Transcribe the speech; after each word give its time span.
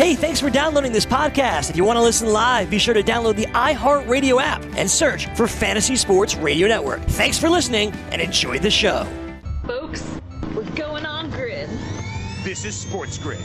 Hey, 0.00 0.14
thanks 0.14 0.40
for 0.40 0.48
downloading 0.48 0.92
this 0.92 1.04
podcast. 1.04 1.68
If 1.68 1.76
you 1.76 1.84
want 1.84 1.98
to 1.98 2.02
listen 2.02 2.32
live, 2.32 2.70
be 2.70 2.78
sure 2.78 2.94
to 2.94 3.02
download 3.02 3.36
the 3.36 3.44
iHeartRadio 3.48 4.40
app 4.40 4.64
and 4.78 4.90
search 4.90 5.26
for 5.36 5.46
Fantasy 5.46 5.94
Sports 5.94 6.36
Radio 6.36 6.68
Network. 6.68 7.02
Thanks 7.02 7.38
for 7.38 7.50
listening 7.50 7.92
and 8.10 8.22
enjoy 8.22 8.58
the 8.58 8.70
show. 8.70 9.06
Folks, 9.66 10.02
we're 10.54 10.62
going 10.70 11.04
on 11.04 11.28
grid. 11.28 11.68
This 12.42 12.64
is 12.64 12.74
Sports 12.74 13.18
Grid. 13.18 13.42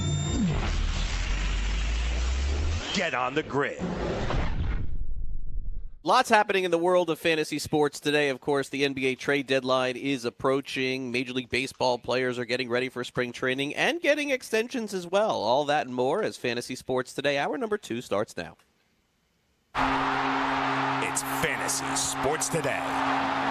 Get 2.93 3.13
on 3.13 3.33
the 3.33 3.43
grid. 3.43 3.81
Lots 6.05 6.29
happening 6.29 6.65
in 6.65 6.69
the 6.69 6.77
world 6.77 7.09
of 7.09 7.17
fantasy 7.17 7.57
sports 7.57 7.99
today. 7.99 8.29
Of 8.29 8.39
course, 8.39 8.69
the 8.69 8.83
NBA 8.83 9.17
trade 9.17 9.47
deadline 9.47 9.95
is 9.97 10.23
approaching. 10.23 11.11
Major 11.11 11.33
League 11.33 11.49
Baseball 11.49 11.97
players 11.97 12.37
are 12.37 12.45
getting 12.45 12.69
ready 12.69 12.89
for 12.89 13.03
spring 13.03 13.31
training 13.31 13.73
and 13.73 13.99
getting 13.99 14.29
extensions 14.29 14.93
as 14.93 15.07
well. 15.07 15.31
All 15.31 15.65
that 15.65 15.87
and 15.87 15.95
more 15.95 16.21
as 16.21 16.37
fantasy 16.37 16.75
sports 16.75 17.11
today. 17.11 17.39
Hour 17.39 17.57
number 17.57 17.79
two 17.79 18.01
starts 18.01 18.37
now. 18.37 18.55
It's 21.01 21.23
Fantasy 21.23 21.95
Sports 21.95 22.49
Today. 22.49 23.44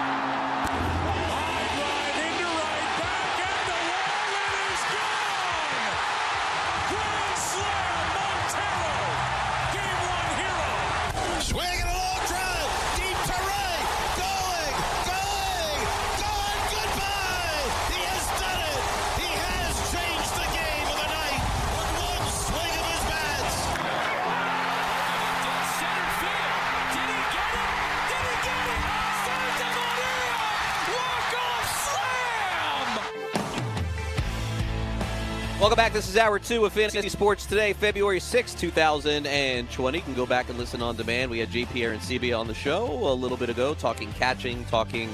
Welcome 35.65 35.77
back. 35.77 35.93
This 35.93 36.07
is 36.07 36.15
hour 36.15 36.37
two 36.37 36.63
of 36.65 36.73
Fantasy 36.73 37.09
Sports 37.09 37.47
today, 37.47 37.73
February 37.73 38.19
6, 38.19 38.53
2020. 38.53 39.97
You 39.97 40.03
can 40.03 40.13
go 40.13 40.27
back 40.27 40.47
and 40.47 40.59
listen 40.59 40.79
on 40.83 40.95
demand. 40.95 41.31
We 41.31 41.39
had 41.39 41.49
JP 41.49 41.91
and 41.91 41.99
CB 41.99 42.39
on 42.39 42.45
the 42.45 42.53
show 42.53 42.85
a 42.85 43.15
little 43.15 43.35
bit 43.35 43.49
ago, 43.49 43.73
talking 43.73 44.13
catching, 44.13 44.63
talking 44.65 45.09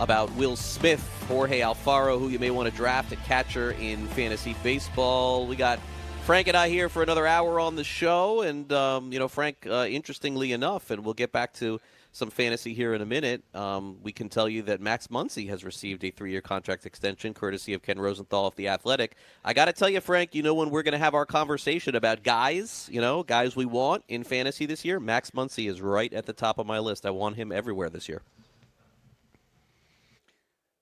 about 0.00 0.28
Will 0.32 0.56
Smith, 0.56 1.08
Jorge 1.28 1.60
Alfaro, 1.60 2.18
who 2.18 2.30
you 2.30 2.40
may 2.40 2.50
want 2.50 2.68
to 2.68 2.74
draft 2.74 3.12
a 3.12 3.16
catcher 3.16 3.76
in 3.78 4.08
fantasy 4.08 4.56
baseball. 4.64 5.46
We 5.46 5.54
got 5.54 5.78
Frank 6.26 6.48
and 6.48 6.56
I 6.56 6.68
here 6.68 6.88
for 6.88 7.04
another 7.04 7.24
hour 7.24 7.60
on 7.60 7.76
the 7.76 7.84
show. 7.84 8.42
And, 8.42 8.72
um, 8.72 9.12
you 9.12 9.20
know, 9.20 9.28
Frank, 9.28 9.64
uh, 9.64 9.86
interestingly 9.88 10.50
enough, 10.50 10.90
and 10.90 11.04
we'll 11.04 11.14
get 11.14 11.30
back 11.30 11.54
to 11.54 11.80
some 12.10 12.30
fantasy 12.30 12.74
here 12.74 12.94
in 12.94 13.00
a 13.00 13.06
minute. 13.06 13.44
Um, 13.54 13.98
we 14.02 14.10
can 14.10 14.28
tell 14.28 14.48
you 14.48 14.62
that 14.62 14.80
Max 14.80 15.06
Muncy 15.06 15.48
has 15.50 15.62
received 15.62 16.02
a 16.02 16.10
three-year 16.10 16.40
contract 16.40 16.84
extension, 16.84 17.32
courtesy 17.32 17.74
of 17.74 17.82
Ken 17.82 17.96
Rosenthal 17.96 18.48
of 18.48 18.56
the 18.56 18.66
Athletic. 18.66 19.14
I 19.44 19.52
got 19.52 19.66
to 19.66 19.72
tell 19.72 19.88
you, 19.88 20.00
Frank, 20.00 20.34
you 20.34 20.42
know 20.42 20.54
when 20.54 20.70
we're 20.70 20.82
going 20.82 20.90
to 20.90 20.98
have 20.98 21.14
our 21.14 21.26
conversation 21.26 21.94
about 21.94 22.24
guys, 22.24 22.88
you 22.90 23.00
know, 23.00 23.22
guys 23.22 23.54
we 23.54 23.64
want 23.64 24.02
in 24.08 24.24
fantasy 24.24 24.66
this 24.66 24.84
year. 24.84 24.98
Max 24.98 25.30
Muncy 25.30 25.70
is 25.70 25.80
right 25.80 26.12
at 26.12 26.26
the 26.26 26.32
top 26.32 26.58
of 26.58 26.66
my 26.66 26.80
list. 26.80 27.06
I 27.06 27.10
want 27.10 27.36
him 27.36 27.52
everywhere 27.52 27.88
this 27.88 28.08
year. 28.08 28.22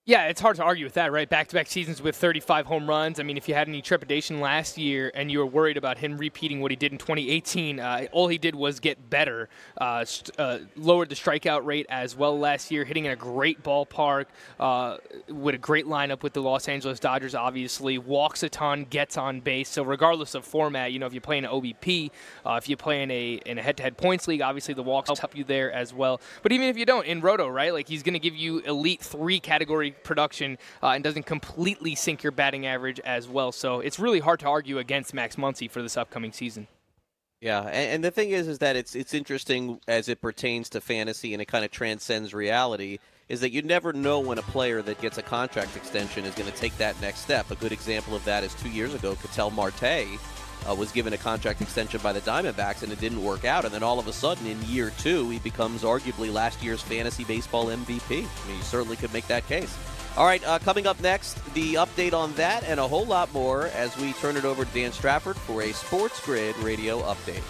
Yeah, 0.07 0.27
it's 0.27 0.39
hard 0.43 0.57
to 0.57 0.63
argue 0.63 0.85
with 0.85 0.93
that, 0.95 1.13
right? 1.13 1.27
Back 1.27 1.49
to 1.49 1.55
back 1.55 1.67
seasons 1.67 2.03
with 2.03 2.15
35 2.15 2.67
home 2.67 2.87
runs. 2.87 3.19
I 3.19 3.23
mean, 3.23 3.39
if 3.39 3.49
you 3.49 3.55
had 3.55 3.69
any 3.69 3.81
trepidation 3.81 4.39
last 4.39 4.77
year 4.77 5.11
and 5.15 5.33
you 5.33 5.39
were 5.39 5.47
worried 5.47 5.79
about 5.79 5.97
him 5.97 6.19
repeating 6.19 6.61
what 6.61 6.71
he 6.71 6.77
did 6.77 6.93
in 6.93 6.99
2018, 6.99 7.81
uh, 7.81 8.07
all 8.13 8.29
he 8.29 8.37
did 8.37 8.55
was 8.55 8.81
get 8.81 9.09
better. 9.09 9.49
Uh, 9.79 10.05
st- 10.05 10.39
uh, 10.39 10.59
lowered 10.77 11.09
the 11.09 11.15
strikeout 11.15 11.65
rate 11.65 11.87
as 11.89 12.15
well 12.15 12.39
last 12.39 12.71
year, 12.71 12.85
hitting 12.85 13.07
in 13.07 13.13
a 13.13 13.17
great 13.17 13.63
ballpark 13.63 14.27
uh, 14.61 14.99
with 15.31 15.55
a 15.55 15.59
great 15.59 15.87
lineup 15.87 16.23
with 16.23 16.35
the 16.35 16.43
Los 16.43 16.69
Angeles 16.69 17.01
Dodgers, 17.01 17.35
obviously. 17.35 17.97
Walks 17.97 18.43
a 18.43 18.51
ton, 18.51 18.85
gets 18.91 19.17
on 19.17 19.41
base. 19.41 19.71
So, 19.71 19.83
regardless 19.83 20.35
of 20.35 20.45
format, 20.45 20.93
you 20.93 20.99
know, 20.99 21.07
if 21.07 21.15
you're 21.15 21.23
playing 21.23 21.47
an 21.47 21.51
OBP, 21.51 22.11
uh, 22.45 22.61
if 22.63 22.69
you 22.69 22.77
play 22.77 23.03
in 23.03 23.11
a 23.11 23.41
in 23.47 23.57
a 23.57 23.63
head 23.63 23.79
to 23.79 23.83
head 23.83 23.97
points 23.97 24.29
league, 24.29 24.43
obviously 24.43 24.75
the 24.75 24.83
walks 24.83 25.19
help 25.19 25.35
you 25.35 25.45
there 25.45 25.73
as 25.73 25.95
well. 25.95 26.21
But 26.43 26.53
even 26.53 26.69
if 26.69 26.77
you 26.77 26.85
don't, 26.85 27.07
in 27.07 27.23
Roto, 27.23 27.49
right? 27.49 27.73
Like, 27.73 27.89
he's 27.89 28.03
going 28.03 28.13
to 28.13 28.19
give 28.19 28.37
you 28.37 28.59
elite 28.59 29.01
three 29.01 29.41
category 29.41 29.94
production 30.03 30.59
uh, 30.83 30.89
and 30.89 31.05
doesn't 31.05 31.27
completely 31.27 31.95
sink 31.95 32.23
your 32.23 32.33
batting 32.33 32.67
average 32.67 33.01
as 33.01 33.29
well. 33.29 33.53
So 33.53 33.81
it's 33.81 33.99
really 33.99 34.21
hard 34.21 34.41
to 34.41 34.47
argue 34.47 34.79
against 34.79 35.15
Max 35.15 35.37
Muncy 35.37 35.71
for 35.71 35.83
this 35.83 35.97
upcoming 35.97 36.33
season. 36.33 36.67
Yeah, 37.41 37.61
and, 37.61 37.75
and 37.75 38.05
the 38.05 38.11
thing 38.11 38.31
is, 38.31 38.49
is 38.49 38.59
that 38.61 38.75
it's 38.75 38.95
it's 38.95 39.13
interesting 39.13 39.79
as 39.87 40.09
it 40.09 40.23
pertains 40.23 40.71
to 40.71 40.81
fantasy, 40.81 41.35
and 41.35 41.43
it 41.43 41.47
kind 41.47 41.65
of 41.65 41.71
transcends 41.71 42.33
reality. 42.33 42.99
Is 43.29 43.41
that 43.41 43.53
you 43.53 43.63
never 43.63 43.93
know 43.93 44.21
when 44.21 44.39
a 44.39 44.43
player 44.43 44.83
that 44.83 45.01
gets 45.01 45.17
a 45.19 45.23
contract 45.23 45.77
extension 45.77 46.25
is 46.25 46.35
going 46.35 46.51
to 46.51 46.57
take 46.57 46.77
that 46.79 46.99
next 47.01 47.21
step. 47.21 47.51
A 47.51 47.55
good 47.55 47.73
example 47.73 48.15
of 48.15 48.25
that 48.25 48.45
is 48.45 48.55
two 48.55 48.69
years 48.69 48.95
ago, 48.95 49.15
Ketel 49.17 49.51
Marte 49.51 50.19
uh, 50.69 50.75
was 50.75 50.93
given 50.93 51.13
a 51.13 51.19
contract 51.19 51.61
extension 51.61 52.01
by 52.03 52.13
the 52.13 52.21
Diamondbacks, 52.21 52.83
and 52.83 52.93
it 52.93 53.01
didn't 53.01 53.23
work 53.23 53.45
out. 53.45 53.65
And 53.65 53.73
then 53.73 53.83
all 53.83 53.99
of 53.99 54.09
a 54.09 54.13
sudden, 54.13 54.47
in 54.47 54.61
year 54.63 54.93
two, 54.99 55.31
he 55.31 55.39
becomes 55.39 55.83
arguably 55.83 56.33
last 56.33 56.63
year's 56.63 56.83
fantasy 56.83 57.25
baseball 57.25 57.67
MVP. 57.67 58.11
I 58.11 58.49
mean, 58.49 58.57
you 58.57 58.63
certainly 58.63 58.97
could 58.97 59.13
make 59.13 59.27
that 59.29 59.47
case. 59.47 59.77
All 60.17 60.27
right, 60.27 60.45
uh, 60.47 60.61
coming 60.61 60.87
up 60.87 61.01
next, 61.01 61.35
the 61.55 61.75
update 61.75 62.13
on 62.13 62.33
that 62.35 62.63
and 62.65 62.79
a 62.79 62.87
whole 62.87 63.05
lot 63.05 63.33
more 63.33 63.67
as 63.69 63.97
we 63.97 64.13
turn 64.15 64.37
it 64.37 64.45
over 64.45 64.65
to 64.65 64.73
Dan 64.73 64.93
Strafford 64.93 65.37
for 65.37 65.63
a 65.63 65.73
Sports 65.73 66.25
Grid 66.25 66.57
radio 66.59 67.01
update. 67.03 67.43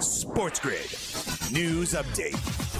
Sports 0.00 0.58
Grid 0.60 0.90
News 1.52 1.92
Update. 1.92 2.73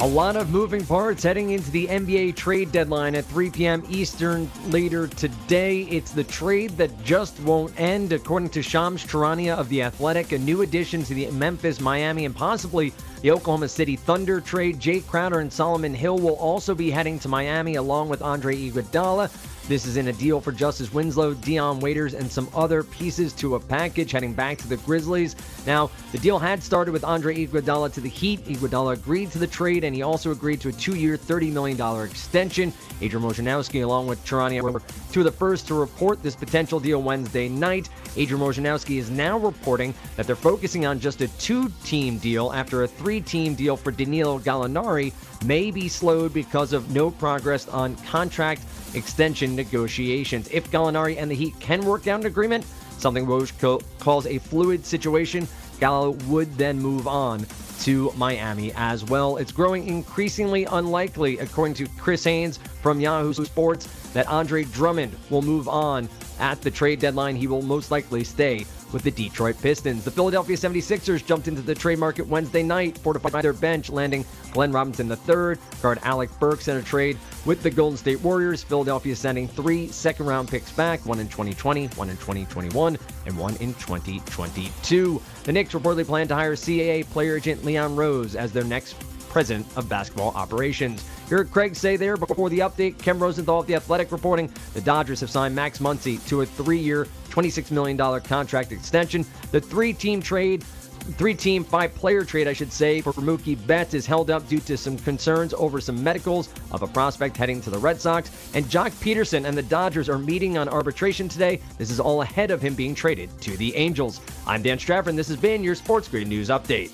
A 0.00 0.06
lot 0.06 0.36
of 0.36 0.50
moving 0.50 0.86
parts 0.86 1.24
heading 1.24 1.50
into 1.50 1.72
the 1.72 1.88
NBA 1.88 2.36
trade 2.36 2.70
deadline 2.70 3.16
at 3.16 3.24
3 3.24 3.50
p.m. 3.50 3.82
Eastern 3.88 4.48
later 4.68 5.08
today. 5.08 5.80
It's 5.90 6.12
the 6.12 6.22
trade 6.22 6.70
that 6.76 7.02
just 7.02 7.40
won't 7.40 7.72
end, 7.80 8.12
according 8.12 8.50
to 8.50 8.62
Shams 8.62 9.04
Charania 9.04 9.56
of 9.56 9.68
The 9.68 9.82
Athletic. 9.82 10.30
A 10.30 10.38
new 10.38 10.62
addition 10.62 11.02
to 11.02 11.14
the 11.14 11.28
Memphis, 11.32 11.80
Miami, 11.80 12.26
and 12.26 12.36
possibly 12.36 12.92
the 13.22 13.30
Oklahoma 13.30 13.68
City 13.68 13.96
Thunder 13.96 14.40
trade. 14.40 14.78
Jae 14.78 15.06
Crowder 15.06 15.40
and 15.40 15.52
Solomon 15.52 15.94
Hill 15.94 16.18
will 16.18 16.36
also 16.36 16.74
be 16.74 16.90
heading 16.90 17.18
to 17.20 17.28
Miami 17.28 17.76
along 17.76 18.08
with 18.08 18.22
Andre 18.22 18.56
Iguodala. 18.56 19.30
This 19.68 19.84
is 19.84 19.98
in 19.98 20.08
a 20.08 20.14
deal 20.14 20.40
for 20.40 20.50
Justice 20.50 20.94
Winslow, 20.94 21.34
Dion 21.34 21.78
Waiters, 21.78 22.14
and 22.14 22.30
some 22.32 22.48
other 22.54 22.82
pieces 22.82 23.34
to 23.34 23.56
a 23.56 23.60
package 23.60 24.12
heading 24.12 24.32
back 24.32 24.56
to 24.58 24.66
the 24.66 24.78
Grizzlies. 24.78 25.36
Now, 25.66 25.90
the 26.10 26.16
deal 26.16 26.38
had 26.38 26.62
started 26.62 26.92
with 26.92 27.04
Andre 27.04 27.46
Iguodala 27.46 27.92
to 27.92 28.00
the 28.00 28.08
Heat. 28.08 28.42
Iguodala 28.46 28.94
agreed 28.94 29.30
to 29.32 29.38
the 29.38 29.46
trade, 29.46 29.84
and 29.84 29.94
he 29.94 30.00
also 30.00 30.30
agreed 30.30 30.62
to 30.62 30.70
a 30.70 30.72
two-year, 30.72 31.18
$30 31.18 31.52
million 31.52 31.78
extension. 32.02 32.72
Adrian 33.02 33.28
Wojnarowski, 33.28 33.84
along 33.84 34.06
with 34.06 34.24
Charania, 34.24 34.62
were 34.62 34.80
two 35.12 35.20
of 35.20 35.24
the 35.24 35.32
first 35.32 35.66
to 35.68 35.74
report 35.74 36.22
this 36.22 36.34
potential 36.34 36.80
deal 36.80 37.02
Wednesday 37.02 37.46
night. 37.46 37.90
Adrian 38.16 38.42
Wojnarowski 38.42 38.96
is 38.96 39.10
now 39.10 39.38
reporting 39.38 39.92
that 40.16 40.26
they're 40.26 40.34
focusing 40.34 40.86
on 40.86 40.98
just 40.98 41.20
a 41.20 41.28
two-team 41.38 42.16
deal 42.16 42.54
after 42.54 42.84
a 42.84 42.88
three-team 43.08 43.54
deal 43.54 43.74
for 43.74 43.90
Danilo 43.90 44.38
Gallinari 44.38 45.14
may 45.46 45.70
be 45.70 45.88
slowed 45.88 46.34
because 46.34 46.74
of 46.74 46.90
no 46.90 47.10
progress 47.10 47.66
on 47.66 47.96
contract 47.96 48.60
extension 48.92 49.56
negotiations. 49.56 50.46
If 50.52 50.70
Gallinari 50.70 51.16
and 51.16 51.30
the 51.30 51.34
Heat 51.34 51.58
can 51.58 51.86
work 51.86 52.06
out 52.06 52.20
an 52.20 52.26
agreement, 52.26 52.66
something 52.98 53.24
Woj 53.24 53.82
calls 53.98 54.26
a 54.26 54.36
fluid 54.36 54.84
situation, 54.84 55.48
Gallo 55.80 56.10
would 56.26 56.54
then 56.58 56.78
move 56.78 57.08
on 57.08 57.46
to 57.80 58.12
Miami 58.14 58.74
as 58.76 59.06
well. 59.06 59.38
It's 59.38 59.52
growing 59.52 59.88
increasingly 59.88 60.66
unlikely, 60.66 61.38
according 61.38 61.76
to 61.76 61.86
Chris 61.96 62.24
Haynes 62.24 62.58
from 62.82 63.00
Yahoo 63.00 63.32
Sports, 63.32 63.86
that 64.12 64.26
Andre 64.26 64.64
Drummond 64.64 65.16
will 65.30 65.40
move 65.40 65.66
on 65.66 66.10
at 66.40 66.60
the 66.60 66.70
trade 66.70 67.00
deadline. 67.00 67.36
He 67.36 67.46
will 67.46 67.62
most 67.62 67.90
likely 67.90 68.22
stay 68.22 68.66
with 68.92 69.02
the 69.02 69.10
Detroit 69.10 69.60
Pistons. 69.60 70.04
The 70.04 70.10
Philadelphia 70.10 70.56
76ers 70.56 71.24
jumped 71.24 71.48
into 71.48 71.62
the 71.62 71.74
trade 71.74 71.98
market 71.98 72.26
Wednesday 72.26 72.62
night, 72.62 72.98
fortified 72.98 73.32
by 73.32 73.42
their 73.42 73.52
bench, 73.52 73.90
landing 73.90 74.24
Glenn 74.52 74.72
Robinson 74.72 75.10
III, 75.10 75.56
guard 75.82 75.98
Alec 76.02 76.30
Burks 76.38 76.68
in 76.68 76.76
a 76.76 76.82
trade 76.82 77.18
with 77.44 77.62
the 77.62 77.70
Golden 77.70 77.96
State 77.96 78.20
Warriors. 78.20 78.62
Philadelphia 78.62 79.14
sending 79.14 79.48
three 79.48 79.88
second 79.88 80.26
round 80.26 80.48
picks 80.48 80.72
back, 80.72 81.04
one 81.06 81.18
in 81.18 81.28
2020, 81.28 81.88
one 81.88 82.10
in 82.10 82.16
2021, 82.16 82.98
and 83.26 83.38
one 83.38 83.56
in 83.56 83.74
2022. 83.74 85.22
The 85.44 85.52
Knicks 85.52 85.74
reportedly 85.74 86.06
plan 86.06 86.28
to 86.28 86.34
hire 86.34 86.54
CAA 86.54 87.08
player 87.10 87.36
agent 87.36 87.64
Leon 87.64 87.96
Rose 87.96 88.34
as 88.36 88.52
their 88.52 88.64
next 88.64 88.96
president 89.28 89.66
of 89.76 89.88
basketball 89.88 90.30
operations. 90.30 91.04
You 91.28 91.38
heard 91.38 91.50
Craig 91.50 91.76
say 91.76 91.96
there 91.96 92.16
before 92.16 92.50
the 92.50 92.60
update, 92.60 92.98
Ken 92.98 93.18
Rosenthal 93.18 93.60
of 93.60 93.66
The 93.66 93.74
Athletic 93.74 94.12
reporting 94.12 94.50
the 94.74 94.80
Dodgers 94.80 95.20
have 95.20 95.30
signed 95.30 95.54
Max 95.54 95.78
Muncy 95.78 96.26
to 96.28 96.42
a 96.42 96.46
three 96.46 96.78
year, 96.78 97.06
$26 97.30 97.70
million 97.70 97.96
contract 98.20 98.72
extension. 98.72 99.24
The 99.52 99.60
three 99.60 99.92
team 99.92 100.20
trade 100.20 100.64
three-team, 101.12 101.64
five-player 101.64 102.24
trade, 102.24 102.48
I 102.48 102.52
should 102.52 102.72
say, 102.72 103.00
for 103.00 103.12
Mookie 103.14 103.66
Betts 103.66 103.94
is 103.94 104.06
held 104.06 104.30
up 104.30 104.46
due 104.48 104.60
to 104.60 104.76
some 104.76 104.98
concerns 104.98 105.54
over 105.54 105.80
some 105.80 106.02
medicals 106.02 106.50
of 106.70 106.82
a 106.82 106.86
prospect 106.86 107.36
heading 107.36 107.60
to 107.62 107.70
the 107.70 107.78
Red 107.78 108.00
Sox. 108.00 108.30
And 108.54 108.66
Joc 108.66 108.90
Pederson 109.02 109.46
and 109.46 109.56
the 109.56 109.62
Dodgers 109.62 110.08
are 110.08 110.18
meeting 110.18 110.58
on 110.58 110.68
arbitration 110.68 111.28
today. 111.28 111.60
This 111.78 111.90
is 111.90 112.00
all 112.00 112.22
ahead 112.22 112.50
of 112.50 112.60
him 112.60 112.74
being 112.74 112.94
traded 112.94 113.30
to 113.42 113.56
the 113.56 113.74
Angels. 113.74 114.20
I'm 114.46 114.62
Dan 114.62 114.78
Strafford, 114.78 115.10
and 115.10 115.18
this 115.18 115.28
has 115.28 115.36
been 115.36 115.64
your 115.64 115.74
Sports 115.74 116.08
Grid 116.08 116.28
News 116.28 116.48
Update. 116.48 116.90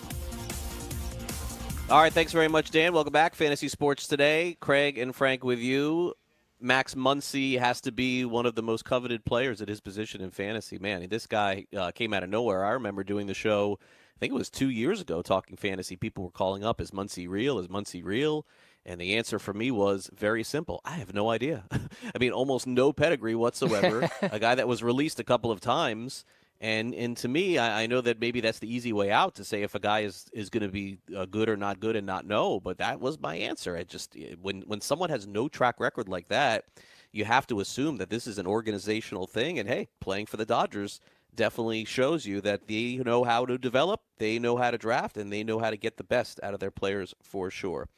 All 1.95 2.01
right, 2.01 2.13
thanks 2.13 2.33
very 2.33 2.49
much, 2.49 2.73
Dan. 2.73 2.93
Welcome 2.93 3.13
back, 3.13 3.37
Fantasy 3.37 3.69
Sports 3.69 4.09
Today. 4.09 4.57
Craig 4.59 4.99
and 4.99 5.15
Frank 5.15 5.45
with 5.45 5.61
you. 5.61 6.15
Max 6.61 6.97
Muncy 6.97 7.57
has 7.61 7.81
to 7.83 7.93
be 7.93 8.25
one 8.25 8.47
of 8.47 8.57
the 8.57 8.65
most 8.65 8.85
coveted 8.85 9.25
players 9.25 9.63
at 9.63 9.69
his 9.69 9.81
position 9.81 10.21
in 10.21 10.33
fantasy. 10.33 10.77
Man, 10.77 11.09
this 11.09 11.29
guy 11.29 11.67
uh, 11.73 11.93
came 11.93 12.13
out 12.13 12.25
of 12.25 12.31
nowhere. 12.31 12.65
I 12.65 12.71
remember 12.71 13.05
doing 13.05 13.29
the 13.29 13.33
show, 13.33 13.79
I 13.81 14.19
think 14.19 14.33
it 14.33 14.37
was 14.37 14.51
two 14.51 14.71
years 14.71 15.01
ago, 15.01 15.23
talking 15.23 15.57
fantasy. 15.57 15.95
People 15.95 16.25
were 16.25 16.31
calling 16.31 16.65
up, 16.65 16.81
is 16.81 16.91
Muncy 16.91 17.29
real? 17.29 17.61
Is 17.61 17.69
Muncy 17.69 18.03
real? 18.03 18.45
And 18.85 19.01
the 19.01 19.15
answer 19.15 19.39
for 19.39 19.55
me 19.55 19.71
was 19.71 20.11
very 20.13 20.43
simple. 20.43 20.81
I 20.85 20.97
have 20.97 21.15
no 21.15 21.31
idea. 21.31 21.63
I 21.71 22.19
mean, 22.19 22.33
almost 22.33 22.67
no 22.67 22.93
pedigree 22.93 23.37
whatsoever. 23.37 24.11
a 24.21 24.41
guy 24.41 24.57
that 24.57 24.67
was 24.67 24.83
released 24.83 25.21
a 25.21 25.25
couple 25.25 25.53
of 25.53 25.61
times 25.61 26.25
and 26.65 26.95
and 26.95 27.15
to 27.19 27.29
me, 27.29 27.59
I, 27.59 27.83
I, 27.83 27.87
know 27.87 28.01
that 28.01 28.21
maybe 28.21 28.41
that's 28.41 28.59
the 28.59 28.75
easy 28.75 28.95
way 28.95 29.11
out 29.11 29.35
to 29.35 29.45
say 29.45 29.63
if 29.63 29.75
a 29.75 29.79
guy 29.79 30.01
is, 30.01 30.25
is 30.33 30.49
going 30.49 30.63
to 30.63 30.71
be 30.71 30.97
uh, 31.15 31.27
good 31.27 31.51
or 31.51 31.59
not 31.59 31.79
good 31.79 31.95
and 31.95 32.07
not 32.07 32.27
know. 32.27 32.59
But 32.59 32.79
that 32.79 33.01
was 33.01 33.21
my 33.21 33.37
answer. 33.37 33.77
I 33.77 33.85
just 33.85 34.17
when 34.41 34.63
when 34.63 34.81
someone 34.81 35.11
has 35.11 35.27
no 35.27 35.47
track 35.47 35.79
record 35.79 36.09
like 36.09 36.29
that, 36.29 36.65
you 37.13 37.27
have 37.27 37.47
to 37.49 37.61
assume 37.61 37.99
that 37.99 38.09
this 38.09 38.27
is 38.27 38.39
an 38.39 38.47
organizational 38.47 39.27
thing. 39.27 39.59
And 39.59 39.69
hey, 39.69 39.89
playing 40.01 40.25
for 40.25 40.39
the 40.39 40.47
Dodgers 40.47 41.01
definitely 41.35 41.85
shows 41.85 42.25
you 42.25 42.41
that 42.41 42.67
they 42.67 42.97
know 42.97 43.25
how 43.25 43.45
to 43.45 43.59
develop, 43.59 44.01
they 44.17 44.39
know 44.39 44.57
how 44.57 44.71
to 44.71 44.79
draft, 44.79 45.19
and 45.19 45.31
they 45.31 45.45
know 45.45 45.59
how 45.59 45.69
to 45.69 45.77
get 45.77 45.99
the 45.99 46.05
best 46.05 46.41
out 46.43 46.55
of 46.55 46.61
their 46.61 46.71
players 46.71 47.15
for 47.23 47.51
sure. 47.51 47.89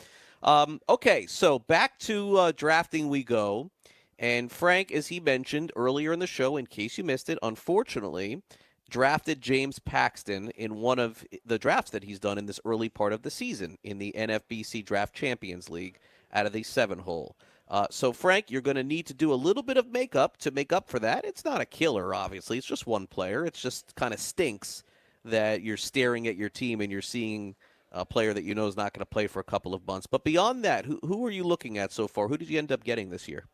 Um, 0.42 0.80
okay, 0.88 1.26
so 1.26 1.60
back 1.60 2.00
to 2.00 2.36
uh, 2.36 2.52
drafting 2.56 3.08
we 3.08 3.22
go. 3.22 3.70
And 4.18 4.50
Frank, 4.50 4.90
as 4.92 5.08
he 5.08 5.20
mentioned 5.20 5.72
earlier 5.76 6.12
in 6.12 6.18
the 6.18 6.26
show, 6.26 6.56
in 6.56 6.66
case 6.66 6.96
you 6.96 7.04
missed 7.04 7.28
it, 7.28 7.38
unfortunately, 7.42 8.42
drafted 8.88 9.40
James 9.40 9.78
Paxton 9.78 10.50
in 10.50 10.76
one 10.76 10.98
of 10.98 11.24
the 11.44 11.58
drafts 11.58 11.90
that 11.90 12.04
he's 12.04 12.20
done 12.20 12.38
in 12.38 12.46
this 12.46 12.60
early 12.64 12.88
part 12.88 13.12
of 13.12 13.22
the 13.22 13.30
season 13.30 13.78
in 13.82 13.98
the 13.98 14.14
NFBC 14.16 14.84
Draft 14.84 15.14
Champions 15.14 15.68
League 15.68 15.98
out 16.32 16.46
of 16.46 16.52
the 16.52 16.62
seven 16.62 17.00
hole. 17.00 17.36
Uh, 17.68 17.86
so, 17.90 18.12
Frank, 18.12 18.50
you're 18.50 18.60
going 18.60 18.76
to 18.76 18.84
need 18.84 19.06
to 19.06 19.14
do 19.14 19.32
a 19.32 19.34
little 19.34 19.62
bit 19.62 19.76
of 19.76 19.90
makeup 19.90 20.36
to 20.38 20.52
make 20.52 20.72
up 20.72 20.88
for 20.88 21.00
that. 21.00 21.24
It's 21.24 21.44
not 21.44 21.60
a 21.60 21.66
killer, 21.66 22.14
obviously. 22.14 22.58
It's 22.58 22.66
just 22.66 22.86
one 22.86 23.08
player. 23.08 23.44
It's 23.44 23.60
just 23.60 23.94
kind 23.96 24.14
of 24.14 24.20
stinks 24.20 24.84
that 25.24 25.62
you're 25.62 25.76
staring 25.76 26.28
at 26.28 26.36
your 26.36 26.48
team 26.48 26.80
and 26.80 26.92
you're 26.92 27.02
seeing 27.02 27.56
a 27.90 28.04
player 28.04 28.32
that 28.32 28.44
you 28.44 28.54
know 28.54 28.68
is 28.68 28.76
not 28.76 28.92
going 28.92 29.00
to 29.00 29.06
play 29.06 29.26
for 29.26 29.40
a 29.40 29.44
couple 29.44 29.74
of 29.74 29.86
months. 29.86 30.06
But 30.06 30.22
beyond 30.22 30.64
that, 30.64 30.84
who, 30.84 31.00
who 31.02 31.26
are 31.26 31.30
you 31.30 31.42
looking 31.42 31.76
at 31.78 31.90
so 31.90 32.06
far? 32.06 32.28
Who 32.28 32.36
did 32.36 32.48
you 32.48 32.58
end 32.58 32.70
up 32.70 32.84
getting 32.84 33.10
this 33.10 33.26
year? 33.26 33.46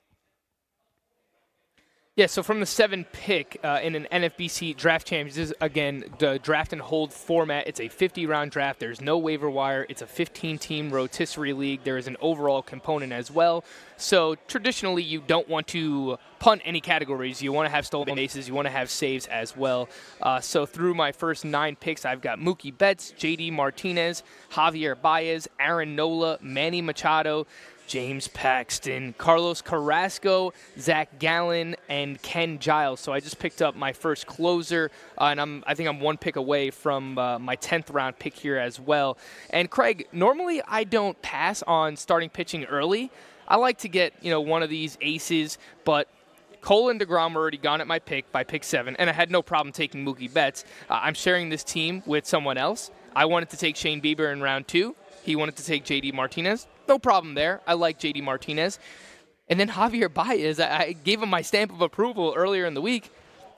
Yeah, 2.14 2.26
so 2.26 2.43
from 2.43 2.61
the 2.61 2.67
seven 2.67 3.06
pick 3.11 3.59
uh, 3.64 3.81
in 3.82 3.94
an 3.94 4.06
NFBC 4.12 4.76
draft 4.76 5.06
champions, 5.06 5.38
is 5.38 5.55
again 5.62 6.05
the 6.19 6.38
draft 6.41 6.75
and 6.75 6.82
hold 6.82 7.11
format. 7.11 7.67
It's 7.67 7.81
a 7.81 7.88
50 7.88 8.26
round 8.26 8.50
draft. 8.50 8.81
There's 8.81 9.00
no 9.00 9.17
waiver 9.17 9.49
wire. 9.49 9.87
It's 9.88 10.03
a 10.03 10.06
15 10.06 10.59
team 10.59 10.91
rotisserie 10.91 11.55
league. 11.55 11.85
There 11.85 11.97
is 11.97 12.09
an 12.09 12.19
overall 12.20 12.61
component 12.61 13.14
as 13.14 13.31
well. 13.31 13.64
So 13.97 14.35
traditionally, 14.47 15.03
you 15.03 15.23
don't 15.26 15.49
want 15.49 15.69
to 15.69 16.19
punt 16.38 16.61
any 16.67 16.82
categories. 16.82 17.41
You 17.41 17.50
want 17.50 17.64
to 17.64 17.70
have 17.70 17.87
stolen 17.87 18.15
bases. 18.15 18.47
You 18.47 18.53
want 18.53 18.67
to 18.67 18.73
have 18.73 18.91
saves 18.91 19.26
as 19.29 19.56
well. 19.56 19.88
Uh, 20.20 20.38
so 20.41 20.67
through 20.67 20.93
my 20.93 21.12
first 21.12 21.47
nine 21.47 21.76
picks, 21.76 22.05
I've 22.05 22.20
got 22.20 22.38
Mookie 22.38 22.76
Betts, 22.76 23.15
J.D. 23.17 23.53
Martinez, 23.53 24.23
Javier 24.50 25.00
Baez, 25.00 25.49
Aaron 25.58 25.97
Nola, 25.97 26.38
Manny 26.43 26.82
Machado. 26.82 27.47
James 27.93 28.27
Paxton, 28.29 29.15
Carlos 29.19 29.61
Carrasco, 29.61 30.55
Zach 30.79 31.19
Gallen, 31.19 31.77
and 31.91 32.23
Ken 32.23 32.59
Giles. 32.59 33.00
So 33.00 33.12
I 33.12 33.21
just 33.21 33.39
picked 33.39 33.61
up 33.61 33.77
my 33.77 33.93
first 33.93 34.27
closer, 34.27 34.91
uh, 35.21 35.25
and 35.25 35.39
I'm 35.39 35.62
I 35.67 35.75
think 35.75 35.91
I'm 35.91 36.00
one 36.00 36.17
pick 36.17 36.37
away 36.37 36.71
from 36.71 37.19
uh, 37.19 37.39
my 37.39 37.55
10th 37.56 37.93
round 37.93 38.19
pick 38.19 38.33
here 38.33 38.56
as 38.56 38.81
well. 38.81 39.19
And 39.50 39.69
Craig, 39.69 40.09
normally 40.11 40.62
I 40.67 40.85
don't 40.85 41.21
pass 41.21 41.62
on 41.65 41.97
starting 41.97 42.31
pitching 42.31 42.65
early. 42.65 43.11
I 43.47 43.56
like 43.56 43.77
to 43.81 43.91
get 43.91 44.15
you 44.23 44.31
know 44.31 44.41
one 44.41 44.62
of 44.62 44.71
these 44.71 44.97
aces, 45.03 45.59
but 45.85 46.09
Cole 46.62 46.89
and 46.89 46.99
DeGrom 46.99 47.35
were 47.35 47.43
already 47.43 47.59
gone 47.59 47.83
at 47.83 47.87
my 47.87 47.99
pick 47.99 48.33
by 48.33 48.43
pick 48.43 48.65
seven, 48.65 48.97
and 48.97 49.11
I 49.11 49.12
had 49.12 49.31
no 49.31 49.43
problem 49.43 49.71
taking 49.71 50.03
Mookie 50.03 50.33
Betts. 50.33 50.65
Uh, 50.89 51.00
I'm 51.03 51.12
sharing 51.12 51.50
this 51.50 51.62
team 51.62 52.03
with 52.06 52.25
someone 52.27 52.56
else. 52.56 52.91
I 53.15 53.27
wanted 53.27 53.50
to 53.50 53.59
take 53.59 53.77
Shane 53.77 54.00
Bieber 54.00 54.33
in 54.33 54.41
round 54.41 54.67
two. 54.67 54.97
He 55.22 55.36
wanted 55.36 55.56
to 55.56 55.64
take 55.64 55.84
JD 55.84 56.12
Martinez. 56.14 56.66
No 56.88 56.98
problem 56.98 57.34
there. 57.34 57.60
I 57.66 57.74
like 57.74 57.98
JD 57.98 58.22
Martinez. 58.22 58.78
And 59.48 59.58
then 59.58 59.69
Javier 59.69 60.12
Baez, 60.12 60.60
I 60.60 60.92
gave 60.92 61.22
him 61.22 61.28
my 61.28 61.42
stamp 61.42 61.72
of 61.72 61.80
approval 61.80 62.32
earlier 62.36 62.64
in 62.64 62.74
the 62.74 62.80
week. 62.80 63.10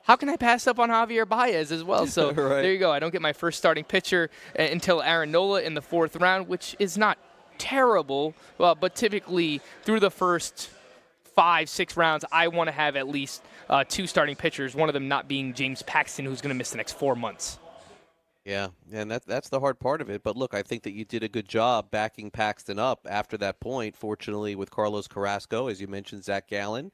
How 0.02 0.16
can 0.16 0.28
I 0.28 0.36
pass 0.36 0.66
up 0.66 0.78
on 0.78 0.90
Javier 0.90 1.26
Baez 1.26 1.72
as 1.72 1.82
well? 1.82 2.06
So 2.06 2.26
right. 2.32 2.62
there 2.62 2.72
you 2.72 2.78
go. 2.78 2.92
I 2.92 2.98
don't 2.98 3.10
get 3.10 3.22
my 3.22 3.32
first 3.32 3.58
starting 3.58 3.84
pitcher 3.84 4.30
uh, 4.58 4.62
until 4.62 5.00
Aaron 5.00 5.30
Nola 5.30 5.62
in 5.62 5.74
the 5.74 5.80
fourth 5.80 6.16
round, 6.16 6.48
which 6.48 6.76
is 6.78 6.98
not 6.98 7.16
terrible. 7.56 8.34
Well, 8.58 8.74
but 8.74 8.94
typically 8.94 9.60
through 9.82 10.00
the 10.00 10.10
first 10.10 10.68
five, 11.34 11.68
six 11.68 11.96
rounds, 11.96 12.24
I 12.30 12.48
want 12.48 12.68
to 12.68 12.72
have 12.72 12.96
at 12.96 13.08
least 13.08 13.42
uh, 13.70 13.84
two 13.88 14.06
starting 14.06 14.36
pitchers. 14.36 14.74
One 14.74 14.88
of 14.88 14.92
them 14.92 15.08
not 15.08 15.26
being 15.26 15.54
James 15.54 15.82
Paxton, 15.82 16.26
who's 16.26 16.40
going 16.40 16.54
to 16.54 16.58
miss 16.58 16.70
the 16.70 16.76
next 16.76 16.98
four 16.98 17.16
months. 17.16 17.58
Yeah, 18.44 18.68
and 18.92 19.10
that 19.10 19.24
that's 19.26 19.48
the 19.48 19.60
hard 19.60 19.80
part 19.80 20.02
of 20.02 20.10
it. 20.10 20.22
But 20.22 20.36
look, 20.36 20.52
I 20.52 20.62
think 20.62 20.82
that 20.82 20.92
you 20.92 21.04
did 21.06 21.22
a 21.22 21.28
good 21.28 21.48
job 21.48 21.90
backing 21.90 22.30
Paxton 22.30 22.78
up 22.78 23.06
after 23.08 23.38
that 23.38 23.58
point. 23.58 23.96
Fortunately, 23.96 24.54
with 24.54 24.70
Carlos 24.70 25.08
Carrasco, 25.08 25.68
as 25.68 25.80
you 25.80 25.86
mentioned, 25.86 26.24
Zach 26.24 26.48
Gallen, 26.48 26.92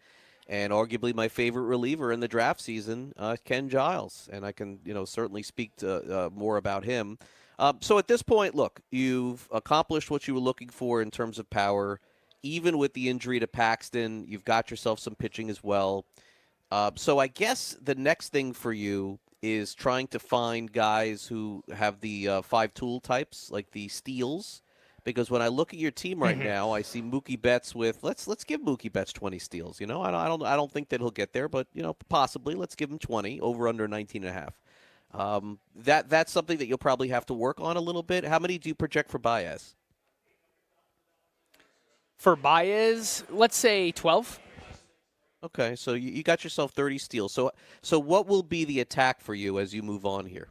and 0.48 0.72
arguably 0.72 1.12
my 1.12 1.26
favorite 1.26 1.64
reliever 1.64 2.12
in 2.12 2.20
the 2.20 2.28
draft 2.28 2.60
season, 2.60 3.12
uh, 3.16 3.36
Ken 3.44 3.68
Giles, 3.68 4.28
and 4.32 4.46
I 4.46 4.52
can 4.52 4.78
you 4.84 4.94
know 4.94 5.04
certainly 5.04 5.42
speak 5.42 5.74
to, 5.76 6.26
uh, 6.26 6.30
more 6.30 6.56
about 6.56 6.84
him. 6.84 7.18
Um, 7.58 7.78
so 7.80 7.98
at 7.98 8.06
this 8.06 8.22
point, 8.22 8.54
look, 8.54 8.80
you've 8.90 9.48
accomplished 9.52 10.08
what 10.10 10.28
you 10.28 10.34
were 10.34 10.40
looking 10.40 10.68
for 10.68 11.02
in 11.02 11.10
terms 11.10 11.38
of 11.38 11.50
power. 11.50 12.00
Even 12.42 12.78
with 12.78 12.94
the 12.94 13.08
injury 13.10 13.38
to 13.40 13.46
Paxton, 13.46 14.24
you've 14.26 14.46
got 14.46 14.70
yourself 14.70 14.98
some 14.98 15.14
pitching 15.14 15.50
as 15.50 15.62
well. 15.62 16.06
Uh, 16.70 16.92
so 16.94 17.18
I 17.18 17.26
guess 17.26 17.76
the 17.82 17.96
next 17.96 18.30
thing 18.30 18.54
for 18.54 18.72
you 18.72 19.18
is 19.42 19.74
trying 19.74 20.06
to 20.08 20.18
find 20.18 20.72
guys 20.72 21.26
who 21.26 21.64
have 21.72 22.00
the 22.00 22.28
uh, 22.28 22.42
five 22.42 22.74
tool 22.74 23.00
types, 23.00 23.50
like 23.50 23.70
the 23.70 23.88
steals. 23.88 24.62
Because 25.02 25.30
when 25.30 25.40
I 25.40 25.48
look 25.48 25.72
at 25.72 25.80
your 25.80 25.90
team 25.90 26.22
right 26.22 26.36
mm-hmm. 26.36 26.44
now, 26.44 26.72
I 26.72 26.82
see 26.82 27.00
Mookie 27.00 27.40
Betts 27.40 27.74
with 27.74 28.02
let's 28.02 28.28
let's 28.28 28.44
give 28.44 28.60
Mookie 28.60 28.92
Betts 28.92 29.14
twenty 29.14 29.38
steals. 29.38 29.80
You 29.80 29.86
know, 29.86 30.02
I 30.02 30.10
don't 30.10 30.20
I 30.20 30.28
don't 30.28 30.42
I 30.42 30.56
don't 30.56 30.70
think 30.70 30.90
that 30.90 31.00
he'll 31.00 31.10
get 31.10 31.32
there, 31.32 31.48
but 31.48 31.68
you 31.72 31.82
know, 31.82 31.94
possibly 32.10 32.54
let's 32.54 32.74
give 32.74 32.90
him 32.90 32.98
twenty 32.98 33.40
over 33.40 33.66
under 33.66 33.88
19 33.88 34.24
and 34.24 34.30
a 34.30 34.32
half. 34.32 34.60
Um, 35.12 35.58
that 35.74 36.08
that's 36.10 36.30
something 36.30 36.58
that 36.58 36.66
you'll 36.66 36.78
probably 36.78 37.08
have 37.08 37.26
to 37.26 37.34
work 37.34 37.60
on 37.60 37.76
a 37.76 37.80
little 37.80 38.02
bit. 38.02 38.24
How 38.24 38.38
many 38.38 38.58
do 38.58 38.68
you 38.68 38.74
project 38.74 39.10
for 39.10 39.18
Baez? 39.18 39.74
For 42.18 42.36
Baez, 42.36 43.24
let's 43.30 43.56
say 43.56 43.90
twelve. 43.92 44.38
Okay, 45.42 45.74
so 45.74 45.94
you, 45.94 46.10
you 46.10 46.22
got 46.22 46.44
yourself 46.44 46.72
30 46.72 46.98
steals. 46.98 47.32
So 47.32 47.50
so 47.82 47.98
what 47.98 48.26
will 48.26 48.42
be 48.42 48.64
the 48.64 48.80
attack 48.80 49.20
for 49.20 49.34
you 49.34 49.58
as 49.58 49.74
you 49.74 49.82
move 49.82 50.04
on 50.04 50.26
here? 50.26 50.48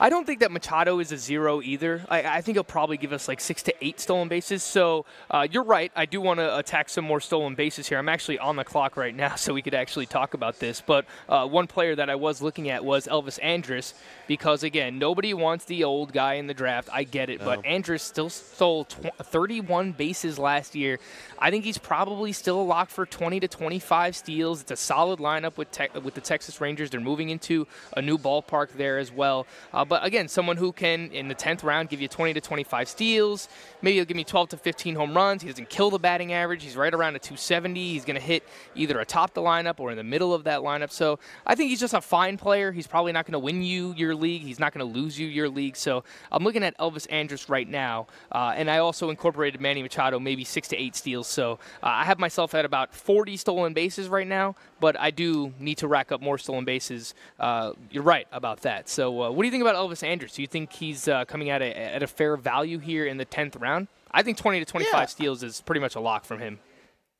I 0.00 0.10
don't 0.10 0.26
think 0.26 0.40
that 0.40 0.52
Machado 0.52 1.00
is 1.00 1.10
a 1.10 1.16
zero 1.16 1.60
either. 1.60 2.04
I, 2.08 2.22
I, 2.22 2.40
think 2.40 2.56
he'll 2.56 2.64
probably 2.64 2.96
give 2.96 3.12
us 3.12 3.26
like 3.26 3.40
six 3.40 3.64
to 3.64 3.74
eight 3.84 3.98
stolen 3.98 4.28
bases. 4.28 4.62
So 4.62 5.06
uh, 5.30 5.46
you're 5.50 5.64
right. 5.64 5.90
I 5.96 6.06
do 6.06 6.20
want 6.20 6.38
to 6.38 6.56
attack 6.56 6.88
some 6.88 7.04
more 7.04 7.20
stolen 7.20 7.56
bases 7.56 7.88
here. 7.88 7.98
I'm 7.98 8.08
actually 8.08 8.38
on 8.38 8.54
the 8.54 8.64
clock 8.64 8.96
right 8.96 9.14
now, 9.14 9.34
so 9.36 9.52
we 9.52 9.62
could 9.62 9.74
actually 9.74 10.06
talk 10.06 10.34
about 10.34 10.60
this. 10.60 10.80
But 10.80 11.04
uh, 11.28 11.46
one 11.48 11.66
player 11.66 11.96
that 11.96 12.08
I 12.08 12.14
was 12.14 12.40
looking 12.40 12.70
at 12.70 12.84
was 12.84 13.08
Elvis 13.08 13.38
Andrus, 13.42 13.94
because 14.28 14.62
again, 14.62 14.98
nobody 14.98 15.34
wants 15.34 15.64
the 15.64 15.82
old 15.82 16.12
guy 16.12 16.34
in 16.34 16.46
the 16.46 16.54
draft. 16.54 16.88
I 16.92 17.02
get 17.02 17.28
it, 17.28 17.40
no. 17.40 17.46
but 17.46 17.66
Andrus 17.66 18.02
still 18.02 18.30
stole 18.30 18.84
tw- 18.84 19.16
31 19.20 19.92
bases 19.92 20.38
last 20.38 20.76
year. 20.76 21.00
I 21.40 21.50
think 21.50 21.64
he's 21.64 21.78
probably 21.78 22.32
still 22.32 22.60
a 22.60 22.62
lock 22.62 22.90
for 22.90 23.04
20 23.04 23.40
to 23.40 23.48
25 23.48 24.14
steals. 24.14 24.60
It's 24.60 24.70
a 24.70 24.76
solid 24.76 25.18
lineup 25.18 25.56
with 25.56 25.70
te- 25.72 25.88
with 26.02 26.14
the 26.14 26.20
Texas 26.20 26.60
Rangers. 26.60 26.90
They're 26.90 27.00
moving 27.00 27.30
into 27.30 27.66
a 27.96 28.02
new 28.02 28.16
ballpark 28.16 28.72
there 28.72 28.98
as 28.98 29.10
well. 29.10 29.46
Uh, 29.72 29.84
but 29.88 30.04
again, 30.04 30.28
someone 30.28 30.56
who 30.56 30.72
can 30.72 31.10
in 31.12 31.28
the 31.28 31.34
10th 31.34 31.64
round 31.64 31.88
give 31.88 32.00
you 32.00 32.08
20 32.08 32.34
to 32.34 32.40
25 32.40 32.88
steals. 32.88 33.48
Maybe 33.82 33.96
he'll 33.96 34.04
give 34.04 34.16
me 34.16 34.24
12 34.24 34.50
to 34.50 34.56
15 34.56 34.94
home 34.94 35.14
runs. 35.14 35.42
He 35.42 35.48
doesn't 35.48 35.68
kill 35.70 35.90
the 35.90 35.98
batting 35.98 36.32
average. 36.32 36.62
He's 36.62 36.76
right 36.76 36.92
around 36.92 37.16
a 37.16 37.18
270. 37.18 37.92
He's 37.92 38.04
going 38.04 38.16
to 38.16 38.22
hit 38.22 38.42
either 38.74 38.98
atop 39.00 39.34
the 39.34 39.40
lineup 39.40 39.80
or 39.80 39.90
in 39.90 39.96
the 39.96 40.04
middle 40.04 40.34
of 40.34 40.44
that 40.44 40.60
lineup. 40.60 40.90
So 40.90 41.18
I 41.46 41.54
think 41.54 41.70
he's 41.70 41.80
just 41.80 41.94
a 41.94 42.00
fine 42.00 42.36
player. 42.36 42.72
He's 42.72 42.86
probably 42.86 43.12
not 43.12 43.26
going 43.26 43.32
to 43.32 43.38
win 43.38 43.62
you 43.62 43.94
your 43.96 44.14
league. 44.14 44.42
He's 44.42 44.58
not 44.58 44.72
going 44.74 44.86
to 44.86 44.98
lose 44.98 45.18
you 45.18 45.26
your 45.26 45.48
league. 45.48 45.76
So 45.76 46.04
I'm 46.30 46.44
looking 46.44 46.62
at 46.62 46.76
Elvis 46.78 47.06
Andrus 47.10 47.48
right 47.48 47.68
now, 47.68 48.06
uh, 48.32 48.52
and 48.56 48.70
I 48.70 48.78
also 48.78 49.10
incorporated 49.10 49.60
Manny 49.60 49.82
Machado, 49.82 50.18
maybe 50.18 50.44
six 50.44 50.68
to 50.68 50.76
eight 50.76 50.96
steals. 50.96 51.26
So 51.26 51.58
uh, 51.82 51.86
I 51.86 52.04
have 52.04 52.18
myself 52.18 52.54
at 52.54 52.64
about 52.64 52.94
40 52.94 53.36
stolen 53.36 53.72
bases 53.72 54.08
right 54.08 54.26
now. 54.26 54.54
But 54.80 54.98
I 54.98 55.10
do 55.10 55.52
need 55.58 55.78
to 55.78 55.88
rack 55.88 56.12
up 56.12 56.20
more 56.20 56.38
stolen 56.38 56.64
bases. 56.64 57.14
Uh, 57.38 57.72
you're 57.90 58.02
right 58.02 58.26
about 58.32 58.60
that. 58.62 58.88
So, 58.88 59.22
uh, 59.24 59.30
what 59.30 59.42
do 59.42 59.46
you 59.46 59.50
think 59.52 59.62
about 59.62 59.74
Elvis 59.74 60.02
Andrus? 60.02 60.34
Do 60.34 60.42
you 60.42 60.48
think 60.48 60.72
he's 60.72 61.08
uh, 61.08 61.24
coming 61.24 61.50
at 61.50 61.62
a, 61.62 61.76
at 61.94 62.02
a 62.02 62.06
fair 62.06 62.36
value 62.36 62.78
here 62.78 63.06
in 63.06 63.16
the 63.16 63.26
10th 63.26 63.60
round? 63.60 63.88
I 64.10 64.22
think 64.22 64.38
20 64.38 64.60
to 64.60 64.64
25 64.64 64.92
Yeah. 64.94 65.06
steals 65.06 65.42
is 65.42 65.60
pretty 65.60 65.80
much 65.80 65.94
a 65.96 66.00
lock 66.00 66.24
from 66.24 66.38
him. 66.40 66.60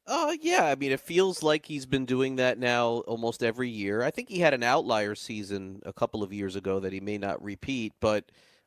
Uh, 0.07 0.35
yeah, 0.41 0.65
I 0.65 0.75
mean, 0.75 0.91
it 0.91 1.00
feels 1.00 1.43
like 1.43 1.67
he's 1.67 1.85
been 1.85 2.07
doing 2.07 2.37
that 2.37 2.59
now 2.59 3.00
almost 3.07 3.43
every 3.43 3.69
year. 3.69 4.03
I 4.03 4.11
think 4.11 4.31
he 4.31 4.38
had 4.38 4.55
an 4.55 4.62
outlier 4.62 5.15
season 5.15 5.83
a 5.85 5.93
couple 5.93 6.23
of 6.23 6.33
years 6.33 6.57
ago 6.57 6.81
that 6.81 6.95
he 6.95 7.00
may 7.00 7.19
not 7.19 7.45
repeat, 7.45 7.93
but 8.00 8.25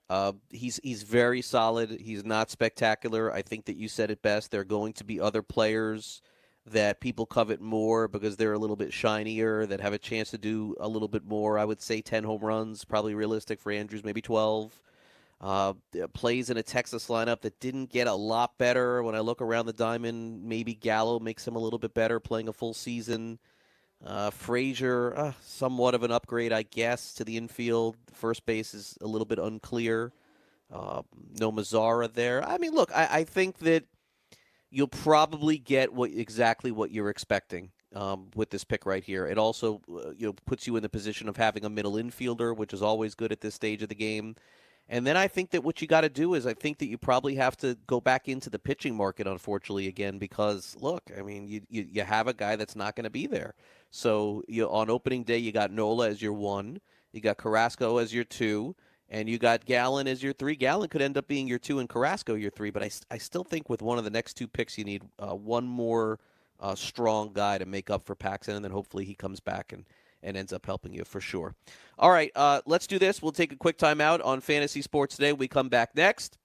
uh, 0.07 0.33
he's 0.51 0.79
he's 0.83 1.01
very 1.01 1.41
solid. 1.41 1.89
He's 1.99 2.23
not 2.23 2.51
spectacular. 2.51 3.33
I 3.33 3.41
think 3.41 3.65
that 3.65 3.75
you 3.75 3.87
said 3.87 4.11
it 4.11 4.21
best. 4.21 4.51
There 4.51 4.61
are 4.61 4.65
going 4.65 4.93
to 4.93 5.03
be 5.03 5.19
other 5.19 5.41
players 5.41 6.21
that 6.65 6.99
people 6.99 7.25
covet 7.25 7.59
more 7.59 8.07
because 8.07 8.37
they're 8.37 8.53
a 8.53 8.59
little 8.59 8.75
bit 8.75 8.93
shinier, 8.93 9.65
that 9.65 9.81
have 9.81 9.93
a 9.93 9.97
chance 9.97 10.29
to 10.31 10.37
do 10.37 10.75
a 10.79 10.87
little 10.87 11.07
bit 11.07 11.25
more. 11.25 11.57
I 11.57 11.65
would 11.65 11.81
say 11.81 12.01
10 12.01 12.23
home 12.23 12.41
runs, 12.41 12.85
probably 12.85 13.15
realistic 13.15 13.59
for 13.59 13.71
Andrus, 13.71 14.03
maybe 14.03 14.21
12. 14.21 14.81
Uh, 15.41 15.73
plays 16.13 16.51
in 16.51 16.57
a 16.57 16.63
Texas 16.63 17.07
lineup 17.07 17.41
that 17.41 17.59
didn't 17.59 17.89
get 17.89 18.05
a 18.05 18.13
lot 18.13 18.59
better. 18.59 19.01
When 19.01 19.15
I 19.15 19.21
look 19.21 19.41
around 19.41 19.65
the 19.65 19.73
diamond, 19.73 20.43
maybe 20.43 20.75
Gallo 20.75 21.19
makes 21.19 21.47
him 21.47 21.55
a 21.55 21.59
little 21.59 21.79
bit 21.79 21.95
better 21.95 22.19
playing 22.19 22.47
a 22.47 22.53
full 22.53 22.75
season. 22.75 23.39
Uh, 24.05 24.29
Frazier, 24.29 25.17
uh, 25.17 25.33
somewhat 25.41 25.95
of 25.95 26.03
an 26.03 26.11
upgrade, 26.11 26.53
I 26.53 26.61
guess, 26.61 27.13
to 27.15 27.23
the 27.23 27.37
infield. 27.37 27.97
First 28.13 28.45
base 28.45 28.75
is 28.75 28.97
a 29.01 29.07
little 29.07 29.25
bit 29.25 29.39
unclear. 29.39 30.11
Uh, 30.71 31.01
no 31.39 31.51
Mazara 31.51 32.11
there. 32.11 32.47
I 32.47 32.59
mean, 32.59 32.73
look, 32.73 32.91
I, 32.95 33.07
I 33.11 33.23
think 33.23 33.57
that 33.59 33.85
you'll 34.71 34.87
probably 34.87 35.57
get 35.57 35.93
what 35.93 36.11
exactly 36.11 36.71
what 36.71 36.91
you're 36.91 37.09
expecting 37.09 37.69
um, 37.95 38.29
with 38.35 38.49
this 38.49 38.63
pick 38.63 38.85
right 38.85 39.03
here. 39.03 39.27
It 39.27 39.37
also, 39.37 39.81
uh, 39.93 40.11
you 40.17 40.27
know, 40.27 40.33
puts 40.45 40.65
you 40.65 40.75
in 40.77 40.83
the 40.83 40.89
position 40.89 41.27
of 41.27 41.37
having 41.37 41.65
a 41.65 41.69
middle 41.69 41.93
infielder, 41.93 42.55
which 42.55 42.73
is 42.73 42.81
always 42.81 43.13
good 43.13 43.31
at 43.31 43.41
this 43.41 43.53
stage 43.53 43.83
of 43.83 43.89
the 43.89 43.95
game. 43.95 44.35
And 44.89 45.05
then 45.05 45.15
I 45.15 45.27
think 45.27 45.51
that 45.51 45.63
what 45.63 45.81
you 45.81 45.87
got 45.87 46.01
to 46.01 46.09
do 46.09 46.33
is 46.33 46.45
I 46.45 46.53
think 46.53 46.79
that 46.79 46.87
you 46.87 46.97
probably 46.97 47.35
have 47.35 47.55
to 47.57 47.77
go 47.87 48.01
back 48.01 48.27
into 48.27 48.49
the 48.49 48.59
pitching 48.59 48.95
market, 48.95 49.27
unfortunately, 49.27 49.87
again, 49.87 50.17
because 50.17 50.75
look, 50.81 51.03
I 51.17 51.21
mean, 51.21 51.47
you 51.47 51.61
you, 51.69 51.87
you 51.89 52.03
have 52.03 52.27
a 52.27 52.33
guy 52.33 52.55
that's 52.55 52.75
not 52.75 52.95
going 52.95 53.05
to 53.05 53.09
be 53.09 53.27
there. 53.27 53.53
So 53.89 54.43
you 54.47 54.65
on 54.67 54.89
opening 54.89 55.23
day, 55.23 55.37
you 55.37 55.51
got 55.51 55.71
Nola 55.71 56.09
as 56.09 56.21
your 56.21 56.33
one, 56.33 56.79
you 57.13 57.21
got 57.21 57.37
Carrasco 57.37 57.97
as 57.97 58.13
your 58.13 58.23
two, 58.23 58.75
and 59.11 59.29
you 59.29 59.37
got 59.37 59.65
Gallen 59.65 60.07
as 60.07 60.23
your 60.23 60.31
three. 60.33 60.55
Gallen 60.55 60.87
could 60.87 61.01
end 61.01 61.17
up 61.17 61.27
being 61.27 61.47
your 61.47 61.59
two 61.59 61.79
and 61.79 61.89
Carrasco 61.89 62.33
your 62.33 62.49
three, 62.49 62.71
but 62.71 62.81
I, 62.81 62.89
I 63.11 63.17
still 63.17 63.43
think 63.43 63.69
with 63.69 63.81
one 63.81 63.97
of 63.97 64.05
the 64.05 64.09
next 64.09 64.35
two 64.35 64.47
picks, 64.47 64.77
you 64.77 64.85
need 64.85 65.03
uh, 65.19 65.35
one 65.35 65.67
more 65.67 66.19
uh, 66.61 66.73
strong 66.75 67.33
guy 67.33 67.57
to 67.57 67.65
make 67.65 67.89
up 67.89 68.03
for 68.03 68.15
Paxton, 68.15 68.55
and 68.55 68.63
then 68.63 68.71
hopefully 68.71 69.03
he 69.03 69.13
comes 69.13 69.41
back 69.41 69.73
and, 69.73 69.85
and 70.23 70.37
ends 70.37 70.53
up 70.53 70.65
helping 70.65 70.93
you 70.93 71.03
for 71.03 71.19
sure. 71.19 71.53
All 71.99 72.09
right, 72.09 72.31
uh, 72.35 72.61
let's 72.65 72.87
do 72.87 72.97
this. 72.97 73.21
We'll 73.21 73.33
take 73.33 73.51
a 73.51 73.57
quick 73.57 73.77
timeout 73.77 74.25
on 74.25 74.39
Fantasy 74.39 74.81
Sports 74.81 75.17
today. 75.17 75.33
We 75.33 75.49
come 75.49 75.67
back 75.67 75.93
next. 75.93 76.37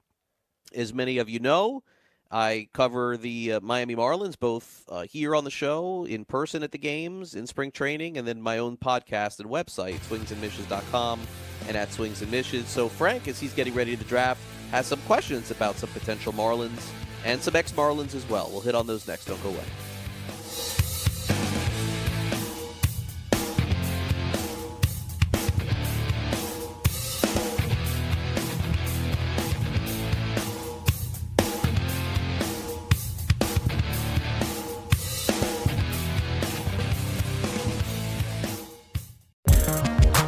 As 0.74 0.92
many 0.92 1.18
of 1.18 1.30
you 1.30 1.38
know, 1.38 1.84
I 2.30 2.68
cover 2.72 3.16
the 3.16 3.54
uh, 3.54 3.60
Miami 3.60 3.94
Marlins 3.94 4.38
both 4.38 4.84
uh, 4.88 5.02
here 5.02 5.34
on 5.34 5.44
the 5.44 5.50
show, 5.50 6.04
in 6.04 6.24
person 6.24 6.62
at 6.62 6.72
the 6.72 6.78
games, 6.78 7.34
in 7.34 7.46
spring 7.46 7.70
training, 7.70 8.18
and 8.18 8.26
then 8.26 8.42
my 8.42 8.58
own 8.58 8.76
podcast 8.76 9.40
and 9.40 9.48
website, 9.48 9.98
swingsandmissions.com 10.08 11.20
and 11.68 11.76
at 11.76 11.92
Swings 11.92 12.22
and 12.22 12.30
Missions. 12.30 12.68
So 12.68 12.88
Frank, 12.88 13.28
as 13.28 13.38
he's 13.38 13.52
getting 13.54 13.74
ready 13.74 13.96
to 13.96 14.04
draft, 14.04 14.40
has 14.70 14.86
some 14.86 15.00
questions 15.02 15.50
about 15.50 15.76
some 15.76 15.90
potential 15.90 16.32
Marlins 16.32 16.90
and 17.24 17.40
some 17.40 17.56
ex-Marlins 17.56 18.14
as 18.14 18.28
well. 18.28 18.48
We'll 18.50 18.60
hit 18.60 18.74
on 18.74 18.86
those 18.86 19.06
next. 19.06 19.26
Don't 19.26 19.42
go 19.42 19.50
away. 19.50 20.85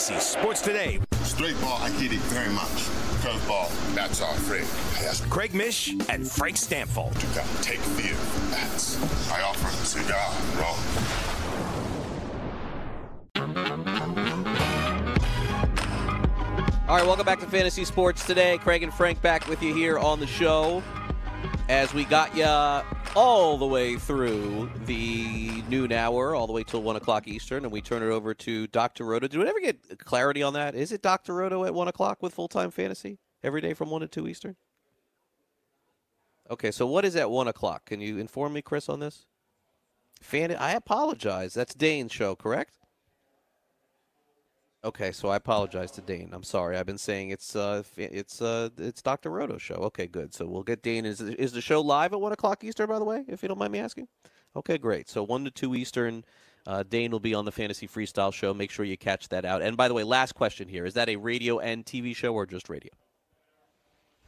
Fantasy 0.00 0.38
Sports 0.38 0.62
Today. 0.62 0.98
Straight 1.24 1.60
ball, 1.60 1.76
I 1.82 1.90
get 2.00 2.10
it 2.10 2.20
very 2.20 2.50
much. 2.54 2.88
Curveball, 3.20 3.68
that's 3.94 4.22
our 4.22 4.32
friend. 4.32 4.66
That's 5.04 5.20
Craig 5.26 5.52
Mish 5.52 5.90
and 6.08 6.26
Frank 6.26 6.56
Stampfl. 6.56 7.12
you 7.22 7.34
got 7.34 7.46
to 7.46 7.62
take 7.62 7.80
fear 7.80 8.14
from 8.14 8.50
bats. 8.50 8.96
I 9.30 9.42
offer 9.42 9.68
him 9.68 9.74
a 9.74 9.84
cigar, 9.84 10.32
bro. 10.54 10.68
All 16.88 16.96
right, 16.96 17.06
welcome 17.06 17.26
back 17.26 17.40
to 17.40 17.46
Fantasy 17.46 17.84
Sports 17.84 18.24
today. 18.24 18.56
Craig 18.56 18.82
and 18.82 18.94
Frank 18.94 19.20
back 19.20 19.46
with 19.48 19.62
you 19.62 19.74
here 19.74 19.98
on 19.98 20.18
the 20.18 20.26
show 20.26 20.82
as 21.70 21.94
we 21.94 22.04
got 22.04 22.36
you 22.36 22.44
all 23.14 23.56
the 23.56 23.66
way 23.66 23.94
through 23.94 24.68
the 24.86 25.62
noon 25.68 25.92
hour, 25.92 26.34
all 26.34 26.48
the 26.48 26.52
way 26.52 26.64
till 26.64 26.82
1 26.82 26.96
o'clock 26.96 27.28
Eastern, 27.28 27.62
and 27.62 27.70
we 27.70 27.80
turn 27.80 28.02
it 28.02 28.10
over 28.10 28.34
to 28.34 28.66
Dr. 28.66 29.04
Roto. 29.04 29.28
Did 29.28 29.38
we 29.38 29.48
ever 29.48 29.60
get 29.60 30.00
clarity 30.00 30.42
on 30.42 30.54
that? 30.54 30.74
Is 30.74 30.90
it 30.90 31.00
Dr. 31.00 31.32
Roto 31.32 31.64
at 31.64 31.72
1 31.72 31.86
o'clock 31.86 32.24
with 32.24 32.34
full 32.34 32.48
time 32.48 32.72
fantasy 32.72 33.20
every 33.44 33.60
day 33.60 33.72
from 33.72 33.88
1 33.88 34.00
to 34.00 34.08
2 34.08 34.26
Eastern? 34.26 34.56
Okay, 36.50 36.72
so 36.72 36.88
what 36.88 37.04
is 37.04 37.14
at 37.14 37.30
1 37.30 37.46
o'clock? 37.46 37.84
Can 37.84 38.00
you 38.00 38.18
inform 38.18 38.52
me, 38.52 38.62
Chris, 38.62 38.88
on 38.88 38.98
this? 38.98 39.26
Fan- 40.20 40.50
I 40.56 40.72
apologize. 40.72 41.54
That's 41.54 41.72
Dane's 41.72 42.10
show, 42.10 42.34
correct? 42.34 42.79
Okay, 44.82 45.12
so 45.12 45.28
I 45.28 45.36
apologize 45.36 45.90
to 45.92 46.00
Dane. 46.00 46.30
I'm 46.32 46.42
sorry. 46.42 46.78
I've 46.78 46.86
been 46.86 46.96
saying 46.96 47.30
it's 47.30 47.54
uh 47.54 47.82
it's 47.96 48.40
uh 48.40 48.70
it's 48.78 49.02
Dr. 49.02 49.30
Roto's 49.30 49.60
show. 49.60 49.74
Okay, 49.74 50.06
good. 50.06 50.32
So 50.32 50.46
we'll 50.46 50.62
get 50.62 50.82
Dane. 50.82 51.04
Is 51.04 51.20
is 51.20 51.52
the 51.52 51.60
show 51.60 51.82
live 51.82 52.14
at 52.14 52.20
one 52.20 52.32
o'clock 52.32 52.64
Eastern? 52.64 52.88
By 52.88 52.98
the 52.98 53.04
way, 53.04 53.24
if 53.28 53.42
you 53.42 53.48
don't 53.48 53.58
mind 53.58 53.72
me 53.72 53.78
asking. 53.78 54.08
Okay, 54.56 54.78
great. 54.78 55.08
So 55.08 55.22
one 55.22 55.44
to 55.44 55.50
two 55.50 55.74
Eastern. 55.74 56.24
Uh, 56.66 56.82
Dane 56.82 57.10
will 57.10 57.20
be 57.20 57.34
on 57.34 57.44
the 57.44 57.52
Fantasy 57.52 57.88
Freestyle 57.88 58.32
show. 58.32 58.52
Make 58.52 58.70
sure 58.70 58.84
you 58.84 58.96
catch 58.96 59.28
that 59.28 59.44
out. 59.44 59.62
And 59.62 59.76
by 59.76 59.88
the 59.88 59.94
way, 59.94 60.02
last 60.02 60.34
question 60.34 60.66
here: 60.66 60.86
Is 60.86 60.94
that 60.94 61.10
a 61.10 61.16
radio 61.16 61.58
and 61.58 61.84
TV 61.84 62.16
show 62.16 62.32
or 62.32 62.46
just 62.46 62.70
radio? 62.70 62.92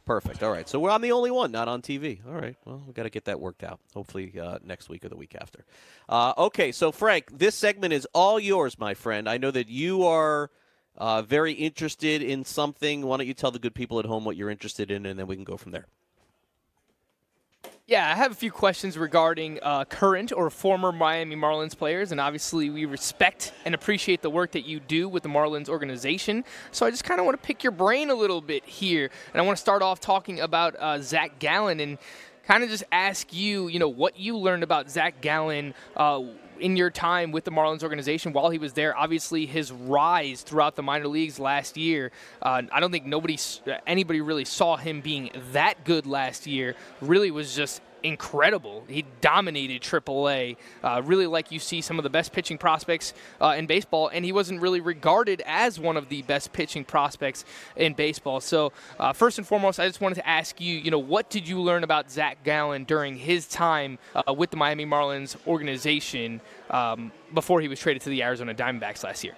Perfect. 0.05 0.43
All 0.43 0.51
right. 0.51 0.67
So 0.67 0.79
we're 0.79 0.89
I'm 0.89 1.01
the 1.01 1.13
only 1.13 1.31
one 1.31 1.51
not 1.51 1.67
on 1.67 1.81
TV. 1.81 2.19
All 2.27 2.33
right. 2.33 2.55
Well, 2.65 2.83
we've 2.85 2.95
got 2.95 3.03
to 3.03 3.09
get 3.09 3.25
that 3.25 3.39
worked 3.39 3.63
out. 3.63 3.79
Hopefully 3.93 4.33
uh, 4.39 4.59
next 4.63 4.89
week 4.89 5.05
or 5.05 5.09
the 5.09 5.15
week 5.15 5.35
after. 5.39 5.63
Uh, 6.09 6.33
okay. 6.37 6.71
So 6.71 6.91
Frank, 6.91 7.37
this 7.37 7.55
segment 7.55 7.93
is 7.93 8.05
all 8.13 8.39
yours, 8.39 8.77
my 8.77 8.93
friend. 8.93 9.29
I 9.29 9.37
know 9.37 9.51
that 9.51 9.69
you 9.69 10.05
are 10.05 10.51
uh, 10.97 11.21
very 11.21 11.53
interested 11.53 12.21
in 12.21 12.43
something. 12.43 13.05
Why 13.05 13.17
don't 13.17 13.27
you 13.27 13.33
tell 13.33 13.51
the 13.51 13.59
good 13.59 13.75
people 13.75 13.99
at 13.99 14.05
home 14.05 14.25
what 14.25 14.35
you're 14.35 14.49
interested 14.49 14.91
in, 14.91 15.05
and 15.05 15.17
then 15.17 15.27
we 15.27 15.35
can 15.35 15.45
go 15.45 15.57
from 15.57 15.71
there. 15.71 15.87
Yeah, 17.85 18.09
I 18.09 18.15
have 18.15 18.31
a 18.31 18.35
few 18.35 18.49
questions 18.49 18.97
regarding 18.97 19.59
uh, 19.61 19.83
current 19.83 20.31
or 20.31 20.49
former 20.49 20.93
Miami 20.93 21.35
Marlins 21.35 21.77
players, 21.77 22.13
and 22.13 22.21
obviously 22.21 22.69
we 22.69 22.85
respect 22.85 23.51
and 23.65 23.75
appreciate 23.75 24.21
the 24.21 24.29
work 24.29 24.53
that 24.53 24.65
you 24.65 24.79
do 24.79 25.09
with 25.09 25.21
the 25.21 25.27
Marlins 25.27 25.67
organization. 25.67 26.45
So 26.71 26.85
I 26.85 26.91
just 26.91 27.03
kind 27.03 27.19
of 27.19 27.25
want 27.25 27.41
to 27.41 27.45
pick 27.45 27.61
your 27.61 27.73
brain 27.73 28.09
a 28.09 28.15
little 28.15 28.39
bit 28.39 28.63
here, 28.63 29.09
and 29.33 29.41
I 29.41 29.43
want 29.43 29.57
to 29.57 29.61
start 29.61 29.81
off 29.81 29.99
talking 29.99 30.39
about 30.39 30.77
uh, 30.79 31.01
Zach 31.01 31.39
Gallen 31.39 31.81
and 31.81 31.97
kind 32.47 32.63
of 32.63 32.69
just 32.69 32.85
ask 32.93 33.33
you, 33.33 33.67
you 33.67 33.79
know, 33.79 33.89
what 33.89 34.17
you 34.17 34.37
learned 34.37 34.63
about 34.63 34.89
Zach 34.89 35.19
Gallen. 35.19 35.73
Uh, 35.97 36.21
in 36.63 36.77
your 36.77 36.89
time 36.89 37.33
with 37.33 37.43
the 37.43 37.51
Marlins 37.51 37.83
organization 37.83 38.31
while 38.31 38.49
he 38.49 38.57
was 38.57 38.71
there, 38.71 38.97
obviously 38.97 39.45
his 39.45 39.69
rise 39.69 40.43
throughout 40.43 40.77
the 40.77 40.81
minor 40.81 41.07
leagues 41.07 41.37
last 41.37 41.75
year. 41.75 42.09
Uh, 42.41 42.61
I 42.71 42.79
don't 42.79 42.91
think 42.91 43.05
nobody, 43.05 43.37
anybody 43.85 44.21
really 44.21 44.45
saw 44.45 44.77
him 44.77 45.01
being 45.01 45.29
that 45.51 45.83
good 45.83 46.07
last 46.07 46.47
year. 46.47 46.75
Really 47.01 47.31
was 47.31 47.53
just 47.53 47.81
incredible. 48.03 48.83
He 48.87 49.05
dominated 49.21 49.81
AAA, 49.81 50.57
uh, 50.83 51.01
really 51.03 51.25
like 51.25 51.51
you 51.51 51.59
see 51.59 51.81
some 51.81 51.97
of 51.97 52.03
the 52.03 52.09
best 52.09 52.31
pitching 52.33 52.57
prospects 52.57 53.13
uh, 53.41 53.55
in 53.57 53.65
baseball, 53.65 54.09
and 54.09 54.23
he 54.23 54.31
wasn't 54.31 54.61
really 54.61 54.81
regarded 54.81 55.41
as 55.45 55.79
one 55.79 55.97
of 55.97 56.09
the 56.09 56.21
best 56.23 56.53
pitching 56.53 56.83
prospects 56.83 57.45
in 57.75 57.93
baseball. 57.93 58.41
So, 58.41 58.71
uh, 58.99 59.13
first 59.13 59.37
and 59.37 59.47
foremost, 59.47 59.79
I 59.79 59.87
just 59.87 60.01
wanted 60.01 60.15
to 60.15 60.27
ask 60.27 60.59
you, 60.59 60.75
you 60.75 60.91
know, 60.91 60.99
what 60.99 61.29
did 61.29 61.47
you 61.47 61.59
learn 61.59 61.83
about 61.83 62.11
Zach 62.11 62.43
Gallen 62.43 62.83
during 62.83 63.15
his 63.15 63.47
time 63.47 63.97
uh, 64.15 64.33
with 64.33 64.51
the 64.51 64.57
Miami 64.57 64.85
Marlins 64.85 65.35
organization 65.47 66.41
um, 66.69 67.11
before 67.33 67.61
he 67.61 67.67
was 67.67 67.79
traded 67.79 68.01
to 68.03 68.09
the 68.09 68.21
Arizona 68.23 68.53
Diamondbacks 68.53 69.03
last 69.03 69.23
year? 69.23 69.35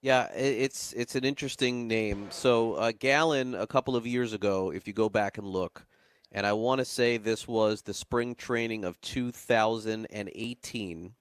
Yeah, 0.00 0.28
it's 0.32 0.92
it's 0.92 1.16
an 1.16 1.24
interesting 1.24 1.88
name. 1.88 2.28
So 2.30 2.74
uh, 2.74 2.92
Gallen, 2.96 3.56
a 3.56 3.66
couple 3.66 3.96
of 3.96 4.06
years 4.06 4.32
ago, 4.32 4.70
if 4.70 4.86
you 4.86 4.92
go 4.92 5.08
back 5.08 5.38
and 5.38 5.46
look, 5.46 5.87
and 6.32 6.46
I 6.46 6.52
want 6.52 6.80
to 6.80 6.84
say 6.84 7.16
this 7.16 7.48
was 7.48 7.82
the 7.82 7.94
spring 7.94 8.34
training 8.34 8.84
of 8.84 9.00
2018. 9.00 11.14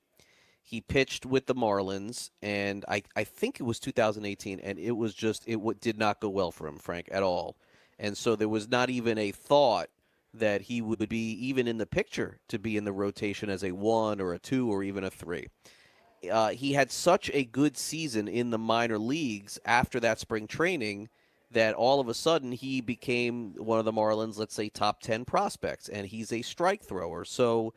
He 0.62 0.82
pitched 0.82 1.26
with 1.26 1.46
the 1.46 1.56
Marlins, 1.56 2.30
and 2.42 2.84
I, 2.90 3.04
I 3.16 3.24
think 3.24 3.60
it 3.60 3.64
was 3.64 3.80
2018, 3.80 4.60
and 4.60 4.78
it 4.78 4.92
was 4.92 5.14
just, 5.14 5.48
it 5.48 5.54
w- 5.54 5.78
did 5.80 5.98
not 5.98 6.20
go 6.20 6.28
well 6.28 6.52
for 6.52 6.68
him, 6.68 6.78
Frank, 6.78 7.08
at 7.10 7.24
all. 7.24 7.56
And 7.98 8.18
so 8.18 8.36
there 8.36 8.50
was 8.50 8.68
not 8.68 8.90
even 8.90 9.18
a 9.18 9.32
thought 9.32 9.88
that 10.34 10.64
he 10.64 10.82
would 10.82 11.08
be 11.08 11.32
even 11.32 11.68
in 11.68 11.78
the 11.78 11.86
picture 11.86 12.40
to 12.50 12.60
be 12.60 12.76
in 12.76 12.84
the 12.84 12.92
rotation 12.92 13.50
as 13.50 13.64
a 13.64 13.72
one 13.72 14.20
or 14.20 14.34
a 14.34 14.40
two 14.40 14.70
or 14.70 14.84
even 14.84 15.06
a 15.06 15.10
three. 15.10 15.48
Uh, 16.30 16.50
he 16.50 16.74
had 16.74 16.92
such 16.92 17.32
a 17.34 17.46
good 17.46 17.78
season 17.78 18.28
in 18.28 18.50
the 18.50 18.58
minor 18.58 18.98
leagues 18.98 19.60
after 19.66 20.00
that 20.00 20.20
spring 20.20 20.48
training 20.48 21.10
that 21.52 21.76
all 21.76 22.00
of 22.00 22.10
a 22.10 22.14
sudden 22.14 22.52
he 22.52 22.82
became 22.82 23.54
one 23.58 23.80
of 23.80 23.86
the 23.86 23.94
Marlins, 23.94 24.38
let's 24.38 24.54
say, 24.54 24.70
top 24.70 25.02
10 25.02 25.26
prospects, 25.26 25.88
and 25.88 26.08
he's 26.08 26.32
a 26.32 26.42
strike 26.42 26.84
thrower. 26.84 27.24
So 27.24 27.74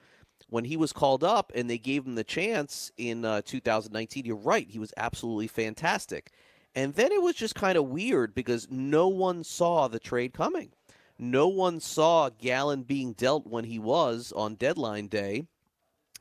when 0.49 0.65
he 0.65 0.77
was 0.77 0.93
called 0.93 1.23
up 1.23 1.53
and 1.55 1.71
they 1.71 1.79
gave 1.79 2.05
him 2.05 2.17
the 2.17 2.25
chance 2.25 2.91
in 2.97 3.25
uh, 3.25 3.43
2019, 3.45 4.25
you're 4.25 4.37
right, 4.37 4.69
he 4.69 4.79
was 4.79 4.93
absolutely 4.97 5.47
fantastic. 5.47 6.33
And 6.75 6.95
then 6.95 7.13
it 7.13 7.23
was 7.23 7.35
just 7.35 7.55
kind 7.55 7.77
of 7.77 7.87
weird 7.87 8.35
because 8.35 8.69
no 8.71 9.09
one 9.09 9.45
saw 9.45 9.89
the 9.89 9.99
trade 9.99 10.33
coming. 10.33 10.73
No 11.19 11.49
one 11.49 11.81
saw 11.81 12.31
Gallen 12.31 12.83
being 12.83 13.13
dealt 13.13 13.47
when 13.47 13.65
he 13.65 13.79
was 13.79 14.33
on 14.35 14.55
deadline 14.55 15.09
day. 15.09 15.45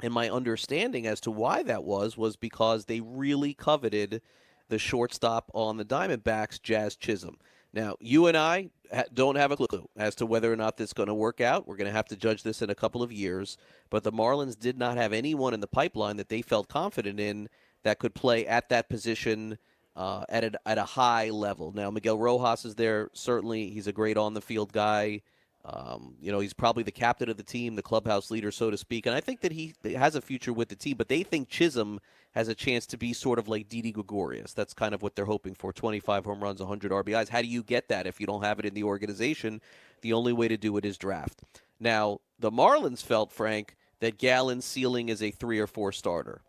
And 0.02 0.14
my 0.14 0.30
understanding 0.30 1.08
as 1.08 1.20
to 1.22 1.32
why 1.32 1.64
that 1.64 1.84
was 1.84 2.18
was 2.18 2.36
because 2.36 2.86
they 2.86 3.00
really 3.00 3.54
coveted 3.54 4.22
the 4.70 4.80
shortstop 4.80 5.52
on 5.54 5.78
the 5.78 5.86
Diamondbacks, 5.86 6.62
Jazz 6.62 6.96
Chisholm. 6.96 7.38
Now, 7.74 7.96
you 8.00 8.28
and 8.28 8.36
I 8.36 8.70
don't 9.14 9.36
have 9.36 9.52
a 9.52 9.56
clue 9.58 9.88
as 9.96 10.16
to 10.16 10.26
whether 10.26 10.52
or 10.52 10.56
not 10.56 10.78
this 10.78 10.90
is 10.90 10.94
going 10.94 11.08
to 11.08 11.14
work 11.14 11.42
out. 11.42 11.68
We're 11.68 11.76
going 11.76 11.90
to 11.90 11.94
have 11.94 12.08
to 12.08 12.16
judge 12.16 12.42
this 12.42 12.62
in 12.62 12.70
a 12.70 12.76
couple 12.76 13.04
of 13.04 13.12
years. 13.12 13.58
But 13.90 14.04
the 14.04 14.12
Marlins 14.12 14.58
did 14.58 14.78
not 14.78 14.98
have 14.98 15.14
anyone 15.14 15.54
in 15.54 15.60
the 15.60 15.68
pipeline 15.68 16.18
that 16.18 16.30
they 16.30 16.42
felt 16.42 16.68
confident 16.68 17.20
in 17.20 17.48
that 17.84 18.00
could 18.00 18.16
play 18.16 18.48
at 18.48 18.70
that 18.70 18.90
position 18.90 19.58
uh, 19.96 20.24
at, 20.30 20.44
a, 20.44 20.52
at 20.66 20.78
a 20.78 20.84
high 20.84 21.30
level. 21.30 21.72
Now, 21.72 21.92
Miguel 21.92 22.18
Rojas 22.18 22.66
is 22.66 22.76
there. 22.76 23.10
Certainly, 23.14 23.70
he's 23.70 23.88
a 23.88 23.94
great 23.94 24.18
on 24.18 24.34
the 24.34 24.42
field 24.42 24.74
guy. 24.74 25.22
Um, 25.66 26.16
you 26.20 26.32
know, 26.32 26.40
he's 26.40 26.54
probably 26.54 26.84
the 26.84 26.92
captain 26.92 27.30
of 27.30 27.38
the 27.38 27.44
team, 27.44 27.76
the 27.76 27.84
clubhouse 27.84 28.32
leader, 28.32 28.50
so 28.50 28.72
to 28.72 28.78
speak. 28.78 29.06
And 29.06 29.16
I 29.16 29.20
think 29.20 29.42
that 29.42 29.52
he 29.52 29.76
has 29.96 30.16
a 30.16 30.22
future 30.22 30.54
with 30.54 30.70
the 30.70 30.76
team. 30.76 30.98
But 30.98 31.10
they 31.10 31.22
think 31.22 31.50
Chisholm 31.50 32.00
has 32.32 32.48
a 32.48 32.56
chance 32.56 32.86
to 32.88 32.98
be 32.98 33.14
sort 33.14 33.40
of 33.40 33.48
like 33.48 33.70
Didi 33.70 33.92
Gregorius. 33.92 34.54
That's 34.54 34.74
kind 34.74 34.94
of 34.94 35.02
what 35.02 35.16
they're 35.16 35.26
hoping 35.26 35.56
for 35.56 35.74
25 35.74 36.26
home 36.26 36.44
runs, 36.44 36.60
100 36.60 36.92
RBIs. 36.92 37.30
How 37.30 37.42
do 37.42 37.48
you 37.48 37.64
get 37.64 37.90
that 37.90 38.06
if 38.06 38.20
you 38.20 38.28
don't 38.28 38.44
have 38.44 38.60
it 38.60 38.66
in 38.66 38.74
the 38.74 38.84
organization? 38.84 39.62
The 40.02 40.14
only 40.14 40.34
way 40.34 40.48
to 40.48 40.58
do 40.58 40.78
it 40.78 40.86
is 40.86 40.98
draft. 40.98 41.42
Now, 41.80 42.20
the 42.38 42.52
Marlins 42.52 43.04
felt, 43.04 43.32
Frank, 43.32 43.76
that 44.00 44.18
Gallen's 44.18 44.66
ceiling 44.66 45.10
is 45.10 45.24
a 45.24 45.32
three 45.32 45.60
or 45.60 45.68
four 45.68 45.92
starter. 45.92 46.42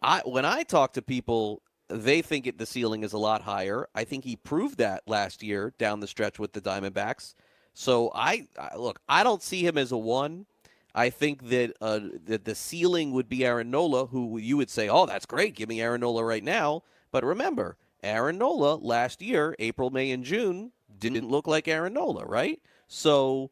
I, 0.00 0.20
when 0.24 0.44
I 0.44 0.62
talk 0.62 0.92
to 0.92 1.02
people, 1.02 1.62
they 1.88 2.22
think 2.22 2.46
it, 2.46 2.58
the 2.58 2.66
ceiling 2.66 3.02
is 3.02 3.12
a 3.12 3.18
lot 3.18 3.42
higher. 3.42 3.88
I 3.94 4.04
think 4.04 4.24
he 4.24 4.36
proved 4.36 4.78
that 4.78 5.02
last 5.06 5.42
year 5.42 5.72
down 5.78 6.00
the 6.00 6.06
stretch 6.06 6.38
with 6.38 6.52
the 6.52 6.60
Diamondbacks. 6.60 7.34
So 7.74 8.10
I, 8.14 8.46
I 8.58 8.76
look, 8.76 9.00
I 9.08 9.24
don't 9.24 9.42
see 9.42 9.66
him 9.66 9.78
as 9.78 9.92
a 9.92 9.96
one. 9.96 10.46
I 10.94 11.10
think 11.10 11.48
that 11.48 11.74
uh, 11.80 12.00
that 12.26 12.44
the 12.44 12.54
ceiling 12.54 13.12
would 13.12 13.28
be 13.28 13.44
Aaron 13.44 13.70
Nola, 13.70 14.06
who 14.06 14.38
you 14.38 14.56
would 14.56 14.70
say, 14.70 14.88
"Oh, 14.88 15.06
that's 15.06 15.26
great, 15.26 15.54
give 15.54 15.68
me 15.68 15.80
Aaron 15.80 16.00
Nola 16.00 16.24
right 16.24 16.42
now." 16.42 16.82
But 17.10 17.24
remember, 17.24 17.76
Aaron 18.02 18.38
Nola 18.38 18.74
last 18.76 19.22
year, 19.22 19.54
April, 19.58 19.90
May, 19.90 20.10
and 20.10 20.24
June, 20.24 20.72
didn't 20.98 21.28
look 21.28 21.46
like 21.46 21.68
Aaron 21.68 21.94
Nola, 21.94 22.24
right? 22.24 22.60
So 22.86 23.50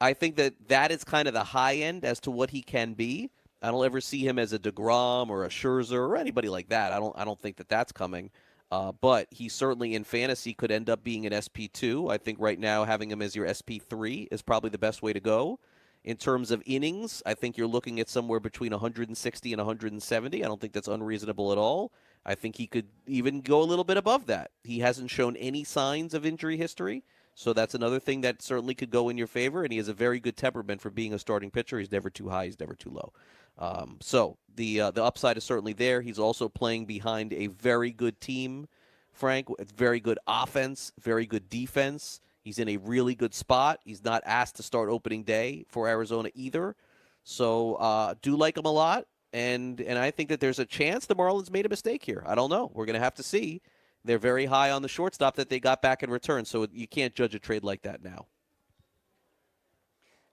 I 0.00 0.12
think 0.12 0.36
that 0.36 0.54
that 0.68 0.90
is 0.90 1.04
kind 1.04 1.28
of 1.28 1.34
the 1.34 1.44
high 1.44 1.76
end 1.76 2.04
as 2.04 2.20
to 2.20 2.30
what 2.30 2.50
he 2.50 2.62
can 2.62 2.94
be. 2.94 3.30
I 3.62 3.70
don't 3.70 3.84
ever 3.84 4.00
see 4.00 4.26
him 4.26 4.38
as 4.38 4.52
a 4.52 4.58
Degrom 4.58 5.28
or 5.28 5.44
a 5.44 5.48
Scherzer 5.48 5.98
or 5.98 6.16
anybody 6.16 6.48
like 6.48 6.68
that. 6.68 6.92
I 6.92 6.98
don't. 6.98 7.16
I 7.18 7.24
don't 7.24 7.40
think 7.40 7.56
that 7.56 7.68
that's 7.68 7.92
coming. 7.92 8.30
Uh, 8.70 8.92
but 9.00 9.28
he 9.30 9.48
certainly 9.48 9.94
in 9.94 10.02
fantasy 10.02 10.52
could 10.52 10.72
end 10.72 10.90
up 10.90 11.04
being 11.04 11.24
an 11.24 11.40
SP 11.40 11.70
two. 11.72 12.08
I 12.08 12.18
think 12.18 12.38
right 12.40 12.58
now 12.58 12.84
having 12.84 13.10
him 13.10 13.22
as 13.22 13.36
your 13.36 13.46
SP 13.46 13.78
three 13.78 14.28
is 14.30 14.42
probably 14.42 14.70
the 14.70 14.78
best 14.78 15.02
way 15.02 15.12
to 15.12 15.20
go. 15.20 15.60
In 16.06 16.16
terms 16.16 16.52
of 16.52 16.62
innings, 16.66 17.20
I 17.26 17.34
think 17.34 17.56
you're 17.56 17.66
looking 17.66 17.98
at 17.98 18.08
somewhere 18.08 18.38
between 18.38 18.70
160 18.70 19.52
and 19.52 19.58
170. 19.58 20.44
I 20.44 20.46
don't 20.46 20.60
think 20.60 20.72
that's 20.72 20.86
unreasonable 20.86 21.50
at 21.50 21.58
all. 21.58 21.92
I 22.24 22.36
think 22.36 22.56
he 22.56 22.68
could 22.68 22.86
even 23.08 23.40
go 23.40 23.60
a 23.60 23.64
little 23.64 23.84
bit 23.84 23.96
above 23.96 24.26
that. 24.26 24.52
He 24.62 24.78
hasn't 24.78 25.10
shown 25.10 25.34
any 25.34 25.64
signs 25.64 26.14
of 26.14 26.24
injury 26.24 26.56
history, 26.56 27.02
so 27.34 27.52
that's 27.52 27.74
another 27.74 27.98
thing 27.98 28.20
that 28.20 28.40
certainly 28.40 28.72
could 28.72 28.90
go 28.90 29.08
in 29.08 29.18
your 29.18 29.26
favor. 29.26 29.64
And 29.64 29.72
he 29.72 29.78
has 29.78 29.88
a 29.88 29.92
very 29.92 30.20
good 30.20 30.36
temperament 30.36 30.80
for 30.80 30.90
being 30.90 31.12
a 31.12 31.18
starting 31.18 31.50
pitcher. 31.50 31.80
He's 31.80 31.90
never 31.90 32.08
too 32.08 32.28
high, 32.28 32.44
he's 32.44 32.60
never 32.60 32.76
too 32.76 32.90
low. 32.90 33.12
Um, 33.58 33.98
so 34.00 34.38
the 34.54 34.82
uh, 34.82 34.90
the 34.92 35.02
upside 35.02 35.36
is 35.36 35.42
certainly 35.42 35.72
there. 35.72 36.02
He's 36.02 36.20
also 36.20 36.48
playing 36.48 36.86
behind 36.86 37.32
a 37.32 37.48
very 37.48 37.90
good 37.90 38.20
team, 38.20 38.68
Frank. 39.10 39.48
Very 39.74 39.98
good 39.98 40.20
offense, 40.28 40.92
very 41.00 41.26
good 41.26 41.50
defense. 41.50 42.20
He's 42.46 42.60
in 42.60 42.68
a 42.68 42.76
really 42.76 43.16
good 43.16 43.34
spot. 43.34 43.80
He's 43.84 44.04
not 44.04 44.22
asked 44.24 44.54
to 44.54 44.62
start 44.62 44.88
opening 44.88 45.24
day 45.24 45.64
for 45.68 45.88
Arizona 45.88 46.30
either. 46.32 46.76
So 47.24 47.74
uh, 47.74 48.14
do 48.22 48.36
like 48.36 48.56
him 48.56 48.66
a 48.66 48.70
lot, 48.70 49.06
and 49.32 49.80
and 49.80 49.98
I 49.98 50.12
think 50.12 50.28
that 50.28 50.38
there's 50.38 50.60
a 50.60 50.64
chance 50.64 51.06
the 51.06 51.16
Marlins 51.16 51.50
made 51.50 51.66
a 51.66 51.68
mistake 51.68 52.04
here. 52.04 52.22
I 52.24 52.36
don't 52.36 52.48
know. 52.48 52.70
We're 52.72 52.86
gonna 52.86 53.00
have 53.00 53.16
to 53.16 53.24
see. 53.24 53.62
They're 54.04 54.18
very 54.18 54.46
high 54.46 54.70
on 54.70 54.82
the 54.82 54.88
shortstop 54.88 55.34
that 55.34 55.48
they 55.48 55.58
got 55.58 55.82
back 55.82 56.04
in 56.04 56.10
return, 56.10 56.44
so 56.44 56.68
you 56.72 56.86
can't 56.86 57.16
judge 57.16 57.34
a 57.34 57.40
trade 57.40 57.64
like 57.64 57.82
that 57.82 58.04
now. 58.04 58.28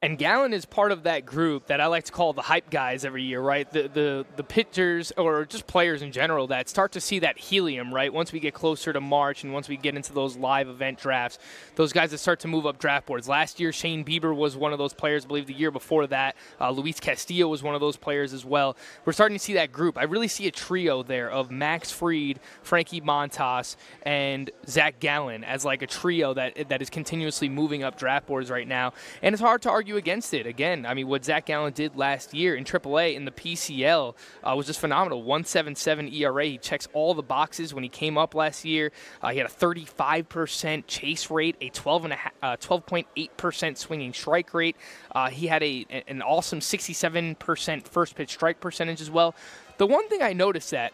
And 0.03 0.17
Gallen 0.17 0.51
is 0.51 0.65
part 0.65 0.91
of 0.91 1.03
that 1.03 1.25
group 1.25 1.67
that 1.67 1.79
I 1.79 1.85
like 1.85 2.03
to 2.03 2.11
call 2.11 2.33
the 2.33 2.41
hype 2.41 2.69
guys 2.69 3.05
every 3.05 3.23
year, 3.23 3.39
right? 3.39 3.71
The 3.71 3.83
the 3.87 4.25
the 4.35 4.43
pitchers 4.43 5.13
or 5.15 5.45
just 5.45 5.65
players 5.65 6.01
in 6.01 6.11
general 6.11 6.47
that 6.47 6.67
start 6.67 6.91
to 6.91 6.99
see 6.99 7.19
that 7.19 7.37
helium, 7.37 7.93
right? 7.93 8.11
Once 8.11 8.33
we 8.33 8.41
get 8.41 8.53
closer 8.53 8.91
to 8.91 8.99
March 8.99 9.45
and 9.45 9.53
once 9.53 9.69
we 9.69 9.77
get 9.77 9.95
into 9.95 10.11
those 10.11 10.35
live 10.35 10.67
event 10.67 10.99
drafts, 10.99 11.39
those 11.75 11.93
guys 11.93 12.11
that 12.11 12.17
start 12.17 12.41
to 12.41 12.49
move 12.49 12.65
up 12.65 12.79
draft 12.79 13.05
boards. 13.05 13.29
Last 13.29 13.61
year, 13.61 13.71
Shane 13.71 14.03
Bieber 14.03 14.35
was 14.35 14.57
one 14.57 14.73
of 14.73 14.77
those 14.77 14.93
players. 14.93 15.23
I 15.23 15.27
believe 15.29 15.45
the 15.45 15.53
year 15.53 15.71
before 15.71 16.05
that, 16.07 16.35
uh, 16.59 16.69
Luis 16.69 16.99
Castillo 16.99 17.47
was 17.47 17.63
one 17.63 17.73
of 17.73 17.79
those 17.79 17.95
players 17.95 18.33
as 18.33 18.43
well. 18.43 18.75
We're 19.05 19.13
starting 19.13 19.37
to 19.37 19.43
see 19.43 19.53
that 19.53 19.71
group. 19.71 19.97
I 19.97 20.03
really 20.03 20.27
see 20.27 20.47
a 20.47 20.51
trio 20.51 21.03
there 21.03 21.31
of 21.31 21.49
Max 21.49 21.93
Fried, 21.93 22.41
Frankie 22.61 22.99
Montas, 22.99 23.77
and 24.01 24.51
Zach 24.67 24.99
Gallen 24.99 25.45
as 25.45 25.63
like 25.63 25.81
a 25.81 25.87
trio 25.87 26.33
that 26.33 26.67
that 26.67 26.81
is 26.81 26.89
continuously 26.89 27.47
moving 27.47 27.83
up 27.83 27.97
draft 27.97 28.27
boards 28.27 28.51
right 28.51 28.67
now. 28.67 28.91
And 29.21 29.31
it's 29.31 29.41
hard 29.41 29.61
to 29.61 29.69
argue 29.69 29.92
argue 29.93 29.97
against 29.97 30.33
it. 30.33 30.47
Again, 30.47 30.85
I 30.85 30.93
mean, 30.93 31.07
what 31.07 31.23
Zach 31.23 31.45
Gallen 31.45 31.73
did 31.73 31.95
last 31.95 32.33
year 32.33 32.55
in 32.55 32.63
AAA 32.63 33.15
in 33.15 33.25
the 33.25 33.31
PCL 33.31 34.15
uh, 34.43 34.53
was 34.55 34.65
just 34.65 34.79
phenomenal. 34.79 35.23
1.77 35.23 36.11
ERA. 36.13 36.45
He 36.45 36.57
checks 36.57 36.87
all 36.93 37.13
the 37.13 37.21
boxes 37.21 37.73
when 37.73 37.83
he 37.83 37.89
came 37.89 38.17
up 38.17 38.33
last 38.33 38.65
year. 38.65 38.91
Uh, 39.21 39.29
he 39.29 39.37
had 39.37 39.45
a 39.45 39.53
35% 39.53 40.83
chase 40.87 41.29
rate, 41.29 41.55
a 41.61 41.69
12 41.69 42.05
and 42.05 42.13
a, 42.13 42.17
uh, 42.41 42.57
12.8% 42.57 43.77
swinging 43.77 44.13
strike 44.13 44.53
rate. 44.53 44.75
Uh, 45.13 45.29
he 45.29 45.47
had 45.47 45.61
a 45.61 45.85
an 46.07 46.21
awesome 46.21 46.59
67% 46.59 47.87
first 47.87 48.15
pitch 48.15 48.31
strike 48.31 48.59
percentage 48.59 49.01
as 49.01 49.11
well. 49.11 49.35
The 49.77 49.87
one 49.87 50.07
thing 50.09 50.21
I 50.21 50.33
noticed 50.33 50.71
that 50.71 50.93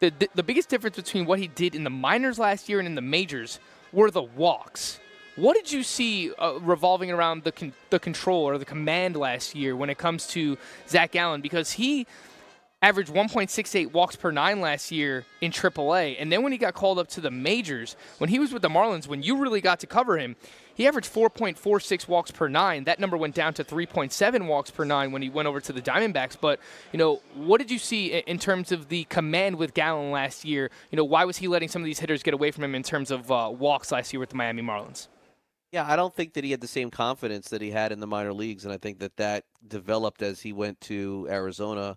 the, 0.00 0.12
the 0.34 0.42
biggest 0.42 0.68
difference 0.68 0.96
between 0.96 1.26
what 1.26 1.38
he 1.38 1.46
did 1.46 1.74
in 1.76 1.84
the 1.84 1.90
minors 1.90 2.38
last 2.38 2.68
year 2.68 2.80
and 2.80 2.88
in 2.88 2.96
the 2.96 3.02
majors 3.02 3.60
were 3.92 4.10
the 4.10 4.22
walks. 4.22 4.98
What 5.36 5.56
did 5.56 5.72
you 5.72 5.82
see 5.82 6.30
uh, 6.34 6.58
revolving 6.60 7.10
around 7.10 7.44
the 7.44 7.52
con- 7.52 7.72
the 7.88 7.98
control 7.98 8.42
or 8.44 8.58
the 8.58 8.66
command 8.66 9.16
last 9.16 9.54
year 9.54 9.74
when 9.74 9.88
it 9.88 9.96
comes 9.96 10.26
to 10.28 10.58
Zach 10.86 11.12
Gallen? 11.12 11.40
Because 11.40 11.72
he 11.72 12.06
averaged 12.82 13.10
1.68 13.10 13.92
walks 13.92 14.14
per 14.14 14.30
nine 14.30 14.60
last 14.60 14.90
year 14.90 15.24
in 15.40 15.50
AAA, 15.50 16.16
and 16.18 16.30
then 16.30 16.42
when 16.42 16.52
he 16.52 16.58
got 16.58 16.74
called 16.74 16.98
up 16.98 17.08
to 17.08 17.20
the 17.20 17.30
majors, 17.30 17.96
when 18.18 18.28
he 18.28 18.38
was 18.38 18.52
with 18.52 18.60
the 18.60 18.68
Marlins, 18.68 19.06
when 19.06 19.22
you 19.22 19.38
really 19.38 19.60
got 19.60 19.80
to 19.80 19.86
cover 19.86 20.18
him, 20.18 20.36
he 20.74 20.86
averaged 20.86 21.10
4.46 21.10 22.08
walks 22.08 22.30
per 22.30 22.48
nine. 22.48 22.84
That 22.84 22.98
number 22.98 23.16
went 23.16 23.34
down 23.34 23.54
to 23.54 23.64
3.7 23.64 24.46
walks 24.46 24.70
per 24.70 24.84
nine 24.84 25.12
when 25.12 25.22
he 25.22 25.30
went 25.30 25.46
over 25.48 25.60
to 25.60 25.72
the 25.72 25.80
Diamondbacks. 25.80 26.36
But 26.38 26.60
you 26.92 26.98
know, 26.98 27.20
what 27.34 27.58
did 27.58 27.70
you 27.70 27.78
see 27.78 28.18
in 28.18 28.38
terms 28.38 28.72
of 28.72 28.88
the 28.88 29.04
command 29.04 29.56
with 29.56 29.74
Gallen 29.74 30.10
last 30.10 30.44
year? 30.44 30.70
You 30.90 30.96
know, 30.96 31.04
why 31.04 31.24
was 31.24 31.38
he 31.38 31.48
letting 31.48 31.68
some 31.68 31.80
of 31.82 31.86
these 31.86 32.00
hitters 32.00 32.22
get 32.22 32.34
away 32.34 32.50
from 32.50 32.64
him 32.64 32.74
in 32.74 32.82
terms 32.82 33.10
of 33.10 33.30
uh, 33.30 33.50
walks 33.50 33.92
last 33.92 34.12
year 34.12 34.20
with 34.20 34.30
the 34.30 34.36
Miami 34.36 34.62
Marlins? 34.62 35.08
Yeah, 35.72 35.90
I 35.90 35.96
don't 35.96 36.14
think 36.14 36.34
that 36.34 36.44
he 36.44 36.50
had 36.50 36.60
the 36.60 36.68
same 36.68 36.90
confidence 36.90 37.48
that 37.48 37.62
he 37.62 37.70
had 37.70 37.92
in 37.92 38.00
the 38.00 38.06
minor 38.06 38.34
leagues, 38.34 38.66
and 38.66 38.74
I 38.74 38.76
think 38.76 38.98
that 38.98 39.16
that 39.16 39.44
developed 39.66 40.20
as 40.20 40.42
he 40.42 40.52
went 40.52 40.78
to 40.82 41.26
Arizona. 41.30 41.96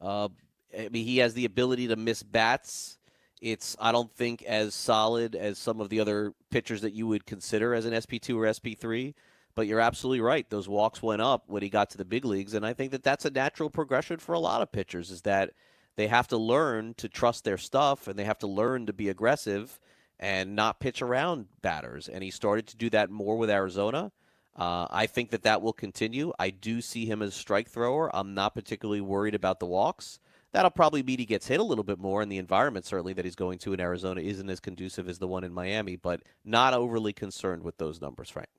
Uh, 0.00 0.28
I 0.76 0.88
mean, 0.88 1.04
he 1.06 1.18
has 1.18 1.32
the 1.32 1.44
ability 1.44 1.86
to 1.88 1.96
miss 1.96 2.24
bats. 2.24 2.98
It's 3.40 3.76
I 3.80 3.92
don't 3.92 4.12
think 4.12 4.42
as 4.42 4.74
solid 4.74 5.36
as 5.36 5.56
some 5.56 5.80
of 5.80 5.88
the 5.88 6.00
other 6.00 6.34
pitchers 6.50 6.80
that 6.80 6.94
you 6.94 7.06
would 7.06 7.24
consider 7.24 7.74
as 7.74 7.84
an 7.86 7.92
SP2 7.92 8.36
or 8.36 8.46
SP3. 8.46 9.14
But 9.54 9.68
you're 9.68 9.80
absolutely 9.80 10.20
right; 10.20 10.48
those 10.50 10.68
walks 10.68 11.00
went 11.00 11.22
up 11.22 11.44
when 11.46 11.62
he 11.62 11.68
got 11.68 11.90
to 11.90 11.98
the 11.98 12.04
big 12.04 12.24
leagues, 12.24 12.54
and 12.54 12.66
I 12.66 12.72
think 12.72 12.90
that 12.90 13.04
that's 13.04 13.24
a 13.24 13.30
natural 13.30 13.70
progression 13.70 14.18
for 14.18 14.32
a 14.32 14.40
lot 14.40 14.62
of 14.62 14.72
pitchers. 14.72 15.12
Is 15.12 15.22
that 15.22 15.50
they 15.94 16.08
have 16.08 16.26
to 16.28 16.36
learn 16.36 16.94
to 16.94 17.08
trust 17.08 17.44
their 17.44 17.58
stuff, 17.58 18.08
and 18.08 18.18
they 18.18 18.24
have 18.24 18.38
to 18.40 18.48
learn 18.48 18.86
to 18.86 18.92
be 18.92 19.08
aggressive 19.08 19.78
and 20.22 20.54
not 20.54 20.78
pitch 20.78 21.02
around 21.02 21.46
batters. 21.62 22.08
And 22.08 22.22
he 22.22 22.30
started 22.30 22.68
to 22.68 22.76
do 22.76 22.88
that 22.90 23.10
more 23.10 23.36
with 23.36 23.50
Arizona. 23.50 24.12
Uh, 24.56 24.86
I 24.88 25.06
think 25.06 25.30
that 25.30 25.42
that 25.42 25.62
will 25.62 25.72
continue. 25.72 26.32
I 26.38 26.50
do 26.50 26.80
see 26.80 27.06
him 27.06 27.22
as 27.22 27.30
a 27.30 27.32
strike 27.32 27.68
thrower. 27.68 28.14
I'm 28.14 28.32
not 28.32 28.54
particularly 28.54 29.00
worried 29.00 29.34
about 29.34 29.58
the 29.58 29.66
walks. 29.66 30.20
That'll 30.52 30.70
probably 30.70 31.02
mean 31.02 31.18
he 31.18 31.24
gets 31.24 31.48
hit 31.48 31.58
a 31.58 31.64
little 31.64 31.82
bit 31.82 31.98
more, 31.98 32.22
and 32.22 32.30
the 32.30 32.36
environment 32.38 32.84
certainly 32.84 33.14
that 33.14 33.24
he's 33.24 33.34
going 33.34 33.58
to 33.60 33.72
in 33.72 33.80
Arizona 33.80 34.20
isn't 34.20 34.48
as 34.48 34.60
conducive 34.60 35.08
as 35.08 35.18
the 35.18 35.26
one 35.26 35.44
in 35.44 35.52
Miami, 35.52 35.96
but 35.96 36.22
not 36.44 36.74
overly 36.74 37.14
concerned 37.14 37.64
with 37.64 37.78
those 37.78 38.00
numbers, 38.00 38.28
Frank. 38.28 38.50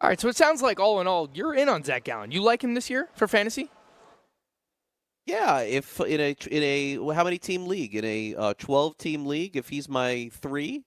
All 0.00 0.08
right, 0.08 0.20
so 0.20 0.28
it 0.28 0.36
sounds 0.36 0.60
like 0.60 0.80
all 0.80 1.00
in 1.00 1.06
all, 1.06 1.30
you're 1.32 1.54
in 1.54 1.68
on 1.68 1.84
Zach 1.84 2.02
Gallen. 2.02 2.32
You 2.32 2.42
like 2.42 2.62
him 2.62 2.74
this 2.74 2.90
year 2.90 3.08
for 3.14 3.28
fantasy? 3.28 3.70
Yeah, 5.24 5.60
if 5.60 6.00
in 6.00 6.20
a 6.20 6.36
in 6.50 6.62
a 6.62 7.14
how 7.14 7.24
many 7.24 7.38
team 7.38 7.66
league 7.66 7.94
in 7.94 8.04
a 8.04 8.34
uh, 8.34 8.54
twelve 8.58 8.98
team 8.98 9.24
league, 9.26 9.56
if 9.56 9.68
he's 9.68 9.88
my 9.88 10.30
three, 10.32 10.84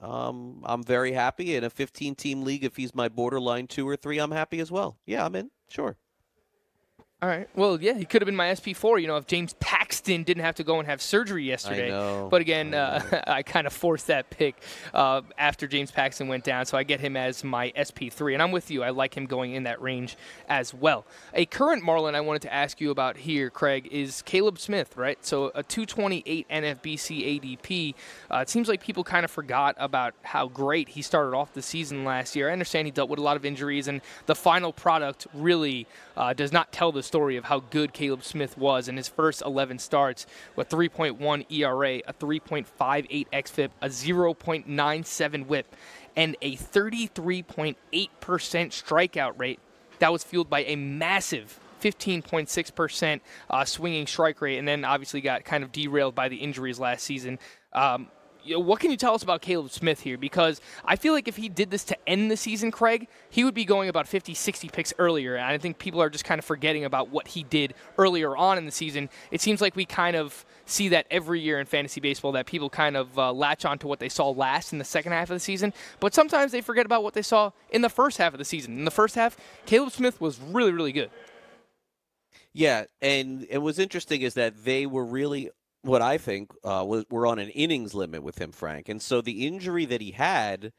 um, 0.00 0.62
I'm 0.64 0.82
very 0.84 1.12
happy. 1.12 1.56
In 1.56 1.64
a 1.64 1.70
fifteen 1.70 2.14
team 2.14 2.42
league, 2.42 2.64
if 2.64 2.76
he's 2.76 2.94
my 2.94 3.08
borderline 3.08 3.66
two 3.66 3.88
or 3.88 3.96
three, 3.96 4.18
I'm 4.18 4.30
happy 4.32 4.60
as 4.60 4.70
well. 4.70 4.98
Yeah, 5.06 5.24
I'm 5.24 5.34
in. 5.36 5.50
Sure. 5.68 5.96
All 7.22 7.28
right. 7.28 7.48
Well, 7.54 7.80
yeah, 7.80 7.94
he 7.94 8.04
could 8.04 8.20
have 8.20 8.26
been 8.26 8.34
my 8.34 8.48
SP4. 8.48 9.00
You 9.00 9.06
know, 9.06 9.16
if 9.16 9.28
James 9.28 9.54
Paxton 9.60 10.24
didn't 10.24 10.42
have 10.42 10.56
to 10.56 10.64
go 10.64 10.80
and 10.80 10.88
have 10.88 11.00
surgery 11.00 11.44
yesterday. 11.44 11.86
I 11.86 11.90
know. 11.90 12.28
But 12.28 12.40
again, 12.40 12.74
I, 12.74 12.78
uh, 12.78 13.22
I 13.28 13.42
kind 13.44 13.64
of 13.64 13.72
forced 13.72 14.08
that 14.08 14.28
pick 14.28 14.56
uh, 14.92 15.22
after 15.38 15.68
James 15.68 15.92
Paxton 15.92 16.26
went 16.26 16.42
down, 16.42 16.66
so 16.66 16.76
I 16.76 16.82
get 16.82 16.98
him 16.98 17.16
as 17.16 17.44
my 17.44 17.70
SP3. 17.76 18.32
And 18.32 18.42
I'm 18.42 18.50
with 18.50 18.72
you. 18.72 18.82
I 18.82 18.90
like 18.90 19.16
him 19.16 19.26
going 19.26 19.54
in 19.54 19.62
that 19.62 19.80
range 19.80 20.16
as 20.48 20.74
well. 20.74 21.06
A 21.32 21.46
current 21.46 21.84
Marlin 21.84 22.16
I 22.16 22.20
wanted 22.20 22.42
to 22.42 22.52
ask 22.52 22.80
you 22.80 22.90
about 22.90 23.16
here, 23.18 23.50
Craig, 23.50 23.86
is 23.92 24.22
Caleb 24.22 24.58
Smith, 24.58 24.96
right? 24.96 25.24
So 25.24 25.52
a 25.54 25.62
228 25.62 26.48
NFBC 26.48 27.40
ADP. 27.40 27.94
Uh, 28.32 28.38
it 28.38 28.48
seems 28.48 28.66
like 28.66 28.82
people 28.82 29.04
kind 29.04 29.24
of 29.24 29.30
forgot 29.30 29.76
about 29.78 30.14
how 30.22 30.48
great 30.48 30.88
he 30.88 31.02
started 31.02 31.36
off 31.36 31.54
the 31.54 31.62
season 31.62 32.04
last 32.04 32.34
year. 32.34 32.50
I 32.50 32.52
understand 32.52 32.88
he 32.88 32.90
dealt 32.90 33.08
with 33.10 33.20
a 33.20 33.22
lot 33.22 33.36
of 33.36 33.44
injuries, 33.44 33.86
and 33.86 34.00
the 34.26 34.34
final 34.34 34.72
product 34.72 35.28
really 35.32 35.86
uh, 36.16 36.32
does 36.32 36.50
not 36.52 36.72
tell 36.72 36.90
the 36.90 37.11
story 37.12 37.36
of 37.36 37.44
how 37.44 37.60
good 37.60 37.92
Caleb 37.92 38.22
Smith 38.22 38.56
was 38.56 38.88
in 38.88 38.96
his 38.96 39.06
first 39.06 39.42
11 39.42 39.78
starts 39.80 40.24
with 40.56 40.70
3.1 40.70 41.44
ERA, 41.52 42.00
a 42.06 42.14
3.58 42.14 43.26
xFIP, 43.30 43.68
a 43.82 43.88
0.97 43.88 45.46
WHIP, 45.46 45.76
and 46.16 46.34
a 46.40 46.56
33.8% 46.56 47.76
strikeout 47.92 49.38
rate. 49.38 49.60
That 49.98 50.10
was 50.10 50.24
fueled 50.24 50.48
by 50.48 50.64
a 50.64 50.74
massive 50.74 51.60
15.6% 51.82 53.20
uh, 53.50 53.64
swinging 53.66 54.06
strike 54.06 54.40
rate, 54.40 54.56
and 54.56 54.66
then 54.66 54.82
obviously 54.82 55.20
got 55.20 55.44
kind 55.44 55.62
of 55.62 55.70
derailed 55.70 56.14
by 56.14 56.30
the 56.30 56.36
injuries 56.36 56.80
last 56.80 57.04
season. 57.04 57.38
Um, 57.74 58.08
you 58.44 58.54
know, 58.54 58.60
what 58.60 58.80
can 58.80 58.90
you 58.90 58.96
tell 58.96 59.14
us 59.14 59.22
about 59.22 59.42
Caleb 59.42 59.70
Smith 59.70 60.00
here? 60.00 60.18
Because 60.18 60.60
I 60.84 60.96
feel 60.96 61.12
like 61.12 61.28
if 61.28 61.36
he 61.36 61.48
did 61.48 61.70
this 61.70 61.84
to 61.84 62.08
end 62.08 62.30
the 62.30 62.36
season, 62.36 62.70
Craig, 62.70 63.08
he 63.30 63.44
would 63.44 63.54
be 63.54 63.64
going 63.64 63.88
about 63.88 64.08
50, 64.08 64.34
60 64.34 64.68
picks 64.68 64.92
earlier. 64.98 65.36
And 65.36 65.46
I 65.46 65.58
think 65.58 65.78
people 65.78 66.02
are 66.02 66.10
just 66.10 66.24
kind 66.24 66.38
of 66.38 66.44
forgetting 66.44 66.84
about 66.84 67.10
what 67.10 67.28
he 67.28 67.42
did 67.42 67.74
earlier 67.98 68.36
on 68.36 68.58
in 68.58 68.66
the 68.66 68.72
season. 68.72 69.08
It 69.30 69.40
seems 69.40 69.60
like 69.60 69.76
we 69.76 69.84
kind 69.84 70.16
of 70.16 70.44
see 70.66 70.88
that 70.88 71.06
every 71.10 71.40
year 71.40 71.60
in 71.60 71.66
fantasy 71.66 72.00
baseball 72.00 72.32
that 72.32 72.46
people 72.46 72.70
kind 72.70 72.96
of 72.96 73.18
uh, 73.18 73.32
latch 73.32 73.64
on 73.64 73.78
to 73.78 73.86
what 73.86 74.00
they 74.00 74.08
saw 74.08 74.30
last 74.30 74.72
in 74.72 74.78
the 74.78 74.84
second 74.84 75.12
half 75.12 75.30
of 75.30 75.36
the 75.36 75.40
season. 75.40 75.72
But 76.00 76.14
sometimes 76.14 76.52
they 76.52 76.60
forget 76.60 76.86
about 76.86 77.02
what 77.02 77.14
they 77.14 77.22
saw 77.22 77.52
in 77.70 77.82
the 77.82 77.90
first 77.90 78.18
half 78.18 78.32
of 78.32 78.38
the 78.38 78.44
season. 78.44 78.78
In 78.78 78.84
the 78.84 78.90
first 78.90 79.14
half, 79.14 79.36
Caleb 79.66 79.92
Smith 79.92 80.20
was 80.20 80.40
really, 80.40 80.72
really 80.72 80.92
good. 80.92 81.10
Yeah, 82.54 82.84
and 83.00 83.46
it 83.48 83.58
was 83.58 83.78
interesting 83.78 84.20
is 84.20 84.34
that 84.34 84.64
they 84.64 84.84
were 84.84 85.04
really 85.04 85.50
what 85.82 86.02
I 86.02 86.18
think 86.18 86.52
uh, 86.64 86.84
was 86.86 87.04
we're 87.10 87.26
on 87.26 87.38
an 87.38 87.48
innings 87.50 87.94
limit 87.94 88.22
with 88.22 88.38
him, 88.38 88.52
Frank. 88.52 88.88
And 88.88 89.02
so 89.02 89.20
the 89.20 89.46
injury 89.46 89.84
that 89.86 90.00
he 90.00 90.12
had, 90.12 90.72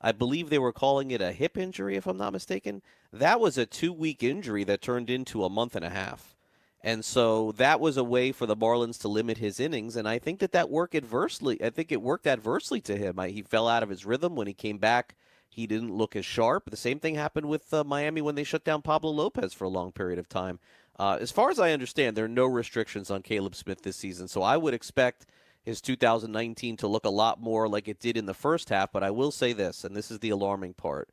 I 0.00 0.12
believe 0.12 0.48
they 0.48 0.58
were 0.58 0.72
calling 0.72 1.10
it 1.10 1.20
a 1.20 1.32
hip 1.32 1.56
injury, 1.56 1.96
if 1.96 2.06
I'm 2.06 2.18
not 2.18 2.32
mistaken. 2.32 2.82
That 3.12 3.40
was 3.40 3.58
a 3.58 3.66
two 3.66 3.92
week 3.92 4.22
injury 4.22 4.64
that 4.64 4.82
turned 4.82 5.10
into 5.10 5.44
a 5.44 5.50
month 5.50 5.74
and 5.74 5.84
a 5.84 5.90
half. 5.90 6.36
And 6.82 7.04
so 7.04 7.52
that 7.52 7.78
was 7.78 7.96
a 7.96 8.04
way 8.04 8.32
for 8.32 8.46
the 8.46 8.56
Marlins 8.56 8.98
to 9.00 9.08
limit 9.08 9.36
his 9.36 9.60
innings, 9.60 9.96
and 9.96 10.08
I 10.08 10.18
think 10.18 10.40
that 10.40 10.52
that 10.52 10.70
worked 10.70 10.94
adversely. 10.94 11.62
I 11.62 11.68
think 11.68 11.92
it 11.92 12.00
worked 12.00 12.26
adversely 12.26 12.80
to 12.82 12.96
him. 12.96 13.18
I, 13.18 13.28
he 13.28 13.42
fell 13.42 13.68
out 13.68 13.82
of 13.82 13.90
his 13.90 14.06
rhythm 14.06 14.34
when 14.34 14.46
he 14.46 14.54
came 14.54 14.78
back. 14.78 15.14
He 15.46 15.66
didn't 15.66 15.94
look 15.94 16.16
as 16.16 16.24
sharp. 16.24 16.70
The 16.70 16.78
same 16.78 16.98
thing 16.98 17.16
happened 17.16 17.50
with 17.50 17.74
uh, 17.74 17.84
Miami 17.84 18.22
when 18.22 18.34
they 18.34 18.44
shut 18.44 18.64
down 18.64 18.80
Pablo 18.80 19.10
Lopez 19.10 19.52
for 19.52 19.64
a 19.64 19.68
long 19.68 19.92
period 19.92 20.18
of 20.18 20.28
time. 20.28 20.58
Uh, 21.00 21.16
as 21.18 21.30
far 21.30 21.48
as 21.48 21.58
I 21.58 21.72
understand, 21.72 22.14
there 22.14 22.26
are 22.26 22.28
no 22.28 22.44
restrictions 22.44 23.10
on 23.10 23.22
Caleb 23.22 23.54
Smith 23.54 23.80
this 23.80 23.96
season, 23.96 24.28
so 24.28 24.42
I 24.42 24.58
would 24.58 24.74
expect 24.74 25.24
his 25.62 25.80
2019 25.80 26.76
to 26.76 26.86
look 26.86 27.06
a 27.06 27.10
lot 27.10 27.40
more 27.40 27.70
like 27.70 27.88
it 27.88 27.98
did 27.98 28.18
in 28.18 28.26
the 28.26 28.34
first 28.34 28.68
half. 28.68 28.92
But 28.92 29.02
I 29.02 29.10
will 29.10 29.30
say 29.30 29.54
this, 29.54 29.82
and 29.82 29.96
this 29.96 30.10
is 30.10 30.18
the 30.18 30.28
alarming 30.28 30.74
part: 30.74 31.08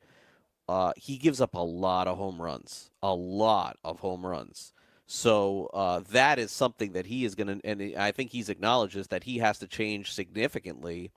uh, 0.68 0.92
he 0.94 1.16
gives 1.16 1.40
up 1.40 1.54
a 1.54 1.60
lot 1.60 2.06
of 2.06 2.18
home 2.18 2.38
runs, 2.42 2.90
a 3.02 3.14
lot 3.14 3.78
of 3.82 4.00
home 4.00 4.26
runs. 4.26 4.74
So 5.06 5.70
uh, 5.72 6.02
that 6.10 6.38
is 6.38 6.52
something 6.52 6.92
that 6.92 7.06
he 7.06 7.24
is 7.24 7.34
going 7.34 7.58
to, 7.58 7.66
and 7.66 7.96
I 7.96 8.12
think 8.12 8.30
he's 8.30 8.50
acknowledges 8.50 9.06
that 9.06 9.24
he 9.24 9.38
has 9.38 9.58
to 9.60 9.66
change 9.66 10.12
significantly 10.12 11.12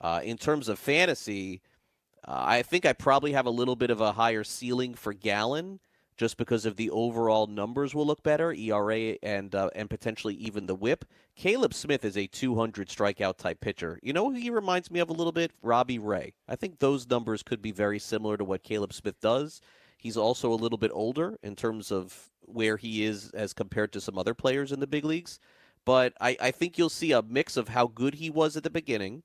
uh, 0.00 0.20
in 0.24 0.36
terms 0.36 0.68
of 0.68 0.80
fantasy. 0.80 1.62
Uh, 2.26 2.42
I 2.44 2.62
think 2.62 2.86
I 2.86 2.92
probably 2.92 3.34
have 3.34 3.46
a 3.46 3.50
little 3.50 3.76
bit 3.76 3.90
of 3.90 4.00
a 4.00 4.10
higher 4.10 4.42
ceiling 4.42 4.94
for 4.94 5.12
Gallen 5.12 5.78
just 6.16 6.36
because 6.36 6.64
of 6.64 6.76
the 6.76 6.90
overall 6.90 7.46
numbers 7.46 7.94
will 7.94 8.06
look 8.06 8.22
better, 8.22 8.52
ERA 8.52 9.16
and 9.22 9.54
uh, 9.54 9.70
and 9.74 9.90
potentially 9.90 10.34
even 10.34 10.66
the 10.66 10.74
WHIP. 10.74 11.04
Caleb 11.34 11.74
Smith 11.74 12.04
is 12.04 12.16
a 12.16 12.26
200 12.26 12.88
strikeout 12.88 13.36
type 13.36 13.60
pitcher. 13.60 13.98
You 14.02 14.12
know 14.12 14.30
who 14.30 14.36
he 14.36 14.50
reminds 14.50 14.90
me 14.90 15.00
of 15.00 15.10
a 15.10 15.14
little 15.14 15.32
bit? 15.32 15.52
Robbie 15.62 15.98
Ray. 15.98 16.34
I 16.48 16.56
think 16.56 16.78
those 16.78 17.08
numbers 17.08 17.42
could 17.42 17.60
be 17.60 17.72
very 17.72 17.98
similar 17.98 18.36
to 18.36 18.44
what 18.44 18.62
Caleb 18.62 18.92
Smith 18.92 19.20
does. 19.20 19.60
He's 19.98 20.16
also 20.16 20.52
a 20.52 20.54
little 20.54 20.78
bit 20.78 20.90
older 20.94 21.38
in 21.42 21.56
terms 21.56 21.90
of 21.92 22.30
where 22.40 22.76
he 22.76 23.04
is 23.04 23.30
as 23.32 23.52
compared 23.52 23.92
to 23.92 24.00
some 24.00 24.16
other 24.16 24.34
players 24.34 24.72
in 24.72 24.80
the 24.80 24.86
big 24.86 25.04
leagues. 25.04 25.38
But 25.84 26.14
I, 26.20 26.36
I 26.40 26.50
think 26.50 26.78
you'll 26.78 26.88
see 26.88 27.12
a 27.12 27.22
mix 27.22 27.56
of 27.56 27.68
how 27.68 27.86
good 27.86 28.14
he 28.14 28.30
was 28.30 28.56
at 28.56 28.62
the 28.62 28.70
beginning 28.70 29.22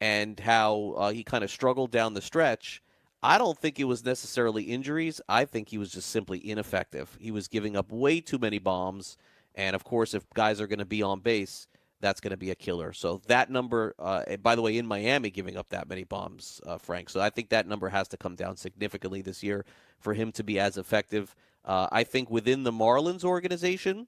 and 0.00 0.38
how 0.38 0.94
uh, 0.96 1.10
he 1.10 1.24
kind 1.24 1.42
of 1.42 1.50
struggled 1.50 1.90
down 1.90 2.14
the 2.14 2.22
stretch 2.22 2.82
I 3.22 3.38
don't 3.38 3.58
think 3.58 3.80
it 3.80 3.84
was 3.84 4.04
necessarily 4.04 4.64
injuries. 4.64 5.20
I 5.28 5.44
think 5.44 5.68
he 5.68 5.78
was 5.78 5.90
just 5.90 6.10
simply 6.10 6.48
ineffective. 6.48 7.16
He 7.20 7.30
was 7.30 7.48
giving 7.48 7.76
up 7.76 7.90
way 7.90 8.20
too 8.20 8.38
many 8.38 8.58
bombs. 8.58 9.16
And 9.54 9.74
of 9.74 9.82
course, 9.82 10.14
if 10.14 10.28
guys 10.34 10.60
are 10.60 10.68
going 10.68 10.78
to 10.78 10.84
be 10.84 11.02
on 11.02 11.20
base, 11.20 11.66
that's 12.00 12.20
going 12.20 12.30
to 12.30 12.36
be 12.36 12.52
a 12.52 12.54
killer. 12.54 12.92
So 12.92 13.20
that 13.26 13.50
number, 13.50 13.94
uh, 13.98 14.36
by 14.36 14.54
the 14.54 14.62
way, 14.62 14.78
in 14.78 14.86
Miami, 14.86 15.30
giving 15.30 15.56
up 15.56 15.68
that 15.70 15.88
many 15.88 16.04
bombs, 16.04 16.60
uh, 16.64 16.78
Frank. 16.78 17.10
So 17.10 17.20
I 17.20 17.30
think 17.30 17.48
that 17.48 17.66
number 17.66 17.88
has 17.88 18.06
to 18.08 18.16
come 18.16 18.36
down 18.36 18.56
significantly 18.56 19.20
this 19.20 19.42
year 19.42 19.64
for 19.98 20.14
him 20.14 20.30
to 20.32 20.44
be 20.44 20.60
as 20.60 20.78
effective. 20.78 21.34
Uh, 21.64 21.88
I 21.90 22.04
think 22.04 22.30
within 22.30 22.62
the 22.62 22.70
Marlins 22.70 23.24
organization, 23.24 24.06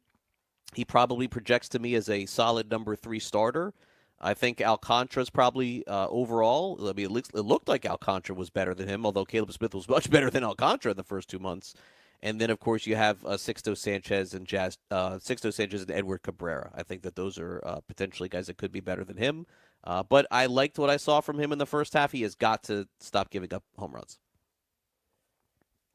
he 0.72 0.84
probably 0.84 1.26
projects 1.26 1.68
to 1.70 1.80
me 1.80 1.96
as 1.96 2.08
a 2.08 2.26
solid 2.26 2.70
number 2.70 2.94
three 2.94 3.18
starter. 3.18 3.74
I 4.20 4.34
think 4.34 4.60
Alcantara's 4.60 5.30
probably 5.30 5.86
uh, 5.86 6.08
overall. 6.08 6.78
I 6.88 6.92
mean, 6.92 7.06
it, 7.06 7.10
looks, 7.10 7.30
it 7.30 7.40
looked 7.40 7.68
like 7.68 7.86
Alcantara 7.86 8.36
was 8.36 8.50
better 8.50 8.74
than 8.74 8.88
him, 8.88 9.06
although 9.06 9.24
Caleb 9.24 9.52
Smith 9.52 9.74
was 9.74 9.88
much 9.96 10.10
better 10.10 10.30
than 10.30 10.44
Alcantara 10.44 10.90
in 10.90 10.96
the 10.96 11.04
first 11.04 11.28
two 11.28 11.38
months. 11.38 11.74
And 12.22 12.38
then, 12.38 12.50
of 12.50 12.60
course, 12.60 12.86
you 12.86 12.96
have 12.96 13.24
uh, 13.24 13.30
Sixto 13.30 13.74
Sanchez 13.74 14.34
and 14.34 14.46
Jazz, 14.46 14.76
uh, 14.90 15.12
Sixto 15.12 15.52
Sanchez 15.52 15.80
and 15.80 15.90
Edward 15.90 16.22
Cabrera. 16.22 16.70
I 16.74 16.82
think 16.82 17.02
that 17.02 17.16
those 17.16 17.38
are 17.38 17.62
uh, 17.64 17.80
potentially 17.88 18.28
guys 18.28 18.46
that 18.48 18.58
could 18.58 18.72
be 18.72 18.80
better 18.80 19.04
than 19.04 19.16
him. 19.16 19.46
Uh, 19.82 20.02
but 20.02 20.26
I 20.30 20.44
liked 20.44 20.78
what 20.78 20.90
I 20.90 20.98
saw 20.98 21.22
from 21.22 21.38
him 21.38 21.50
in 21.50 21.58
the 21.58 21.66
first 21.66 21.94
half. 21.94 22.12
He 22.12 22.20
has 22.22 22.34
got 22.34 22.62
to 22.64 22.86
stop 22.98 23.30
giving 23.30 23.54
up 23.54 23.64
home 23.78 23.92
runs. 23.92 24.18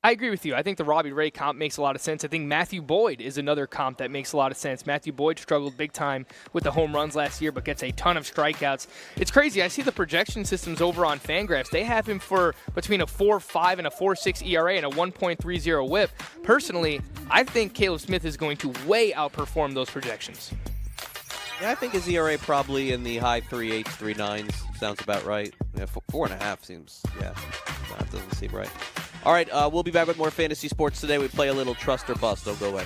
I 0.06 0.12
agree 0.12 0.30
with 0.30 0.46
you. 0.46 0.54
I 0.54 0.62
think 0.62 0.78
the 0.78 0.84
Robbie 0.84 1.14
Ray 1.14 1.32
comp 1.32 1.58
makes 1.58 1.78
a 1.78 1.82
lot 1.82 1.96
of 1.96 2.02
sense. 2.04 2.24
I 2.24 2.28
think 2.28 2.46
Matthew 2.46 2.80
Boyd 2.84 3.22
is 3.22 3.40
another 3.40 3.66
comp 3.66 3.98
that 3.98 4.12
makes 4.12 4.34
a 4.34 4.38
lot 4.38 4.52
of 4.52 4.58
sense. 4.58 4.86
Matthew 4.86 5.12
Boyd 5.12 5.40
struggled 5.40 5.78
big 5.78 5.94
time 5.94 6.28
with 6.54 6.64
the 6.64 6.70
home 6.70 6.94
runs 6.94 7.16
last 7.16 7.42
year, 7.42 7.52
but 7.52 7.66
gets 7.66 7.82
a 7.82 7.90
ton 7.94 8.16
of 8.16 8.24
strikeouts. 8.24 8.86
It's 9.18 9.32
crazy. 9.32 9.64
I 9.64 9.68
see 9.68 9.82
the 9.82 9.92
projection 9.92 10.46
systems 10.46 10.80
over 10.80 11.08
on 11.08 11.18
Fangraphs. 11.18 11.72
They 11.72 11.84
have 11.86 12.08
him 12.08 12.20
for 12.20 12.54
between 12.76 13.02
a 13.02 13.08
4.5 13.08 13.80
and 13.80 13.88
a 13.88 13.90
4.6 13.90 14.48
ERA 14.48 14.76
and 14.76 14.86
a 14.86 14.90
1.30 14.90 15.90
WHIP. 15.90 16.12
Personally, 16.44 17.02
I 17.32 17.44
think 17.44 17.74
Caleb 17.74 18.02
Smith 18.02 18.26
is 18.26 18.38
going 18.38 18.58
to 18.58 18.72
way 18.86 19.12
outperform 19.12 19.74
those 19.74 19.90
projections. 19.90 20.54
Yeah, 21.60 21.72
I 21.72 21.76
think 21.76 21.94
his 21.94 22.08
ERA 22.08 22.38
probably 22.38 22.92
in 22.92 23.04
the 23.04 23.18
high 23.18 23.42
three 23.42 23.72
eights, 23.72 23.96
three 23.96 24.14
nines 24.14 24.54
sounds 24.78 25.02
about 25.02 25.26
right. 25.26 25.52
Yeah, 25.76 25.84
f- 25.84 25.98
four 26.12 26.28
and 26.28 26.40
a 26.40 26.44
half 26.44 26.64
seems 26.64 27.02
yeah, 27.20 27.34
that 27.98 28.12
doesn't 28.12 28.34
seem 28.36 28.52
right. 28.52 28.70
All 29.26 29.34
right, 29.34 29.50
uh, 29.50 29.70
we'll 29.72 29.84
be 29.84 29.92
back 29.92 30.08
with 30.08 30.18
more 30.18 30.30
fantasy 30.30 30.68
sports 30.68 31.02
today. 31.02 31.18
We 31.18 31.28
play 31.28 31.48
a 31.48 31.54
little 31.54 31.74
trust 31.74 32.10
or 32.10 32.16
bust. 32.16 32.46
Don't 32.46 32.60
go 32.60 32.70
away. 32.70 32.86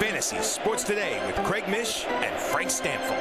Fantasy 0.00 0.36
Sports 0.42 0.84
Today 0.84 1.18
with 1.26 1.36
Craig 1.46 1.66
Mish 1.68 2.04
and 2.06 2.38
Frank 2.38 2.68
Stampfl. 2.70 3.16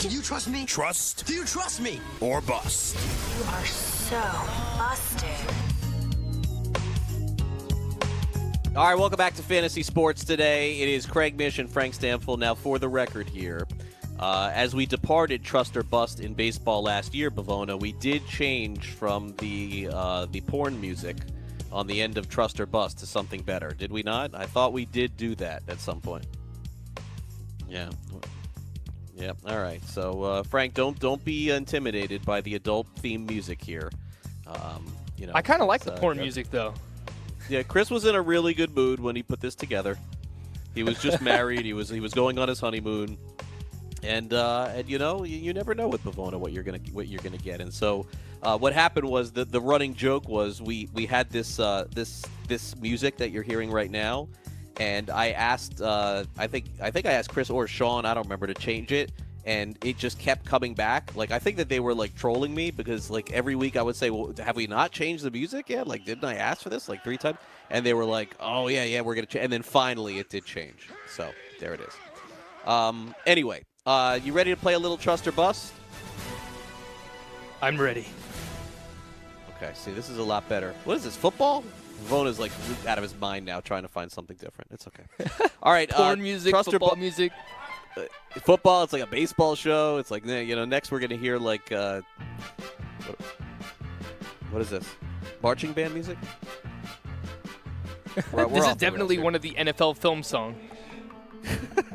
Do 0.00 0.08
you 0.08 0.20
trust 0.22 0.48
me? 0.48 0.64
Trust 0.64 1.26
Do 1.26 1.34
you 1.34 1.44
trust 1.44 1.80
me? 1.80 2.00
or 2.20 2.40
bust. 2.40 2.96
You 2.96 3.44
are 3.50 3.64
so 3.66 4.20
busted. 4.78 5.54
All 8.76 8.84
right, 8.88 8.98
welcome 8.98 9.16
back 9.16 9.34
to 9.36 9.42
Fantasy 9.42 9.82
Sports 9.82 10.24
today. 10.24 10.80
It 10.80 10.88
is 10.88 11.06
Craig 11.06 11.36
Mish 11.36 11.58
and 11.58 11.70
Frank 11.70 11.94
Stampfl. 11.94 12.38
Now, 12.38 12.54
for 12.54 12.78
the 12.78 12.88
record 12.88 13.28
here, 13.28 13.66
uh, 14.18 14.50
as 14.52 14.74
we 14.74 14.86
departed 14.86 15.44
Trust 15.44 15.76
or 15.76 15.82
Bust 15.82 16.20
in 16.20 16.34
baseball 16.34 16.82
last 16.82 17.14
year, 17.14 17.30
Bavona, 17.30 17.78
we 17.78 17.92
did 17.92 18.26
change 18.26 18.90
from 18.90 19.34
the 19.38 19.88
uh, 19.92 20.26
the 20.26 20.40
porn 20.42 20.80
music 20.80 21.16
on 21.70 21.86
the 21.86 22.00
end 22.00 22.18
of 22.18 22.28
Trust 22.28 22.58
or 22.60 22.66
Bust 22.66 22.98
to 22.98 23.06
something 23.06 23.42
better. 23.42 23.72
Did 23.72 23.92
we 23.92 24.02
not? 24.02 24.34
I 24.34 24.46
thought 24.46 24.72
we 24.72 24.86
did 24.86 25.16
do 25.16 25.34
that 25.36 25.62
at 25.68 25.80
some 25.80 26.00
point. 26.00 26.26
Yeah. 27.68 27.90
Yep. 29.14 29.36
All 29.46 29.58
right. 29.58 29.84
So, 29.84 30.22
uh, 30.22 30.42
Frank, 30.44 30.74
don't 30.74 30.98
don't 30.98 31.24
be 31.24 31.50
intimidated 31.50 32.24
by 32.24 32.40
the 32.40 32.54
adult 32.54 32.86
theme 32.98 33.26
music 33.26 33.62
here. 33.62 33.90
Um, 34.46 34.86
you 35.16 35.26
know, 35.26 35.32
I 35.34 35.42
kind 35.42 35.60
of 35.60 35.68
like 35.68 35.82
the 35.82 35.94
uh, 35.94 35.98
porn 35.98 36.18
music 36.18 36.50
though. 36.50 36.74
Yeah, 37.48 37.62
Chris 37.62 37.90
was 37.90 38.04
in 38.04 38.14
a 38.14 38.22
really 38.22 38.54
good 38.54 38.74
mood 38.74 39.00
when 39.00 39.16
he 39.16 39.22
put 39.22 39.40
this 39.40 39.54
together. 39.54 39.98
He 40.74 40.82
was 40.82 41.00
just 41.00 41.20
married. 41.22 41.64
He 41.64 41.72
was 41.72 41.88
he 41.88 42.00
was 42.00 42.14
going 42.14 42.38
on 42.38 42.48
his 42.48 42.60
honeymoon, 42.60 43.18
and 44.02 44.32
uh, 44.32 44.70
and 44.74 44.88
you 44.88 44.98
know 44.98 45.24
you, 45.24 45.36
you 45.36 45.52
never 45.52 45.74
know 45.74 45.88
with 45.88 46.04
Pavona 46.04 46.38
what 46.38 46.52
you're 46.52 46.62
gonna 46.62 46.80
what 46.92 47.08
you're 47.08 47.22
gonna 47.22 47.36
get. 47.38 47.60
And 47.60 47.72
so 47.72 48.06
uh, 48.42 48.56
what 48.56 48.72
happened 48.72 49.08
was 49.08 49.32
that 49.32 49.50
the 49.50 49.60
running 49.60 49.94
joke 49.94 50.28
was 50.28 50.62
we 50.62 50.88
we 50.92 51.06
had 51.06 51.30
this 51.30 51.58
uh, 51.58 51.86
this 51.94 52.24
this 52.46 52.76
music 52.76 53.16
that 53.18 53.30
you're 53.30 53.42
hearing 53.42 53.70
right 53.70 53.90
now, 53.90 54.28
and 54.78 55.10
I 55.10 55.30
asked 55.30 55.80
uh, 55.80 56.24
I 56.36 56.46
think 56.46 56.66
I 56.80 56.90
think 56.90 57.06
I 57.06 57.12
asked 57.12 57.30
Chris 57.30 57.50
or 57.50 57.66
Sean 57.66 58.04
I 58.04 58.14
don't 58.14 58.24
remember 58.24 58.46
to 58.46 58.54
change 58.54 58.92
it. 58.92 59.12
And 59.44 59.78
it 59.82 59.96
just 59.96 60.18
kept 60.18 60.44
coming 60.44 60.74
back. 60.74 61.16
Like 61.16 61.30
I 61.30 61.38
think 61.38 61.56
that 61.56 61.70
they 61.70 61.80
were 61.80 61.94
like 61.94 62.14
trolling 62.14 62.54
me 62.54 62.70
because 62.70 63.08
like 63.08 63.32
every 63.32 63.54
week 63.54 63.76
I 63.76 63.82
would 63.82 63.96
say, 63.96 64.10
"Well, 64.10 64.34
have 64.44 64.56
we 64.56 64.66
not 64.66 64.90
changed 64.90 65.24
the 65.24 65.30
music 65.30 65.70
yet? 65.70 65.86
Like, 65.86 66.04
didn't 66.04 66.24
I 66.24 66.34
ask 66.34 66.60
for 66.60 66.68
this 66.68 66.86
like 66.86 67.02
three 67.02 67.16
times?" 67.16 67.38
And 67.70 67.86
they 67.86 67.94
were 67.94 68.04
like, 68.04 68.34
"Oh 68.40 68.68
yeah, 68.68 68.84
yeah, 68.84 69.00
we're 69.00 69.14
gonna." 69.14 69.26
change. 69.26 69.44
And 69.44 69.52
then 69.52 69.62
finally, 69.62 70.18
it 70.18 70.28
did 70.28 70.44
change. 70.44 70.90
So 71.08 71.30
there 71.60 71.72
it 71.72 71.80
is. 71.80 71.94
Um, 72.66 73.14
anyway, 73.24 73.64
uh, 73.88 74.20
you 74.22 74.34
ready 74.34 74.50
to 74.50 74.56
play 74.56 74.74
a 74.74 74.78
little 74.78 74.98
trust 74.98 75.26
or 75.26 75.32
bust? 75.32 75.72
I'm 77.62 77.80
ready. 77.80 78.06
Okay. 79.56 79.72
See, 79.74 79.92
this 79.92 80.10
is 80.10 80.18
a 80.18 80.22
lot 80.22 80.46
better. 80.46 80.74
What 80.84 80.98
is 80.98 81.04
this? 81.04 81.16
Football? 81.16 81.64
Vona's 82.04 82.38
like 82.38 82.52
out 82.86 82.98
of 82.98 83.02
his 83.02 83.18
mind 83.18 83.46
now, 83.46 83.60
trying 83.60 83.82
to 83.82 83.88
find 83.88 84.12
something 84.12 84.36
different. 84.36 84.70
It's 84.72 84.86
okay. 84.88 85.48
All 85.62 85.72
right. 85.72 85.88
Porn 85.88 86.20
uh, 86.20 86.22
music, 86.22 86.50
trust 86.50 86.68
or 86.68 86.72
football 86.72 86.94
bu- 86.96 87.00
music. 87.00 87.32
football. 88.42 88.84
It's 88.84 88.92
like 88.92 89.02
a 89.02 89.06
baseball 89.06 89.54
show. 89.54 89.96
It's 89.96 90.10
like 90.10 90.24
you 90.26 90.54
know. 90.54 90.66
Next, 90.66 90.92
we're 90.92 91.00
gonna 91.00 91.16
hear 91.16 91.38
like 91.38 91.72
uh, 91.72 92.02
what, 93.06 93.20
what 94.50 94.62
is 94.62 94.68
this? 94.68 94.86
Marching 95.42 95.72
band 95.72 95.94
music. 95.94 96.18
We're- 98.16 98.22
we're 98.32 98.48
this 98.48 98.66
is 98.68 98.76
definitely 98.76 99.16
one 99.16 99.34
of 99.34 99.40
the 99.40 99.52
NFL 99.52 99.96
film 99.96 100.22
song. 100.22 100.56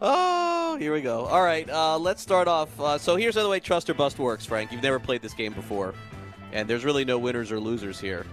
Oh, 0.00 0.76
here 0.78 0.92
we 0.92 1.00
go. 1.00 1.24
All 1.26 1.42
right, 1.42 1.68
uh, 1.70 1.98
let's 1.98 2.20
start 2.20 2.48
off. 2.48 2.78
Uh, 2.78 2.98
so 2.98 3.16
here's 3.16 3.34
how 3.34 3.42
the 3.42 3.48
way 3.48 3.60
Trust 3.60 3.88
or 3.88 3.94
Bust 3.94 4.18
works, 4.18 4.44
Frank. 4.44 4.70
You've 4.70 4.82
never 4.82 4.98
played 4.98 5.22
this 5.22 5.32
game 5.32 5.54
before, 5.54 5.94
and 6.52 6.68
there's 6.68 6.84
really 6.84 7.04
no 7.04 7.18
winners 7.18 7.50
or 7.50 7.58
losers 7.58 7.98
here. 7.98 8.26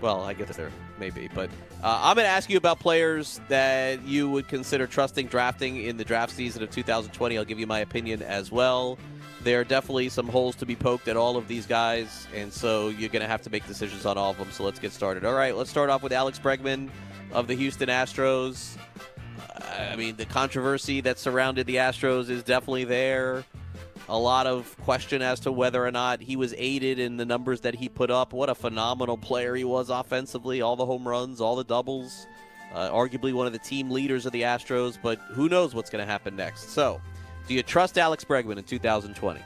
Well, 0.00 0.22
I 0.22 0.32
guess 0.32 0.56
there 0.56 0.70
may 0.98 1.10
be, 1.10 1.28
but 1.34 1.50
uh, 1.82 2.00
I'm 2.02 2.14
going 2.14 2.24
to 2.24 2.30
ask 2.30 2.48
you 2.48 2.56
about 2.56 2.80
players 2.80 3.40
that 3.48 4.02
you 4.06 4.30
would 4.30 4.48
consider 4.48 4.86
trusting 4.86 5.26
drafting 5.26 5.82
in 5.84 5.98
the 5.98 6.04
draft 6.04 6.32
season 6.32 6.62
of 6.62 6.70
2020. 6.70 7.36
I'll 7.36 7.44
give 7.44 7.58
you 7.58 7.66
my 7.66 7.80
opinion 7.80 8.22
as 8.22 8.50
well. 8.50 8.98
There 9.42 9.60
are 9.60 9.64
definitely 9.64 10.08
some 10.08 10.28
holes 10.28 10.56
to 10.56 10.66
be 10.66 10.76
poked 10.76 11.08
at 11.08 11.16
all 11.16 11.36
of 11.36 11.48
these 11.48 11.66
guys, 11.66 12.26
and 12.34 12.50
so 12.50 12.88
you're 12.88 13.10
going 13.10 13.22
to 13.22 13.28
have 13.28 13.42
to 13.42 13.50
make 13.50 13.66
decisions 13.66 14.06
on 14.06 14.16
all 14.16 14.30
of 14.30 14.38
them. 14.38 14.50
So 14.50 14.64
let's 14.64 14.78
get 14.78 14.92
started. 14.92 15.26
All 15.26 15.34
right, 15.34 15.54
let's 15.54 15.70
start 15.70 15.90
off 15.90 16.02
with 16.02 16.12
Alex 16.12 16.38
Bregman 16.38 16.88
of 17.32 17.46
the 17.46 17.54
Houston 17.54 17.88
Astros. 17.88 18.78
I 19.90 19.96
mean, 19.96 20.16
the 20.16 20.26
controversy 20.26 21.00
that 21.02 21.18
surrounded 21.18 21.66
the 21.66 21.76
Astros 21.76 22.30
is 22.30 22.42
definitely 22.42 22.84
there. 22.84 23.44
A 24.08 24.18
lot 24.18 24.46
of 24.46 24.76
question 24.78 25.22
as 25.22 25.40
to 25.40 25.52
whether 25.52 25.84
or 25.84 25.90
not 25.90 26.20
he 26.20 26.36
was 26.36 26.54
aided 26.58 26.98
in 26.98 27.16
the 27.16 27.24
numbers 27.24 27.60
that 27.60 27.74
he 27.74 27.88
put 27.88 28.10
up. 28.10 28.32
What 28.32 28.48
a 28.48 28.54
phenomenal 28.54 29.16
player 29.16 29.54
he 29.54 29.64
was 29.64 29.88
offensively. 29.88 30.62
All 30.62 30.76
the 30.76 30.86
home 30.86 31.06
runs, 31.06 31.40
all 31.40 31.56
the 31.56 31.64
doubles. 31.64 32.26
Uh, 32.74 32.88
arguably 32.90 33.32
one 33.32 33.46
of 33.46 33.52
the 33.52 33.58
team 33.58 33.90
leaders 33.90 34.26
of 34.26 34.32
the 34.32 34.42
Astros, 34.42 34.96
but 35.02 35.18
who 35.32 35.48
knows 35.48 35.74
what's 35.74 35.90
going 35.90 36.04
to 36.04 36.10
happen 36.10 36.36
next. 36.36 36.70
So, 36.70 37.00
do 37.48 37.54
you 37.54 37.64
trust 37.64 37.98
Alex 37.98 38.24
Bregman 38.24 38.58
in 38.58 38.64
2020? 38.64 39.40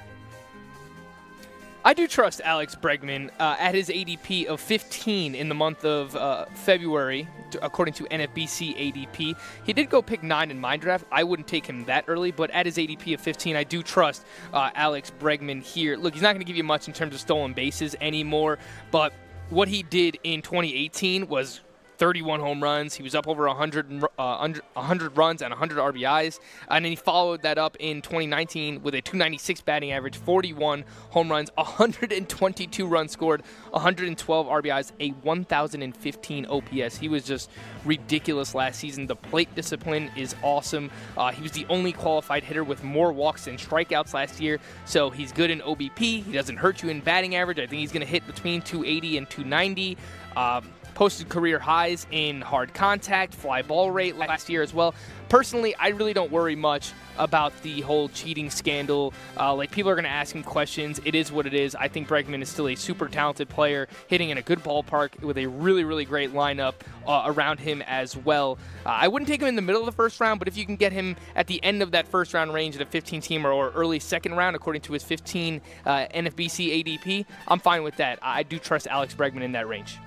I 1.87 1.92
do 1.92 2.09
trust 2.09 2.40
Alex 2.42 2.74
Bregman 2.74 3.30
uh, 3.38 3.57
at 3.59 3.74
his 3.74 3.88
ADP 3.88 4.46
of 4.46 4.61
15 4.61 5.35
in 5.35 5.48
the 5.48 5.54
month 5.54 5.85
of 5.85 6.16
uh, 6.16 6.46
February, 6.54 7.28
according 7.62 7.94
to 7.94 8.04
NFBC 8.04 8.76
ADP. 8.76 9.36
He 9.64 9.72
did 9.72 9.90
go 9.90 10.02
pick 10.02 10.22
nine 10.22 10.50
in 10.50 10.60
my 10.60 10.76
draft. 10.76 11.04
I 11.10 11.24
wouldn't 11.24 11.48
take 11.48 11.66
him 11.66 11.84
that 11.84 12.04
early, 12.08 12.30
but 12.30 12.50
at 12.50 12.66
his 12.66 12.76
ADP 12.76 13.14
of 13.14 13.20
15, 13.20 13.56
I 13.56 13.64
do 13.64 13.82
trust 13.82 14.24
uh, 14.52 14.70
Alex 14.74 15.12
Bregman 15.18 15.62
here. 15.62 15.96
Look, 15.96 16.14
he's 16.14 16.22
not 16.22 16.32
going 16.32 16.40
to 16.40 16.46
give 16.46 16.56
you 16.56 16.64
much 16.64 16.88
in 16.88 16.94
terms 16.94 17.14
of 17.14 17.20
stolen 17.20 17.52
bases 17.52 17.96
anymore, 18.00 18.58
but 18.90 19.12
what 19.50 19.68
he 19.68 19.82
did 19.82 20.18
in 20.24 20.42
2018 20.42 21.28
was 21.28 21.60
31 22.04 22.40
home 22.40 22.62
runs. 22.62 22.92
He 22.92 23.02
was 23.02 23.14
up 23.14 23.26
over 23.26 23.46
100, 23.46 24.04
uh, 24.04 24.08
100 24.18 24.62
100 24.74 25.16
runs 25.16 25.40
and 25.40 25.50
100 25.50 25.78
RBIs. 25.78 26.38
And 26.68 26.84
then 26.84 26.92
he 26.92 26.96
followed 26.96 27.40
that 27.42 27.56
up 27.56 27.78
in 27.80 28.02
2019 28.02 28.82
with 28.82 28.94
a 28.94 29.00
296 29.00 29.62
batting 29.62 29.90
average, 29.90 30.18
41 30.18 30.84
home 31.08 31.30
runs, 31.30 31.50
122 31.54 32.86
runs 32.86 33.10
scored, 33.10 33.42
112 33.70 34.46
RBIs, 34.46 34.92
a 35.00 35.08
1,015 35.12 36.46
OPS. 36.46 36.96
He 36.98 37.08
was 37.08 37.24
just 37.24 37.50
ridiculous 37.86 38.54
last 38.54 38.80
season. 38.80 39.06
The 39.06 39.16
plate 39.16 39.54
discipline 39.54 40.10
is 40.14 40.36
awesome. 40.42 40.90
Uh, 41.16 41.32
he 41.32 41.42
was 41.42 41.52
the 41.52 41.64
only 41.70 41.92
qualified 41.92 42.44
hitter 42.44 42.64
with 42.64 42.84
more 42.84 43.12
walks 43.12 43.46
than 43.46 43.56
strikeouts 43.56 44.12
last 44.12 44.42
year. 44.42 44.60
So 44.84 45.08
he's 45.08 45.32
good 45.32 45.50
in 45.50 45.60
OBP. 45.60 46.22
He 46.22 46.32
doesn't 46.32 46.58
hurt 46.58 46.82
you 46.82 46.90
in 46.90 47.00
batting 47.00 47.34
average. 47.34 47.58
I 47.58 47.66
think 47.66 47.80
he's 47.80 47.92
going 47.92 48.04
to 48.04 48.12
hit 48.12 48.26
between 48.26 48.60
280 48.60 49.16
and 49.16 49.30
290. 49.30 49.96
Um, 50.36 50.68
posted 50.94 51.28
career 51.28 51.59
highs 51.59 52.07
in 52.11 52.40
hard 52.40 52.72
contact, 52.72 53.35
fly 53.35 53.62
ball 53.62 53.90
rate 53.90 54.16
last 54.16 54.48
year 54.48 54.62
as 54.62 54.72
well. 54.72 54.94
Personally, 55.28 55.74
I 55.76 55.88
really 55.88 56.12
don't 56.12 56.30
worry 56.30 56.54
much 56.54 56.92
about 57.18 57.52
the 57.62 57.80
whole 57.80 58.09
cheating 58.09 58.50
scandal. 58.50 59.12
Uh, 59.38 59.54
like 59.54 59.70
people 59.70 59.90
are 59.90 59.94
going 59.94 60.04
to 60.04 60.11
ask 60.11 60.35
him 60.35 60.42
questions. 60.42 61.00
It 61.04 61.14
is 61.14 61.33
what 61.33 61.46
it 61.46 61.54
is. 61.54 61.74
I 61.74 61.88
think 61.88 62.09
Bregman 62.09 62.42
is 62.42 62.48
still 62.48 62.68
a 62.68 62.74
super 62.74 63.09
talented 63.09 63.48
player, 63.48 63.88
hitting 64.07 64.30
in 64.30 64.38
a 64.38 64.42
good 64.42 64.61
ballpark 64.61 65.20
with 65.20 65.38
a 65.38 65.46
really, 65.46 65.85
really 65.85 66.04
great 66.04 66.33
lineup 66.33 66.74
uh, 67.07 67.22
around 67.26 67.61
him 67.61 67.83
as 67.83 68.16
well. 68.16 68.59
Uh, 68.85 68.90
I 68.90 69.09
wouldn't 69.09 69.28
take 69.28 69.40
him 69.40 69.48
in 69.48 69.57
the 69.57 69.62
middle 69.62 69.80
of 69.80 69.87
the 69.87 69.92
first 69.92 70.20
round, 70.20 70.38
but 70.38 70.48
if 70.48 70.57
you 70.57 70.66
can 70.66 70.76
get 70.76 70.92
him 70.92 71.16
at 71.35 71.46
the 71.46 71.62
end 71.64 71.83
of 71.83 71.92
that 71.92 72.07
first 72.07 72.35
round 72.35 72.52
range 72.52 72.76
at 72.76 72.83
a 72.83 72.87
15 72.87 73.20
team 73.20 73.46
or, 73.46 73.52
or 73.52 73.70
early 73.70 73.98
second 73.98 74.35
round, 74.35 74.57
according 74.57 74.83
to 74.83 74.92
his 74.92 75.02
15 75.02 75.61
uh, 75.87 75.90
NFBC 76.14 76.85
ADP, 76.85 77.26
I'm 77.48 77.59
fine 77.59 77.83
with 77.83 77.96
that. 77.96 78.18
I 78.22 78.42
do 78.42 78.59
trust 78.59 78.87
Alex 78.87 79.14
Bregman 79.14 79.42
in 79.42 79.52
that 79.52 79.68
range. 79.68 79.98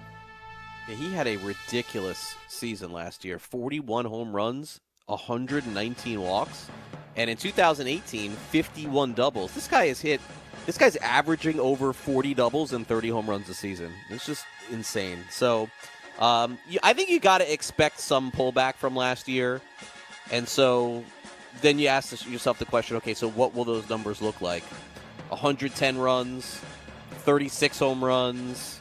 Yeah, 0.88 0.96
he 0.96 1.14
had 1.14 1.28
a 1.28 1.38
ridiculous 1.38 2.36
season 2.48 2.94
last 2.94 3.26
year 3.26 3.40
41 3.40 4.06
home 4.06 4.34
runs, 4.34 4.80
119 5.08 6.22
walks, 6.22 6.70
and 7.16 7.30
in 7.30 7.36
2018, 7.36 8.32
51 8.32 9.14
doubles. 9.14 9.54
This 9.54 9.68
guy 9.68 9.88
has 9.88 10.00
hit 10.00 10.22
This 10.66 10.78
guy's 10.78 10.96
averaging 10.98 11.60
over 11.60 11.94
40 11.94 12.34
doubles 12.34 12.74
and 12.74 12.86
30 12.86 13.10
home 13.10 13.30
runs 13.30 13.48
a 13.50 13.54
season. 13.54 13.92
It's 14.10 14.26
just 14.26 14.46
insane. 14.70 15.20
So, 15.30 15.70
um, 16.20 16.58
I 16.84 16.94
think 16.94 17.10
you 17.10 17.20
got 17.20 17.38
to 17.38 17.52
expect 17.52 18.00
some 18.00 18.32
pullback 18.32 18.76
from 18.76 18.96
last 18.96 19.28
year, 19.28 19.62
and 20.32 20.48
so 20.48 21.04
then 21.62 21.80
you 21.80 21.88
ask 21.88 22.26
yourself 22.28 22.60
the 22.60 22.66
question: 22.66 22.98
Okay, 22.98 23.14
so 23.14 23.30
what 23.30 23.54
will 23.54 23.66
those 23.66 23.88
numbers 23.90 24.22
look 24.22 24.42
like? 24.42 24.64
110 25.30 25.98
runs, 25.98 26.60
36 27.12 27.80
home 27.80 28.04
runs, 28.04 28.80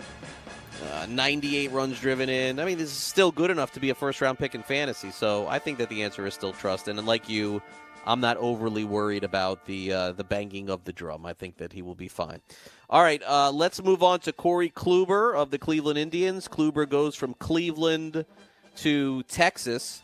uh, 0.92 1.06
98 1.08 1.70
runs 1.72 2.00
driven 2.00 2.28
in. 2.28 2.60
I 2.60 2.64
mean, 2.64 2.78
this 2.78 2.90
is 2.90 2.96
still 2.96 3.30
good 3.30 3.50
enough 3.50 3.72
to 3.72 3.80
be 3.80 3.90
a 3.90 3.94
first 3.94 4.20
round 4.20 4.38
pick 4.38 4.54
in 4.54 4.62
fantasy. 4.62 5.10
So 5.10 5.46
I 5.48 5.58
think 5.58 5.78
that 5.78 5.88
the 5.88 6.02
answer 6.02 6.26
is 6.26 6.34
still 6.34 6.52
trust. 6.52 6.88
And 6.88 7.04
like 7.06 7.28
you, 7.28 7.62
I'm 8.06 8.20
not 8.20 8.36
overly 8.36 8.84
worried 8.84 9.24
about 9.24 9.66
the 9.66 9.92
uh, 9.92 10.12
the 10.12 10.24
banging 10.24 10.70
of 10.70 10.84
the 10.84 10.92
drum. 10.92 11.26
I 11.26 11.32
think 11.32 11.56
that 11.58 11.72
he 11.72 11.82
will 11.82 11.94
be 11.94 12.08
fine. 12.08 12.40
All 12.88 13.02
right, 13.02 13.20
uh, 13.26 13.50
let's 13.50 13.82
move 13.82 14.02
on 14.02 14.20
to 14.20 14.32
Corey 14.32 14.70
Kluber 14.70 15.34
of 15.34 15.50
the 15.50 15.58
Cleveland 15.58 15.98
Indians. 15.98 16.46
Kluber 16.46 16.88
goes 16.88 17.16
from 17.16 17.34
Cleveland 17.34 18.24
to 18.76 19.22
Texas, 19.24 20.02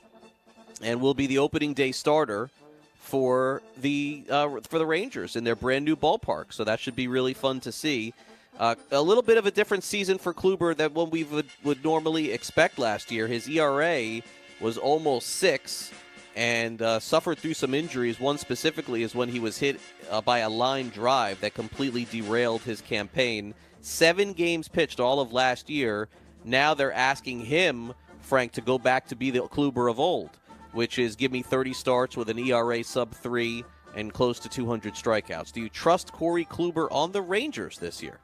and 0.82 1.00
will 1.00 1.14
be 1.14 1.28
the 1.28 1.38
opening 1.38 1.74
day 1.74 1.92
starter 1.92 2.50
for 2.98 3.62
the 3.76 4.24
uh, 4.28 4.48
for 4.68 4.78
the 4.78 4.86
Rangers 4.86 5.36
in 5.36 5.44
their 5.44 5.56
brand 5.56 5.84
new 5.84 5.94
ballpark. 5.94 6.52
So 6.52 6.64
that 6.64 6.80
should 6.80 6.96
be 6.96 7.06
really 7.06 7.34
fun 7.34 7.60
to 7.60 7.70
see. 7.70 8.14
Uh, 8.58 8.74
a 8.90 9.00
little 9.00 9.22
bit 9.22 9.38
of 9.38 9.46
a 9.46 9.50
different 9.50 9.82
season 9.82 10.18
for 10.18 10.34
Kluber 10.34 10.76
than 10.76 10.92
what 10.92 11.10
we 11.10 11.24
would, 11.24 11.46
would 11.64 11.82
normally 11.82 12.32
expect 12.32 12.78
last 12.78 13.10
year. 13.10 13.26
His 13.26 13.48
ERA 13.48 14.20
was 14.60 14.76
almost 14.76 15.28
six 15.28 15.90
and 16.36 16.80
uh, 16.80 17.00
suffered 17.00 17.38
through 17.38 17.54
some 17.54 17.74
injuries. 17.74 18.20
One 18.20 18.38
specifically 18.38 19.02
is 19.02 19.14
when 19.14 19.28
he 19.28 19.40
was 19.40 19.58
hit 19.58 19.80
uh, 20.10 20.20
by 20.20 20.38
a 20.38 20.50
line 20.50 20.90
drive 20.90 21.40
that 21.40 21.54
completely 21.54 22.04
derailed 22.04 22.62
his 22.62 22.80
campaign. 22.80 23.54
Seven 23.80 24.32
games 24.32 24.68
pitched 24.68 25.00
all 25.00 25.20
of 25.20 25.32
last 25.32 25.68
year. 25.68 26.08
Now 26.44 26.74
they're 26.74 26.92
asking 26.92 27.40
him, 27.46 27.92
Frank, 28.20 28.52
to 28.52 28.60
go 28.60 28.78
back 28.78 29.08
to 29.08 29.16
be 29.16 29.30
the 29.30 29.40
Kluber 29.40 29.90
of 29.90 29.98
old, 29.98 30.30
which 30.72 30.98
is 30.98 31.16
give 31.16 31.32
me 31.32 31.42
30 31.42 31.72
starts 31.72 32.16
with 32.16 32.28
an 32.28 32.38
ERA 32.38 32.84
sub 32.84 33.12
three 33.12 33.64
and 33.94 34.12
close 34.12 34.38
to 34.40 34.48
200 34.48 34.94
strikeouts. 34.94 35.52
Do 35.52 35.60
you 35.60 35.68
trust 35.68 36.12
Corey 36.12 36.44
Kluber 36.44 36.88
on 36.90 37.12
the 37.12 37.20
Rangers 37.20 37.78
this 37.78 38.02
year? 38.02 38.20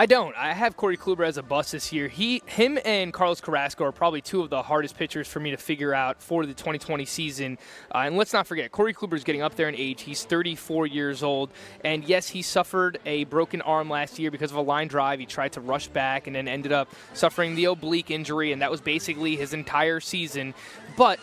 I 0.00 0.06
don't. 0.06 0.36
I 0.36 0.52
have 0.52 0.76
Corey 0.76 0.96
Kluber 0.96 1.26
as 1.26 1.38
a 1.38 1.42
bust 1.42 1.72
this 1.72 1.92
year. 1.92 2.06
He, 2.06 2.40
him, 2.46 2.78
and 2.84 3.12
Carlos 3.12 3.40
Carrasco 3.40 3.82
are 3.82 3.90
probably 3.90 4.20
two 4.20 4.42
of 4.42 4.48
the 4.48 4.62
hardest 4.62 4.96
pitchers 4.96 5.26
for 5.26 5.40
me 5.40 5.50
to 5.50 5.56
figure 5.56 5.92
out 5.92 6.22
for 6.22 6.46
the 6.46 6.54
2020 6.54 7.04
season. 7.04 7.58
Uh, 7.92 8.02
and 8.04 8.16
let's 8.16 8.32
not 8.32 8.46
forget, 8.46 8.70
Corey 8.70 8.94
Kluber 8.94 9.14
is 9.14 9.24
getting 9.24 9.42
up 9.42 9.56
there 9.56 9.68
in 9.68 9.74
age. 9.74 10.02
He's 10.02 10.22
34 10.22 10.86
years 10.86 11.24
old, 11.24 11.50
and 11.84 12.04
yes, 12.04 12.28
he 12.28 12.42
suffered 12.42 13.00
a 13.06 13.24
broken 13.24 13.60
arm 13.62 13.90
last 13.90 14.20
year 14.20 14.30
because 14.30 14.52
of 14.52 14.56
a 14.56 14.62
line 14.62 14.86
drive. 14.86 15.18
He 15.18 15.26
tried 15.26 15.54
to 15.54 15.60
rush 15.60 15.88
back 15.88 16.28
and 16.28 16.36
then 16.36 16.46
ended 16.46 16.70
up 16.70 16.88
suffering 17.12 17.56
the 17.56 17.64
oblique 17.64 18.12
injury, 18.12 18.52
and 18.52 18.62
that 18.62 18.70
was 18.70 18.80
basically 18.80 19.34
his 19.34 19.52
entire 19.52 19.98
season. 19.98 20.54
But 20.96 21.18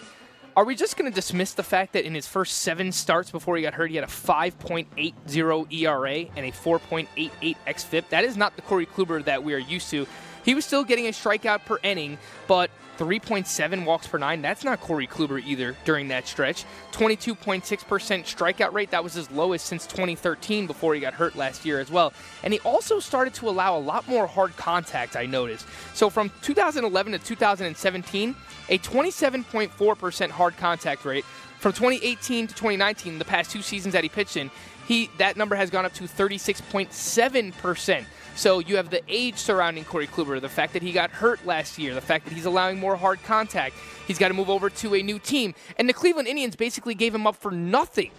are 0.55 0.63
we 0.63 0.75
just 0.75 0.95
going 0.95 1.09
to 1.11 1.15
dismiss 1.15 1.53
the 1.53 1.63
fact 1.63 1.93
that 1.93 2.05
in 2.05 2.15
his 2.15 2.27
first 2.27 2.59
seven 2.59 2.91
starts 2.91 3.29
before 3.29 3.57
he 3.57 3.63
got 3.63 3.73
hurt, 3.73 3.89
he 3.89 3.95
had 3.95 4.05
a 4.05 4.07
5.80 4.07 5.73
ERA 5.73 6.15
and 6.35 6.45
a 6.45 6.51
4.88 6.51 7.55
xFIP? 7.67 8.09
That 8.09 8.23
is 8.23 8.37
not 8.37 8.55
the 8.55 8.61
Corey 8.61 8.85
Kluber 8.85 9.23
that 9.25 9.43
we 9.43 9.53
are 9.53 9.59
used 9.59 9.89
to. 9.91 10.07
He 10.45 10.55
was 10.55 10.63
still 10.63 10.83
getting 10.83 11.07
a 11.07 11.11
strikeout 11.11 11.65
per 11.65 11.79
inning, 11.83 12.17
but 12.47 12.69
3.7 12.97 13.85
walks 13.85 14.07
per 14.07 14.17
nine. 14.17 14.41
That's 14.41 14.63
not 14.63 14.79
Corey 14.79 15.07
Kluber 15.07 15.43
either 15.43 15.75
during 15.85 16.07
that 16.09 16.27
stretch. 16.27 16.65
22.6% 16.91 17.63
strikeout 17.63 18.73
rate. 18.73 18.91
That 18.91 19.03
was 19.03 19.13
his 19.13 19.29
lowest 19.31 19.65
since 19.65 19.85
2013 19.85 20.67
before 20.67 20.93
he 20.93 21.01
got 21.01 21.13
hurt 21.13 21.35
last 21.35 21.65
year 21.65 21.79
as 21.79 21.91
well. 21.91 22.13
And 22.43 22.53
he 22.53 22.59
also 22.61 22.99
started 22.99 23.33
to 23.35 23.49
allow 23.49 23.77
a 23.77 23.79
lot 23.79 24.07
more 24.07 24.27
hard 24.27 24.55
contact, 24.57 25.15
I 25.15 25.25
noticed. 25.25 25.67
So 25.93 26.09
from 26.09 26.31
2011 26.41 27.13
to 27.13 27.19
2017, 27.19 28.35
a 28.69 28.77
27.4% 28.79 30.29
hard 30.29 30.57
contact 30.57 31.05
rate. 31.05 31.25
From 31.59 31.73
2018 31.73 32.47
to 32.47 32.53
2019, 32.53 33.17
the 33.17 33.25
past 33.25 33.51
two 33.51 33.61
seasons 33.61 33.93
that 33.93 34.03
he 34.03 34.09
pitched 34.09 34.37
in, 34.37 34.51
he 34.87 35.09
that 35.17 35.35
number 35.35 35.55
has 35.55 35.69
gone 35.69 35.85
up 35.85 35.93
to 35.93 36.03
36.7%. 36.03 38.05
So 38.35 38.59
you 38.59 38.75
have 38.75 38.89
the 38.89 39.01
age 39.07 39.37
surrounding 39.37 39.85
Corey 39.85 40.07
Kluber, 40.07 40.41
the 40.41 40.49
fact 40.49 40.73
that 40.73 40.81
he 40.81 40.91
got 40.91 41.09
hurt 41.09 41.45
last 41.45 41.79
year, 41.79 41.93
the 41.93 42.01
fact 42.01 42.25
that 42.25 42.33
he's 42.33 42.45
allowing 42.45 42.77
more 42.77 42.97
hard 42.97 43.23
contact. 43.23 43.75
He's 44.07 44.17
got 44.17 44.27
to 44.27 44.33
move 44.33 44.49
over 44.49 44.69
to 44.69 44.95
a 44.95 45.01
new 45.01 45.19
team. 45.19 45.55
And 45.77 45.87
the 45.87 45.93
Cleveland 45.93 46.27
Indians 46.27 46.55
basically 46.55 46.95
gave 46.95 47.15
him 47.15 47.25
up 47.25 47.37
for 47.37 47.49
nothing. 47.49 48.11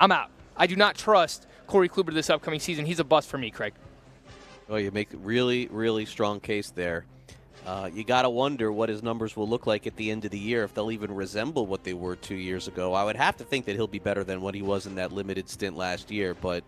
I'm 0.00 0.10
out. 0.10 0.30
I 0.56 0.66
do 0.66 0.74
not 0.74 0.96
trust 0.96 1.46
Corey 1.68 1.88
Kluber 1.88 2.12
this 2.12 2.30
upcoming 2.30 2.58
season. 2.58 2.84
He's 2.84 2.98
a 2.98 3.04
bust 3.04 3.28
for 3.28 3.38
me, 3.38 3.50
Craig. 3.50 3.74
Well, 4.66 4.80
you 4.80 4.90
make 4.90 5.14
a 5.14 5.16
really, 5.16 5.68
really 5.68 6.04
strong 6.04 6.40
case 6.40 6.70
there. 6.70 7.06
Uh, 7.64 7.88
you 7.92 8.02
got 8.02 8.22
to 8.22 8.30
wonder 8.30 8.72
what 8.72 8.88
his 8.88 9.02
numbers 9.02 9.36
will 9.36 9.48
look 9.48 9.66
like 9.66 9.86
at 9.86 9.94
the 9.96 10.10
end 10.10 10.24
of 10.24 10.30
the 10.30 10.38
year, 10.38 10.64
if 10.64 10.74
they'll 10.74 10.90
even 10.90 11.14
resemble 11.14 11.66
what 11.66 11.84
they 11.84 11.92
were 11.92 12.16
two 12.16 12.34
years 12.34 12.66
ago. 12.66 12.92
I 12.92 13.04
would 13.04 13.16
have 13.16 13.36
to 13.36 13.44
think 13.44 13.66
that 13.66 13.76
he'll 13.76 13.86
be 13.86 13.98
better 13.98 14.24
than 14.24 14.40
what 14.40 14.54
he 14.54 14.62
was 14.62 14.86
in 14.86 14.96
that 14.96 15.12
limited 15.12 15.48
stint 15.48 15.76
last 15.76 16.10
year, 16.10 16.34
but 16.34 16.64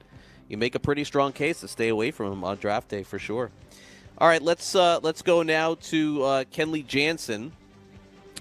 you 0.50 0.58
make 0.58 0.74
a 0.74 0.80
pretty 0.80 1.04
strong 1.04 1.32
case 1.32 1.60
to 1.60 1.68
stay 1.68 1.88
away 1.88 2.10
from 2.10 2.32
him 2.32 2.44
on 2.44 2.56
draft 2.58 2.88
day 2.88 3.04
for 3.04 3.18
sure. 3.18 3.50
All 4.18 4.28
right, 4.28 4.42
let's 4.42 4.74
uh, 4.74 4.98
let's 5.02 5.22
go 5.22 5.42
now 5.42 5.76
to 5.76 6.22
uh, 6.24 6.44
Kenley 6.44 6.86
Jansen 6.86 7.52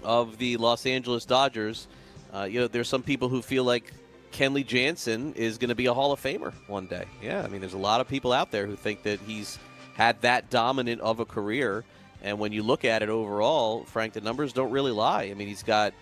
of 0.04 0.38
the 0.40 0.58
Los 0.58 0.86
Angeles 0.86 1.24
Dodgers. 1.24 1.88
Uh, 2.34 2.44
you 2.44 2.60
know, 2.60 2.68
there's 2.68 2.90
some 2.90 3.04
people 3.04 3.30
who 3.30 3.42
feel 3.42 3.64
like 3.64 3.94
Kenley 4.34 4.66
Jansen 4.66 5.34
is 5.36 5.58
going 5.58 5.70
to 5.70 5.76
be 5.76 5.86
a 5.86 5.94
Hall 5.94 6.12
of 6.12 6.22
Famer 6.22 6.52
one 6.68 6.88
day. 6.88 7.06
Yeah, 7.22 7.44
I 7.44 7.48
mean, 7.48 7.62
there's 7.62 7.74
a 7.74 7.78
lot 7.78 8.02
of 8.02 8.08
people 8.08 8.34
out 8.34 8.52
there 8.52 8.66
who 8.66 8.76
think 8.76 9.04
that 9.04 9.20
he's 9.22 9.60
had 9.94 10.20
that 10.22 10.50
dominant 10.50 11.02
of 11.02 11.20
a 11.20 11.26
career. 11.26 11.86
And 12.22 12.40
when 12.40 12.52
you 12.52 12.64
look 12.64 12.84
at 12.86 13.02
it 13.04 13.10
overall, 13.10 13.86
Frank, 13.86 14.14
the 14.14 14.22
numbers 14.22 14.52
don't 14.52 14.72
really 14.72 14.92
lie. 14.92 15.24
I 15.24 15.34
mean, 15.36 15.48
he's 15.48 15.64
got 15.64 15.94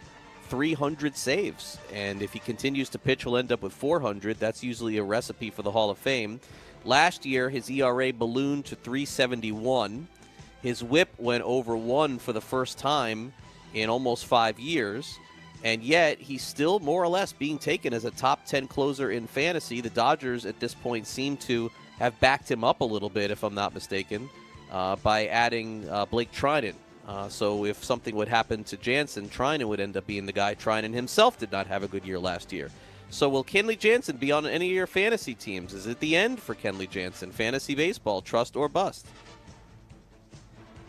300 0.49 1.15
saves. 1.15 1.77
And 1.93 2.21
if 2.21 2.33
he 2.33 2.39
continues 2.39 2.89
to 2.89 2.99
pitch, 2.99 3.23
he'll 3.23 3.37
end 3.37 3.51
up 3.51 3.61
with 3.61 3.73
400. 3.73 4.39
That's 4.39 4.63
usually 4.63 4.97
a 4.97 5.03
recipe 5.03 5.49
for 5.49 5.61
the 5.61 5.71
Hall 5.71 5.89
of 5.89 5.97
Fame. 5.97 6.39
Last 6.85 7.25
year, 7.25 7.49
his 7.49 7.69
ERA 7.69 8.13
ballooned 8.13 8.65
to 8.65 8.75
371. 8.75 10.07
His 10.61 10.83
WHIP 10.83 11.09
went 11.17 11.43
over 11.43 11.75
one 11.75 12.17
for 12.17 12.33
the 12.33 12.41
first 12.41 12.77
time 12.77 13.33
in 13.73 13.89
almost 13.89 14.25
five 14.25 14.59
years. 14.59 15.17
And 15.63 15.81
yet, 15.81 16.19
he's 16.19 16.43
still 16.43 16.79
more 16.79 17.03
or 17.03 17.07
less 17.07 17.33
being 17.33 17.57
taken 17.57 17.93
as 17.93 18.05
a 18.05 18.11
top 18.11 18.45
10 18.45 18.67
closer 18.67 19.11
in 19.11 19.27
fantasy. 19.27 19.81
The 19.81 19.89
Dodgers 19.89 20.45
at 20.45 20.59
this 20.59 20.73
point 20.73 21.07
seem 21.07 21.35
to 21.37 21.71
have 21.99 22.19
backed 22.19 22.49
him 22.49 22.63
up 22.63 22.81
a 22.81 22.85
little 22.85 23.09
bit, 23.09 23.31
if 23.31 23.43
I'm 23.43 23.55
not 23.55 23.73
mistaken, 23.73 24.29
uh, 24.71 24.95
by 24.97 25.27
adding 25.27 25.89
uh, 25.89 26.05
Blake 26.05 26.31
Treinen. 26.31 26.75
Uh, 27.07 27.29
so 27.29 27.65
if 27.65 27.83
something 27.83 28.15
would 28.15 28.27
happen 28.27 28.63
to 28.65 28.75
Jansen, 28.77 29.29
Treinen 29.29 29.67
would 29.67 29.79
end 29.79 29.95
up 29.95 30.05
being 30.05 30.25
the 30.25 30.33
guy. 30.33 30.55
Treinen 30.55 30.93
himself 30.93 31.37
did 31.37 31.51
not 31.51 31.67
have 31.67 31.83
a 31.83 31.87
good 31.87 32.05
year 32.05 32.19
last 32.19 32.51
year. 32.51 32.69
So 33.09 33.29
will 33.29 33.43
Kenley 33.43 33.79
Jansen 33.79 34.17
be 34.17 34.33
on 34.33 34.45
any 34.45 34.67
of 34.67 34.75
your 34.75 34.87
fantasy 34.87 35.33
teams? 35.33 35.73
Is 35.73 35.87
it 35.87 36.01
the 36.01 36.17
end 36.17 36.41
for 36.41 36.53
Kenley 36.53 36.89
Jansen? 36.89 37.31
Fantasy 37.31 37.73
baseball, 37.73 38.21
trust 38.21 38.57
or 38.57 38.67
bust? 38.67 39.07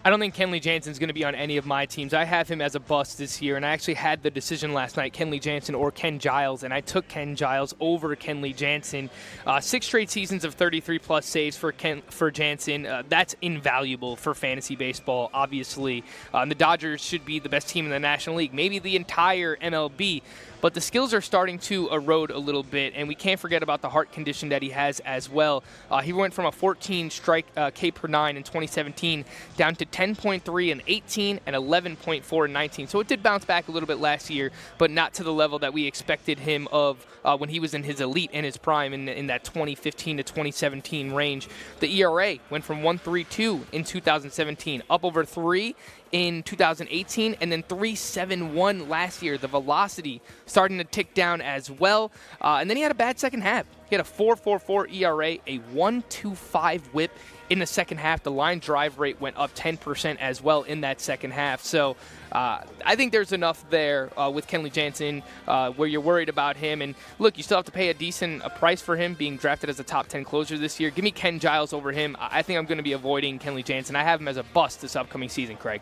I 0.04 0.10
don't 0.10 0.20
think 0.20 0.36
Kenley 0.36 0.62
Jansen's 0.62 1.00
going 1.00 1.08
to 1.08 1.14
be 1.14 1.24
on 1.24 1.34
any 1.34 1.56
of 1.56 1.66
my 1.66 1.84
teams. 1.84 2.14
I 2.14 2.24
have 2.24 2.48
him 2.48 2.60
as 2.60 2.76
a 2.76 2.80
bust 2.80 3.18
this 3.18 3.42
year, 3.42 3.56
and 3.56 3.66
I 3.66 3.70
actually 3.70 3.94
had 3.94 4.22
the 4.22 4.30
decision 4.30 4.72
last 4.72 4.96
night: 4.96 5.12
Kenley 5.12 5.40
Jansen 5.40 5.74
or 5.74 5.90
Ken 5.90 6.20
Giles, 6.20 6.62
and 6.62 6.72
I 6.72 6.80
took 6.80 7.08
Ken 7.08 7.34
Giles 7.34 7.74
over 7.80 8.14
Kenley 8.14 8.54
Jansen. 8.54 9.10
Uh, 9.44 9.58
six 9.58 9.86
straight 9.86 10.08
seasons 10.08 10.44
of 10.44 10.54
33 10.54 11.00
plus 11.00 11.26
saves 11.26 11.56
for 11.56 11.72
Ken 11.72 12.02
for 12.10 12.30
Jansen. 12.30 12.86
Uh, 12.86 13.02
that's 13.08 13.34
invaluable 13.42 14.14
for 14.14 14.34
fantasy 14.34 14.76
baseball. 14.76 15.30
Obviously, 15.34 16.04
uh, 16.32 16.44
the 16.44 16.54
Dodgers 16.54 17.00
should 17.00 17.24
be 17.24 17.40
the 17.40 17.48
best 17.48 17.68
team 17.68 17.84
in 17.84 17.90
the 17.90 17.98
National 17.98 18.36
League, 18.36 18.54
maybe 18.54 18.78
the 18.78 18.94
entire 18.94 19.56
MLB 19.56 20.22
but 20.60 20.74
the 20.74 20.80
skills 20.80 21.14
are 21.14 21.20
starting 21.20 21.58
to 21.58 21.88
erode 21.90 22.30
a 22.30 22.38
little 22.38 22.62
bit, 22.62 22.92
and 22.96 23.08
we 23.08 23.14
can't 23.14 23.38
forget 23.38 23.62
about 23.62 23.82
the 23.82 23.88
heart 23.88 24.12
condition 24.12 24.48
that 24.50 24.62
he 24.62 24.70
has 24.70 25.00
as 25.00 25.28
well. 25.28 25.62
Uh, 25.90 26.00
he 26.00 26.12
went 26.12 26.34
from 26.34 26.46
a 26.46 26.52
14 26.52 27.10
strike 27.10 27.46
uh, 27.56 27.70
K 27.70 27.90
per 27.90 28.08
nine 28.08 28.36
in 28.36 28.42
2017 28.42 29.24
down 29.56 29.74
to 29.76 29.86
10.3 29.86 30.70
in 30.70 30.82
18 30.86 31.40
and 31.46 31.56
11.4 31.56 32.46
in 32.46 32.52
19. 32.52 32.88
So 32.88 33.00
it 33.00 33.08
did 33.08 33.22
bounce 33.22 33.44
back 33.44 33.68
a 33.68 33.70
little 33.70 33.86
bit 33.86 33.98
last 33.98 34.30
year, 34.30 34.50
but 34.78 34.90
not 34.90 35.14
to 35.14 35.24
the 35.24 35.32
level 35.32 35.58
that 35.60 35.72
we 35.72 35.86
expected 35.86 36.38
him 36.38 36.68
of 36.72 37.06
uh, 37.28 37.36
when 37.36 37.50
he 37.50 37.60
was 37.60 37.74
in 37.74 37.82
his 37.82 38.00
elite 38.00 38.30
in 38.32 38.42
his 38.42 38.56
prime 38.56 38.94
in, 38.94 39.06
in 39.06 39.26
that 39.26 39.44
2015 39.44 40.16
to 40.16 40.22
2017 40.22 41.12
range. 41.12 41.46
The 41.80 42.00
ERA 42.00 42.38
went 42.48 42.64
from 42.64 42.80
1.32 42.80 43.64
in 43.70 43.84
2017 43.84 44.82
up 44.88 45.04
over 45.04 45.26
three 45.26 45.76
in 46.10 46.42
2018 46.42 47.36
and 47.42 47.52
then 47.52 47.62
371 47.64 48.88
last 48.88 49.22
year. 49.22 49.36
The 49.36 49.46
velocity 49.46 50.22
starting 50.46 50.78
to 50.78 50.84
tick 50.84 51.12
down 51.12 51.42
as 51.42 51.70
well. 51.70 52.10
Uh, 52.40 52.58
and 52.62 52.70
then 52.70 52.78
he 52.78 52.82
had 52.82 52.92
a 52.92 52.94
bad 52.94 53.18
second 53.18 53.42
half. 53.42 53.66
He 53.90 53.94
had 53.94 54.04
a 54.04 54.08
4.44 54.08 54.94
ERA, 54.94 55.36
a 55.46 55.58
1.25 55.74 56.80
WHIP 56.92 57.10
in 57.50 57.58
the 57.58 57.66
second 57.66 57.98
half. 57.98 58.22
The 58.22 58.30
line 58.30 58.58
drive 58.58 58.98
rate 58.98 59.20
went 59.20 59.36
up 59.36 59.54
10% 59.54 60.16
as 60.18 60.42
well 60.42 60.62
in 60.62 60.80
that 60.80 61.02
second 61.02 61.32
half. 61.32 61.62
So 61.62 61.96
uh, 62.32 62.62
I 62.84 62.96
think 62.96 63.12
there's 63.12 63.32
enough 63.32 63.68
there 63.70 64.10
uh, 64.18 64.30
with 64.30 64.46
Kenley 64.46 64.72
Jansen 64.72 65.22
uh, 65.46 65.70
where 65.72 65.88
you're 65.88 66.00
worried 66.00 66.28
about 66.28 66.56
him. 66.56 66.82
And 66.82 66.94
look, 67.18 67.36
you 67.36 67.42
still 67.42 67.58
have 67.58 67.66
to 67.66 67.72
pay 67.72 67.88
a 67.88 67.94
decent 67.94 68.42
a 68.44 68.50
price 68.50 68.80
for 68.80 68.96
him 68.96 69.14
being 69.14 69.36
drafted 69.36 69.70
as 69.70 69.80
a 69.80 69.84
top 69.84 70.08
10 70.08 70.24
closer 70.24 70.58
this 70.58 70.78
year. 70.78 70.90
Give 70.90 71.04
me 71.04 71.10
Ken 71.10 71.38
Giles 71.38 71.72
over 71.72 71.92
him. 71.92 72.16
I 72.20 72.42
think 72.42 72.58
I'm 72.58 72.66
going 72.66 72.78
to 72.78 72.84
be 72.84 72.92
avoiding 72.92 73.38
Kenley 73.38 73.64
Jansen. 73.64 73.96
I 73.96 74.02
have 74.02 74.20
him 74.20 74.28
as 74.28 74.36
a 74.36 74.42
bust 74.42 74.80
this 74.80 74.96
upcoming 74.96 75.28
season, 75.28 75.56
Craig. 75.56 75.80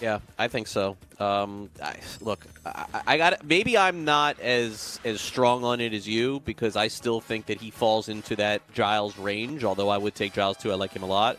Yeah, 0.00 0.20
I 0.38 0.48
think 0.48 0.66
so. 0.66 0.96
Um, 1.18 1.68
I, 1.82 1.96
look, 2.22 2.46
I, 2.64 2.86
I 3.06 3.16
got 3.18 3.44
maybe 3.44 3.76
I'm 3.76 4.06
not 4.06 4.40
as 4.40 4.98
as 5.04 5.20
strong 5.20 5.62
on 5.62 5.80
it 5.80 5.92
as 5.92 6.08
you 6.08 6.40
because 6.46 6.74
I 6.74 6.88
still 6.88 7.20
think 7.20 7.46
that 7.46 7.60
he 7.60 7.70
falls 7.70 8.08
into 8.08 8.36
that 8.36 8.62
Giles 8.72 9.18
range. 9.18 9.62
Although 9.62 9.90
I 9.90 9.98
would 9.98 10.14
take 10.14 10.32
Giles 10.32 10.56
too, 10.56 10.72
I 10.72 10.76
like 10.76 10.92
him 10.94 11.02
a 11.02 11.06
lot. 11.06 11.38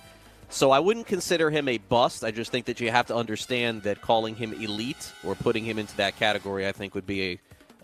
So 0.52 0.70
I 0.70 0.80
wouldn't 0.80 1.08
consider 1.08 1.50
him 1.50 1.68
a 1.68 1.80
bust. 1.80 2.24
I 2.24 2.30
just 2.32 2.52
think 2.52 2.66
that 2.66 2.80
you 2.80 2.92
have 2.92 3.08
to 3.08 3.16
understand 3.16 3.84
that 3.84 4.02
calling 4.02 4.36
him 4.36 4.54
elite 4.54 5.12
or 5.24 5.34
putting 5.34 5.66
him 5.66 5.80
into 5.80 5.96
that 5.98 6.18
category, 6.18 6.68
I 6.68 6.72
think, 6.72 6.94
would 6.94 7.08
be 7.08 7.24
a, 7.24 7.40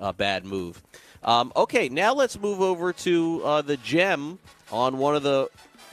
a 0.10 0.14
bad 0.14 0.46
move. 0.46 0.82
Um, 1.24 1.52
okay, 1.56 1.90
now 1.90 2.14
let's 2.14 2.40
move 2.40 2.62
over 2.62 2.94
to 2.94 3.42
uh, 3.44 3.62
the 3.62 3.78
gem 3.78 4.38
on 4.72 5.00
one 5.00 5.16
of 5.16 5.24
the 5.24 5.50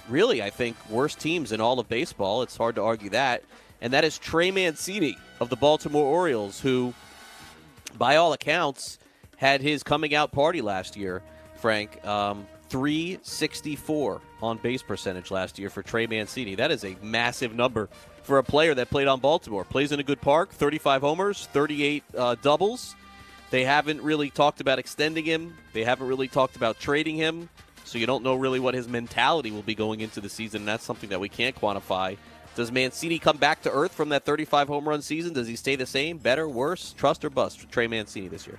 really, 0.09 0.43
I 0.43 0.51
think, 0.51 0.77
worst 0.91 1.19
teams 1.21 1.53
in 1.53 1.61
all 1.61 1.81
of 1.81 1.89
baseball. 1.89 2.43
It's 2.43 2.57
hard 2.57 2.75
to 2.75 2.83
argue 2.83 3.11
that 3.11 3.43
and 3.85 3.93
that 3.93 4.03
is 4.03 4.17
Trey 4.17 4.51
Mancini 4.51 5.19
of 5.41 5.51
the 5.51 5.57
Baltimore 5.57 6.07
Orioles, 6.07 6.59
who, 6.59 6.95
by 7.99 8.17
all 8.17 8.33
accounts, 8.33 8.99
had 9.37 9.61
his 9.61 9.83
coming 9.83 10.15
out 10.15 10.33
party 10.33 10.63
last 10.63 10.97
year. 10.97 11.23
Frank, 11.57 12.03
um, 12.07 12.47
364 12.71 14.23
on 14.45 14.59
base 14.59 14.83
percentage 14.83 15.31
last 15.31 15.59
year 15.59 15.71
for 15.71 15.83
Trey 15.83 16.07
Mancini. 16.07 16.55
That 16.55 16.71
is 16.71 16.85
a 16.85 16.97
massive 17.03 17.55
number 17.55 17.89
for 18.23 18.39
a 18.39 18.45
player 18.45 18.75
that 18.75 18.91
played 18.91 19.09
on 19.09 19.21
Baltimore. 19.21 19.65
Plays 19.65 19.93
in 19.93 20.01
a 20.01 20.03
good 20.03 20.21
park, 20.21 20.51
35 20.51 21.03
homers, 21.03 21.49
38 21.53 22.05
uh, 22.17 22.35
doubles. 22.43 22.95
They 23.51 23.65
haven't 23.65 24.03
really 24.03 24.31
talked 24.31 24.61
about 24.61 24.79
extending 24.79 25.25
him. 25.25 25.57
They 25.73 25.85
haven't 25.85 26.09
really 26.09 26.29
talked 26.29 26.57
about 26.57 26.79
trading 26.79 27.17
him. 27.17 27.49
So 27.85 27.99
you 27.99 28.07
don't 28.07 28.25
know 28.25 28.35
really 28.35 28.61
what 28.61 28.75
his 28.75 28.89
mentality 28.89 29.51
will 29.51 29.63
be 29.63 29.75
going 29.75 30.01
into 30.01 30.21
the 30.21 30.29
season. 30.29 30.63
And 30.63 30.69
That's 30.69 30.85
something 30.85 31.11
that 31.11 31.21
we 31.21 31.29
can't 31.29 31.55
quantify. 31.55 32.17
Does 32.57 32.71
Mancini 32.71 33.19
come 33.19 33.37
back 33.37 33.63
to 33.63 33.71
earth 33.71 33.93
from 33.93 34.11
that 34.11 34.25
35 34.25 34.69
home 34.69 34.89
run 34.89 35.03
season? 35.03 35.33
Does 35.33 35.49
he 35.49 35.57
stay 35.57 35.77
the 35.77 35.87
same, 35.87 36.19
better, 36.19 36.49
worse? 36.49 36.95
Trust 36.97 37.25
or 37.25 37.31
bust 37.31 37.61
for 37.61 37.67
Trey 37.67 37.87
Mancini 37.87 38.29
this 38.29 38.47
year? 38.47 38.59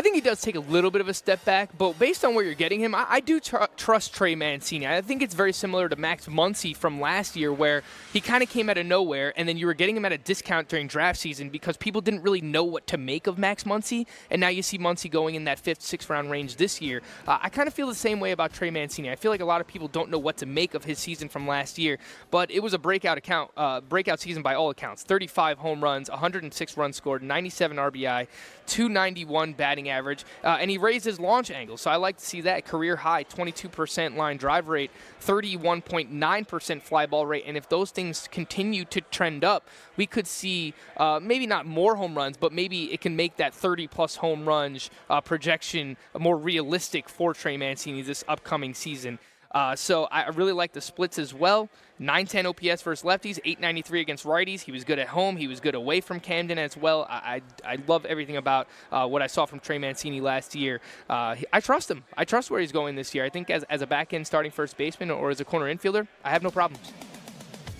I 0.00 0.02
think 0.02 0.14
he 0.14 0.22
does 0.22 0.40
take 0.40 0.56
a 0.56 0.60
little 0.60 0.90
bit 0.90 1.02
of 1.02 1.08
a 1.08 1.12
step 1.12 1.44
back, 1.44 1.76
but 1.76 1.98
based 1.98 2.24
on 2.24 2.34
where 2.34 2.42
you're 2.42 2.54
getting 2.54 2.80
him, 2.80 2.94
I, 2.94 3.04
I 3.06 3.20
do 3.20 3.38
tr- 3.38 3.56
trust 3.76 4.14
Trey 4.14 4.34
Mancini. 4.34 4.86
I 4.86 5.02
think 5.02 5.20
it's 5.20 5.34
very 5.34 5.52
similar 5.52 5.90
to 5.90 5.96
Max 5.96 6.24
Muncy 6.24 6.74
from 6.74 7.02
last 7.02 7.36
year, 7.36 7.52
where 7.52 7.82
he 8.10 8.22
kind 8.22 8.42
of 8.42 8.48
came 8.48 8.70
out 8.70 8.78
of 8.78 8.86
nowhere, 8.86 9.34
and 9.36 9.46
then 9.46 9.58
you 9.58 9.66
were 9.66 9.74
getting 9.74 9.94
him 9.94 10.06
at 10.06 10.12
a 10.12 10.16
discount 10.16 10.70
during 10.70 10.86
draft 10.86 11.18
season 11.18 11.50
because 11.50 11.76
people 11.76 12.00
didn't 12.00 12.22
really 12.22 12.40
know 12.40 12.64
what 12.64 12.86
to 12.86 12.96
make 12.96 13.26
of 13.26 13.36
Max 13.36 13.64
Muncy, 13.64 14.06
and 14.30 14.40
now 14.40 14.48
you 14.48 14.62
see 14.62 14.78
Muncy 14.78 15.10
going 15.10 15.34
in 15.34 15.44
that 15.44 15.58
fifth, 15.58 15.82
sixth 15.82 16.08
round 16.08 16.30
range 16.30 16.56
this 16.56 16.80
year. 16.80 17.02
Uh, 17.28 17.36
I 17.42 17.50
kind 17.50 17.68
of 17.68 17.74
feel 17.74 17.86
the 17.86 17.94
same 17.94 18.20
way 18.20 18.30
about 18.30 18.54
Trey 18.54 18.70
Mancini. 18.70 19.10
I 19.10 19.16
feel 19.16 19.30
like 19.30 19.42
a 19.42 19.44
lot 19.44 19.60
of 19.60 19.66
people 19.66 19.88
don't 19.88 20.08
know 20.08 20.18
what 20.18 20.38
to 20.38 20.46
make 20.46 20.72
of 20.72 20.82
his 20.82 20.98
season 20.98 21.28
from 21.28 21.46
last 21.46 21.76
year, 21.76 21.98
but 22.30 22.50
it 22.50 22.62
was 22.62 22.72
a 22.72 22.78
breakout 22.78 23.18
account, 23.18 23.50
uh, 23.54 23.82
breakout 23.82 24.18
season 24.18 24.42
by 24.42 24.54
all 24.54 24.70
accounts. 24.70 25.02
35 25.02 25.58
home 25.58 25.84
runs, 25.84 26.08
106 26.08 26.76
runs 26.78 26.96
scored, 26.96 27.22
97 27.22 27.76
RBI, 27.76 28.28
291 28.66 29.52
batting 29.52 29.89
average, 29.90 30.24
uh, 30.44 30.58
and 30.60 30.70
he 30.70 30.78
raised 30.78 31.04
his 31.04 31.20
launch 31.20 31.50
angle. 31.50 31.76
So 31.76 31.90
I 31.90 31.96
like 31.96 32.16
to 32.18 32.24
see 32.24 32.40
that 32.42 32.64
career 32.64 32.96
high 32.96 33.24
22% 33.24 34.16
line 34.16 34.36
drive 34.36 34.68
rate, 34.68 34.90
31.9% 35.22 36.82
fly 36.82 37.06
ball 37.06 37.26
rate. 37.26 37.44
And 37.46 37.56
if 37.56 37.68
those 37.68 37.90
things 37.90 38.28
continue 38.30 38.84
to 38.86 39.00
trend 39.00 39.44
up, 39.44 39.68
we 39.96 40.06
could 40.06 40.26
see 40.26 40.74
uh, 40.96 41.20
maybe 41.22 41.46
not 41.46 41.66
more 41.66 41.96
home 41.96 42.14
runs, 42.14 42.36
but 42.36 42.52
maybe 42.52 42.92
it 42.92 43.00
can 43.00 43.16
make 43.16 43.36
that 43.36 43.52
30 43.54 43.86
plus 43.88 44.16
home 44.16 44.46
runs 44.46 44.90
uh, 45.08 45.20
projection 45.20 45.96
more 46.18 46.36
realistic 46.36 47.08
for 47.08 47.34
Trey 47.34 47.56
Mancini 47.56 48.02
this 48.02 48.24
upcoming 48.28 48.74
season. 48.74 49.18
Uh, 49.52 49.74
so 49.74 50.04
I 50.04 50.28
really 50.28 50.52
like 50.52 50.72
the 50.72 50.80
splits 50.80 51.18
as 51.18 51.34
well. 51.34 51.68
910 52.00 52.46
OPS 52.46 52.82
versus 52.82 53.04
lefties, 53.04 53.38
893 53.44 54.00
against 54.00 54.24
righties. 54.24 54.62
He 54.62 54.72
was 54.72 54.84
good 54.84 54.98
at 54.98 55.08
home. 55.08 55.36
He 55.36 55.46
was 55.46 55.60
good 55.60 55.74
away 55.74 56.00
from 56.00 56.18
Camden 56.18 56.58
as 56.58 56.76
well. 56.76 57.06
I, 57.10 57.42
I, 57.64 57.72
I 57.74 57.78
love 57.86 58.06
everything 58.06 58.38
about 58.38 58.68
uh, 58.90 59.06
what 59.06 59.20
I 59.20 59.26
saw 59.26 59.44
from 59.44 59.60
Trey 59.60 59.76
Mancini 59.76 60.22
last 60.22 60.54
year. 60.54 60.80
Uh, 61.10 61.36
I 61.52 61.60
trust 61.60 61.90
him. 61.90 62.02
I 62.16 62.24
trust 62.24 62.50
where 62.50 62.58
he's 62.58 62.72
going 62.72 62.96
this 62.96 63.14
year. 63.14 63.24
I 63.24 63.28
think 63.28 63.50
as, 63.50 63.64
as 63.64 63.82
a 63.82 63.86
back 63.86 64.14
end 64.14 64.26
starting 64.26 64.50
first 64.50 64.78
baseman 64.78 65.10
or 65.10 65.28
as 65.28 65.40
a 65.40 65.44
corner 65.44 65.72
infielder, 65.72 66.08
I 66.24 66.30
have 66.30 66.42
no 66.42 66.50
problems. 66.50 66.90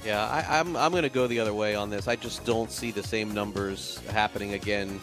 Yeah, 0.04 0.22
I, 0.22 0.60
I'm, 0.60 0.76
I'm 0.76 0.92
going 0.92 1.02
to 1.02 1.08
go 1.08 1.26
the 1.26 1.40
other 1.40 1.54
way 1.54 1.74
on 1.74 1.88
this. 1.88 2.06
I 2.06 2.16
just 2.16 2.44
don't 2.44 2.70
see 2.70 2.90
the 2.90 3.02
same 3.02 3.32
numbers 3.32 3.98
happening 4.08 4.52
again 4.52 5.00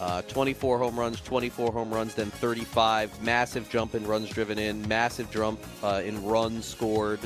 uh, 0.00 0.22
24 0.22 0.78
home 0.78 0.98
runs, 0.98 1.20
24 1.20 1.72
home 1.72 1.92
runs, 1.92 2.14
then 2.14 2.30
35. 2.30 3.22
Massive 3.22 3.68
jump 3.68 3.94
in 3.94 4.06
runs 4.06 4.30
driven 4.30 4.58
in, 4.58 4.86
massive 4.88 5.30
jump 5.30 5.60
uh, 5.82 6.00
in 6.02 6.24
runs 6.24 6.64
scored, 6.64 7.20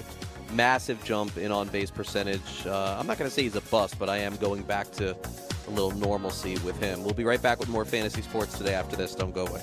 massive 0.55 1.03
jump 1.05 1.37
in 1.37 1.51
on 1.53 1.69
base 1.69 1.91
percentage. 1.91 2.67
Uh, 2.67 2.97
I'm 2.99 3.07
not 3.07 3.19
going 3.19 3.29
to 3.29 3.35
say 3.35 3.43
he's 3.43 3.57
a 3.57 3.61
bust, 3.63 3.99
but 3.99 4.09
I 4.09 4.19
am 4.19 4.37
going 4.37 4.63
back 4.63 4.91
to 4.93 5.17
a 5.67 5.71
little 5.71 5.93
normalcy 5.93 6.59
with 6.59 6.79
him. 6.81 7.03
We'll 7.05 7.15
be 7.15 7.25
right 7.25 7.41
back 7.41 7.59
with 7.59 7.69
more 7.69 7.85
fantasy 7.85 8.23
sports 8.23 8.57
today 8.57 8.75
after 8.75 8.97
this. 8.97 9.15
Don't 9.15 9.35
go 9.35 9.47
away. 9.47 9.63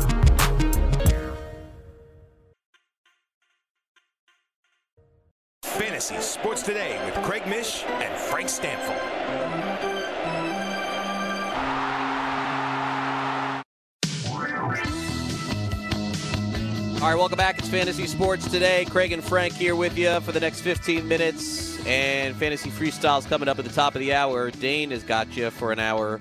Fantasy 5.77 6.19
Sports 6.19 6.63
Today 6.63 6.99
with 7.05 7.15
Craig 7.23 7.47
Mish 7.47 7.85
and 7.85 8.13
Frank 8.19 8.49
Stampfl. 8.49 8.91
All 17.01 17.07
right, 17.07 17.15
welcome 17.15 17.37
back. 17.37 17.57
It's 17.57 17.69
Fantasy 17.69 18.05
Sports 18.05 18.51
Today. 18.51 18.83
Craig 18.83 19.13
and 19.13 19.23
Frank 19.23 19.53
here 19.53 19.77
with 19.77 19.97
you 19.97 20.19
for 20.19 20.33
the 20.33 20.41
next 20.41 20.59
15 20.59 21.07
minutes. 21.07 21.83
And 21.87 22.35
Fantasy 22.35 22.69
Freestyle's 22.69 23.25
coming 23.25 23.47
up 23.47 23.57
at 23.57 23.63
the 23.63 23.71
top 23.71 23.95
of 23.95 24.01
the 24.01 24.13
hour. 24.13 24.51
Dane 24.51 24.91
has 24.91 25.03
got 25.03 25.37
you 25.37 25.49
for 25.51 25.71
an 25.71 25.79
hour 25.79 26.19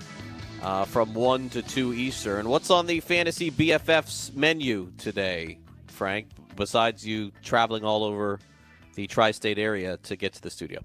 uh, 0.62 0.84
from 0.84 1.12
1 1.12 1.48
to 1.51 1.62
2 1.62 1.92
Eastern. 1.92 2.48
What's 2.48 2.70
on 2.70 2.86
the 2.86 3.01
Fantasy 3.01 3.51
BFF's 3.51 4.32
menu 4.32 4.92
today, 4.96 5.59
Frank, 5.88 6.28
besides 6.55 7.05
you 7.05 7.32
traveling 7.42 7.82
all 7.84 8.05
over 8.05 8.38
the 8.95 9.07
tri 9.07 9.30
state 9.30 9.59
area 9.59 9.97
to 9.99 10.16
get 10.16 10.32
to 10.34 10.43
the 10.43 10.51
studio? 10.51 10.80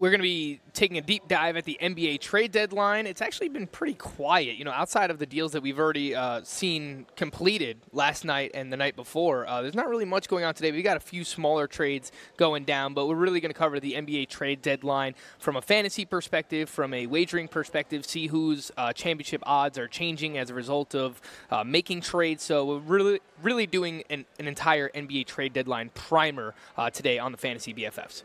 We're 0.00 0.10
going 0.10 0.20
to 0.20 0.22
be 0.22 0.60
taking 0.74 0.96
a 0.96 1.00
deep 1.00 1.26
dive 1.26 1.56
at 1.56 1.64
the 1.64 1.76
NBA 1.82 2.20
trade 2.20 2.52
deadline. 2.52 3.04
It's 3.04 3.20
actually 3.20 3.48
been 3.48 3.66
pretty 3.66 3.94
quiet, 3.94 4.56
you 4.56 4.64
know, 4.64 4.70
outside 4.70 5.10
of 5.10 5.18
the 5.18 5.26
deals 5.26 5.50
that 5.52 5.60
we've 5.60 5.78
already 5.78 6.14
uh, 6.14 6.42
seen 6.44 7.04
completed 7.16 7.78
last 7.92 8.24
night 8.24 8.52
and 8.54 8.72
the 8.72 8.76
night 8.76 8.94
before. 8.94 9.44
Uh, 9.48 9.60
there's 9.60 9.74
not 9.74 9.88
really 9.88 10.04
much 10.04 10.28
going 10.28 10.44
on 10.44 10.54
today. 10.54 10.70
We've 10.70 10.84
got 10.84 10.96
a 10.96 11.00
few 11.00 11.24
smaller 11.24 11.66
trades 11.66 12.12
going 12.36 12.62
down, 12.62 12.94
but 12.94 13.08
we're 13.08 13.16
really 13.16 13.40
going 13.40 13.52
to 13.52 13.58
cover 13.58 13.80
the 13.80 13.94
NBA 13.94 14.28
trade 14.28 14.62
deadline 14.62 15.16
from 15.40 15.56
a 15.56 15.62
fantasy 15.62 16.04
perspective, 16.04 16.70
from 16.70 16.94
a 16.94 17.08
wagering 17.08 17.48
perspective, 17.48 18.06
see 18.06 18.28
whose 18.28 18.70
uh, 18.76 18.92
championship 18.92 19.42
odds 19.46 19.78
are 19.78 19.88
changing 19.88 20.38
as 20.38 20.48
a 20.48 20.54
result 20.54 20.94
of 20.94 21.20
uh, 21.50 21.64
making 21.64 22.02
trades. 22.02 22.44
So 22.44 22.64
we're 22.64 22.78
really, 22.78 23.20
really 23.42 23.66
doing 23.66 24.04
an, 24.10 24.26
an 24.38 24.46
entire 24.46 24.90
NBA 24.90 25.26
trade 25.26 25.52
deadline 25.52 25.90
primer 25.92 26.54
uh, 26.76 26.88
today 26.88 27.18
on 27.18 27.32
the 27.32 27.38
Fantasy 27.38 27.74
BFFs. 27.74 28.22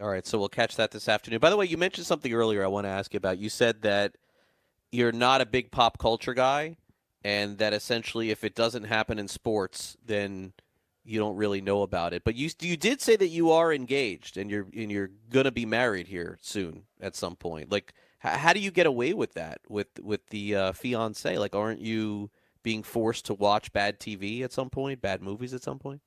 All 0.00 0.08
right, 0.08 0.24
so 0.24 0.38
we'll 0.38 0.48
catch 0.48 0.76
that 0.76 0.92
this 0.92 1.08
afternoon. 1.08 1.40
By 1.40 1.50
the 1.50 1.56
way, 1.56 1.66
you 1.66 1.76
mentioned 1.76 2.06
something 2.06 2.32
earlier 2.32 2.62
I 2.62 2.68
want 2.68 2.84
to 2.84 2.90
ask 2.90 3.12
you 3.12 3.18
about. 3.18 3.38
You 3.38 3.48
said 3.48 3.82
that 3.82 4.16
you're 4.92 5.10
not 5.10 5.40
a 5.40 5.46
big 5.46 5.72
pop 5.72 5.98
culture 5.98 6.34
guy, 6.34 6.76
and 7.24 7.58
that 7.58 7.72
essentially 7.72 8.30
if 8.30 8.44
it 8.44 8.54
doesn't 8.54 8.84
happen 8.84 9.18
in 9.18 9.26
sports, 9.26 9.96
then 10.04 10.52
you 11.04 11.18
don't 11.18 11.36
really 11.36 11.60
know 11.60 11.82
about 11.82 12.12
it. 12.12 12.22
But 12.22 12.36
you 12.36 12.48
you 12.60 12.76
did 12.76 13.00
say 13.00 13.16
that 13.16 13.28
you 13.28 13.50
are 13.50 13.72
engaged 13.72 14.36
and 14.36 14.48
you're 14.50 14.68
and 14.76 14.90
you're 14.92 15.10
gonna 15.30 15.50
be 15.50 15.66
married 15.66 16.06
here 16.06 16.38
soon 16.40 16.84
at 17.00 17.16
some 17.16 17.34
point. 17.34 17.72
Like, 17.72 17.92
how 18.20 18.52
do 18.52 18.60
you 18.60 18.70
get 18.70 18.86
away 18.86 19.14
with 19.14 19.34
that 19.34 19.60
with 19.68 19.88
with 20.00 20.28
the 20.28 20.54
uh, 20.54 20.72
fiance? 20.72 21.38
Like, 21.38 21.56
aren't 21.56 21.80
you 21.80 22.30
being 22.62 22.84
forced 22.84 23.26
to 23.26 23.34
watch 23.34 23.72
bad 23.72 23.98
TV 23.98 24.42
at 24.42 24.52
some 24.52 24.70
point, 24.70 25.00
bad 25.00 25.22
movies 25.22 25.54
at 25.54 25.62
some 25.64 25.80
point? 25.80 26.02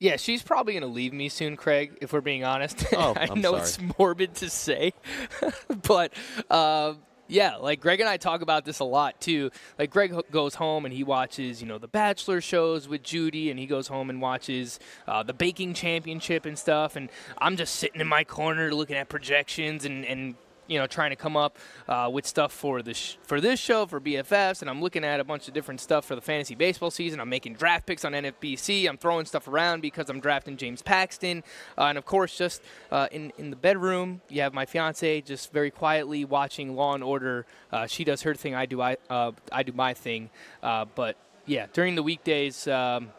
Yeah, 0.00 0.16
she's 0.16 0.42
probably 0.42 0.74
going 0.74 0.82
to 0.82 0.88
leave 0.88 1.12
me 1.12 1.28
soon, 1.28 1.56
Craig, 1.56 1.96
if 2.02 2.12
we're 2.12 2.20
being 2.20 2.44
honest. 2.44 2.84
Oh, 2.96 3.14
I 3.16 3.28
I'm 3.30 3.40
know 3.40 3.52
sorry. 3.52 3.62
it's 3.62 3.98
morbid 3.98 4.34
to 4.36 4.50
say, 4.50 4.92
but 5.88 6.12
uh, 6.50 6.94
yeah, 7.28 7.56
like 7.56 7.80
Greg 7.80 8.00
and 8.00 8.08
I 8.08 8.16
talk 8.18 8.42
about 8.42 8.64
this 8.64 8.80
a 8.80 8.84
lot 8.84 9.20
too. 9.20 9.50
Like 9.78 9.90
Greg 9.90 10.12
ho- 10.12 10.22
goes 10.30 10.54
home 10.56 10.84
and 10.84 10.92
he 10.92 11.04
watches, 11.04 11.62
you 11.62 11.66
know, 11.68 11.78
the 11.78 11.88
Bachelor 11.88 12.40
shows 12.40 12.86
with 12.88 13.02
Judy, 13.02 13.50
and 13.50 13.58
he 13.58 13.66
goes 13.66 13.88
home 13.88 14.10
and 14.10 14.20
watches 14.20 14.78
uh, 15.08 15.22
the 15.22 15.32
Baking 15.32 15.74
Championship 15.74 16.44
and 16.44 16.58
stuff. 16.58 16.96
And 16.96 17.08
I'm 17.38 17.56
just 17.56 17.76
sitting 17.76 18.00
in 18.00 18.06
my 18.08 18.24
corner 18.24 18.74
looking 18.74 18.96
at 18.96 19.08
projections 19.08 19.84
and 19.84 20.04
and 20.04 20.34
you 20.66 20.78
know 20.78 20.86
trying 20.86 21.10
to 21.10 21.16
come 21.16 21.36
up 21.36 21.58
uh, 21.88 22.08
with 22.12 22.26
stuff 22.26 22.52
for 22.52 22.82
this 22.82 23.16
for 23.22 23.40
this 23.40 23.60
show 23.60 23.86
for 23.86 24.00
BFFs, 24.00 24.60
and 24.60 24.70
I'm 24.70 24.80
looking 24.80 25.04
at 25.04 25.20
a 25.20 25.24
bunch 25.24 25.48
of 25.48 25.54
different 25.54 25.80
stuff 25.80 26.04
for 26.04 26.14
the 26.14 26.20
fantasy 26.20 26.54
baseball 26.54 26.90
season. 26.90 27.20
I'm 27.20 27.28
making 27.28 27.54
draft 27.54 27.86
picks 27.86 28.04
on 28.04 28.12
NFBC. 28.12 28.88
I'm 28.88 28.96
throwing 28.96 29.26
stuff 29.26 29.48
around 29.48 29.82
because 29.82 30.08
I'm 30.08 30.20
drafting 30.20 30.56
James 30.56 30.82
Paxton, 30.82 31.42
uh, 31.78 31.84
and 31.84 31.98
of 31.98 32.04
course, 32.04 32.36
just 32.36 32.62
uh, 32.90 33.08
in 33.10 33.32
in 33.38 33.50
the 33.50 33.56
bedroom, 33.56 34.20
you 34.28 34.40
have 34.42 34.54
my 34.54 34.66
fiance 34.66 35.20
just 35.22 35.52
very 35.52 35.70
quietly 35.70 36.24
watching 36.24 36.74
Law 36.74 36.94
and 36.94 37.04
Order. 37.04 37.46
Uh, 37.72 37.86
she 37.86 38.04
does 38.04 38.22
her 38.22 38.34
thing, 38.34 38.54
I 38.54 38.66
do 38.66 38.80
I 38.80 38.96
uh, 39.10 39.32
I 39.52 39.62
do 39.62 39.72
my 39.72 39.94
thing, 39.94 40.30
uh, 40.62 40.86
but 40.94 41.16
yeah, 41.46 41.66
during 41.72 41.94
the 41.94 42.02
weekdays. 42.02 42.66
Um, 42.68 43.10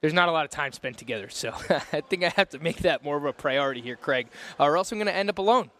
there's 0.00 0.14
not 0.14 0.30
a 0.30 0.32
lot 0.32 0.46
of 0.46 0.50
time 0.50 0.72
spent 0.72 0.96
together, 0.96 1.28
so 1.28 1.52
I 1.92 2.00
think 2.00 2.24
I 2.24 2.30
have 2.30 2.48
to 2.50 2.58
make 2.58 2.78
that 2.78 3.04
more 3.04 3.18
of 3.18 3.24
a 3.26 3.34
priority 3.34 3.82
here, 3.82 3.96
Craig, 3.96 4.28
or 4.58 4.76
else 4.78 4.92
I'm 4.92 4.98
going 4.98 5.06
to 5.06 5.14
end 5.14 5.28
up 5.28 5.36
alone. 5.36 5.70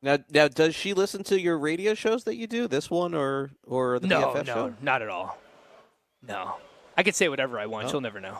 Now, 0.00 0.18
now, 0.30 0.48
does 0.48 0.74
she 0.74 0.94
listen 0.94 1.24
to 1.24 1.40
your 1.40 1.58
radio 1.58 1.94
shows 1.94 2.24
that 2.24 2.36
you 2.36 2.46
do? 2.46 2.68
This 2.68 2.90
one 2.90 3.14
or 3.14 3.50
or 3.64 3.98
the 3.98 4.06
no, 4.06 4.28
BFF 4.28 4.46
no, 4.46 4.54
show? 4.54 4.74
not 4.80 5.02
at 5.02 5.08
all. 5.08 5.38
No, 6.26 6.54
I 6.96 7.02
could 7.02 7.14
say 7.14 7.28
whatever 7.28 7.58
I 7.58 7.66
want. 7.66 7.86
No? 7.86 7.90
She'll 7.90 8.00
never 8.00 8.20
know. 8.20 8.38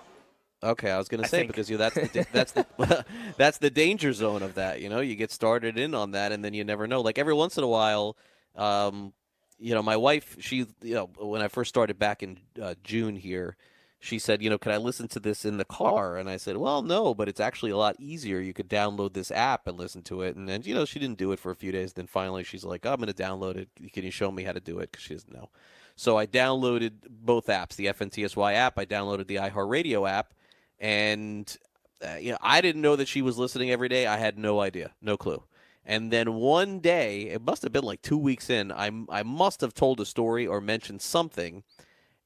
Okay, 0.63 0.91
I 0.91 0.99
was 0.99 1.09
going 1.09 1.23
to 1.23 1.29
say 1.29 1.39
think. 1.39 1.51
because 1.51 1.71
you 1.71 1.77
that's 1.77 1.95
the, 1.95 2.27
that's 2.33 2.53
the 2.53 3.05
that's 3.37 3.59
the 3.59 3.71
danger 3.71 4.13
zone 4.13 4.43
of 4.43 4.55
that. 4.55 4.81
You 4.81 4.89
know, 4.89 5.01
you 5.01 5.17
get 5.17 5.33
started 5.33 5.79
in 5.79 5.95
on 5.95 6.13
that, 6.13 6.33
and 6.33 6.45
then 6.45 6.55
you 6.55 6.65
never 6.65 6.87
know. 6.87 7.01
Like 7.01 7.19
every 7.19 7.35
once 7.35 7.59
in 7.59 7.65
a 7.65 7.69
while, 7.69 8.17
um, 8.55 9.13
you 9.59 9.75
know, 9.75 9.83
my 9.83 9.97
wife, 9.97 10.37
she, 10.41 10.67
you 10.83 10.95
know, 10.95 11.11
when 11.19 11.43
I 11.43 11.49
first 11.49 11.69
started 11.69 11.99
back 11.99 12.23
in 12.23 12.39
uh, 12.61 12.75
June 12.85 13.17
here, 13.17 13.57
she 14.01 14.19
said, 14.19 14.43
you 14.43 14.49
know, 14.49 14.59
can 14.59 14.73
I 14.73 14.77
listen 14.77 15.09
to 15.09 15.21
this 15.21 15.45
in 15.45 15.57
the 15.57 15.65
car? 15.65 16.17
And 16.17 16.31
I 16.31 16.37
said, 16.37 16.57
well, 16.57 16.83
no, 16.83 17.15
but 17.15 17.29
it's 17.29 17.41
actually 17.41 17.73
a 17.73 17.77
lot 17.77 17.97
easier. 17.99 18.39
You 18.39 18.53
could 18.53 18.69
download 18.69 19.13
this 19.13 19.33
app 19.33 19.67
and 19.67 19.77
listen 19.77 20.03
to 20.03 20.23
it. 20.23 20.37
And 20.37 20.49
then, 20.49 20.63
you 20.65 20.75
know, 20.75 20.85
she 20.85 21.01
didn't 21.01 21.19
do 21.19 21.33
it 21.33 21.41
for 21.41 21.51
a 21.51 21.57
few 21.57 21.73
days. 21.73 21.95
Then 21.95 22.07
finally, 22.07 22.45
she's 22.45 22.65
like, 22.65 22.87
oh, 22.87 22.93
I'm 22.93 23.01
going 23.01 23.13
to 23.13 23.23
download 23.23 23.57
it. 23.57 23.93
Can 23.93 24.05
you 24.05 24.13
show 24.13 24.31
me 24.31 24.45
how 24.45 24.53
to 24.53 24.61
do 24.61 24.79
it? 24.79 24.93
Because 24.93 25.05
she 25.05 25.15
doesn't 25.15 25.35
know. 25.35 25.51
So 25.97 26.17
I 26.17 26.27
downloaded 26.27 26.93
both 27.11 27.47
apps, 27.47 27.75
the 27.75 27.87
FNTSY 27.87 28.55
app. 28.55 28.79
I 28.79 28.87
downloaded 28.87 29.27
the 29.27 29.37
iHeartRadio 29.37 30.09
app, 30.09 30.33
and 30.79 31.57
uh, 32.07 32.15
you 32.21 32.31
know, 32.31 32.39
I 32.41 32.61
didn't 32.61 32.83
know 32.83 32.95
that 32.95 33.09
she 33.09 33.21
was 33.21 33.37
listening 33.37 33.73
every 33.73 33.89
day. 33.89 34.07
I 34.07 34.17
had 34.17 34.39
no 34.39 34.61
idea, 34.61 34.93
no 35.03 35.17
clue. 35.17 35.43
And 35.85 36.13
then 36.13 36.35
one 36.35 36.79
day, 36.79 37.23
it 37.23 37.43
must 37.43 37.63
have 37.63 37.73
been 37.73 37.83
like 37.83 38.01
two 38.01 38.17
weeks 38.17 38.49
in, 38.49 38.71
I 38.71 38.93
I 39.09 39.25
must 39.25 39.61
have 39.61 39.75
told 39.75 39.99
a 39.99 40.05
story 40.05 40.47
or 40.47 40.61
mentioned 40.61 41.03
something, 41.03 41.65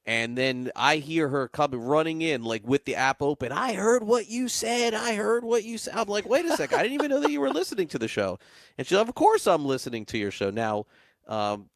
and 0.05 0.37
then 0.37 0.71
I 0.75 0.97
hear 0.97 1.29
her 1.29 1.47
coming 1.47 1.81
running 1.81 2.21
in 2.21 2.43
like 2.43 2.67
with 2.67 2.85
the 2.85 2.95
app 2.95 3.21
open. 3.21 3.51
I 3.51 3.73
heard 3.73 4.03
what 4.03 4.27
you 4.27 4.49
said. 4.49 4.93
I 4.93 5.15
heard 5.15 5.43
what 5.43 5.63
you 5.63 5.77
said. 5.77 5.95
I'm 5.95 6.07
like, 6.07 6.27
wait 6.27 6.45
a 6.45 6.57
second, 6.57 6.77
I 6.77 6.83
didn't 6.83 6.95
even 6.95 7.09
know 7.09 7.21
that 7.21 7.31
you 7.31 7.39
were 7.39 7.49
listening 7.49 7.87
to 7.89 7.99
the 7.99 8.07
show. 8.07 8.39
And 8.77 8.85
she's, 8.85 8.97
like, 8.97 9.07
of 9.07 9.15
course, 9.15 9.47
I'm 9.47 9.65
listening 9.65 10.05
to 10.07 10.17
your 10.17 10.31
show 10.31 10.49
now. 10.49 10.85
Um, 11.27 11.69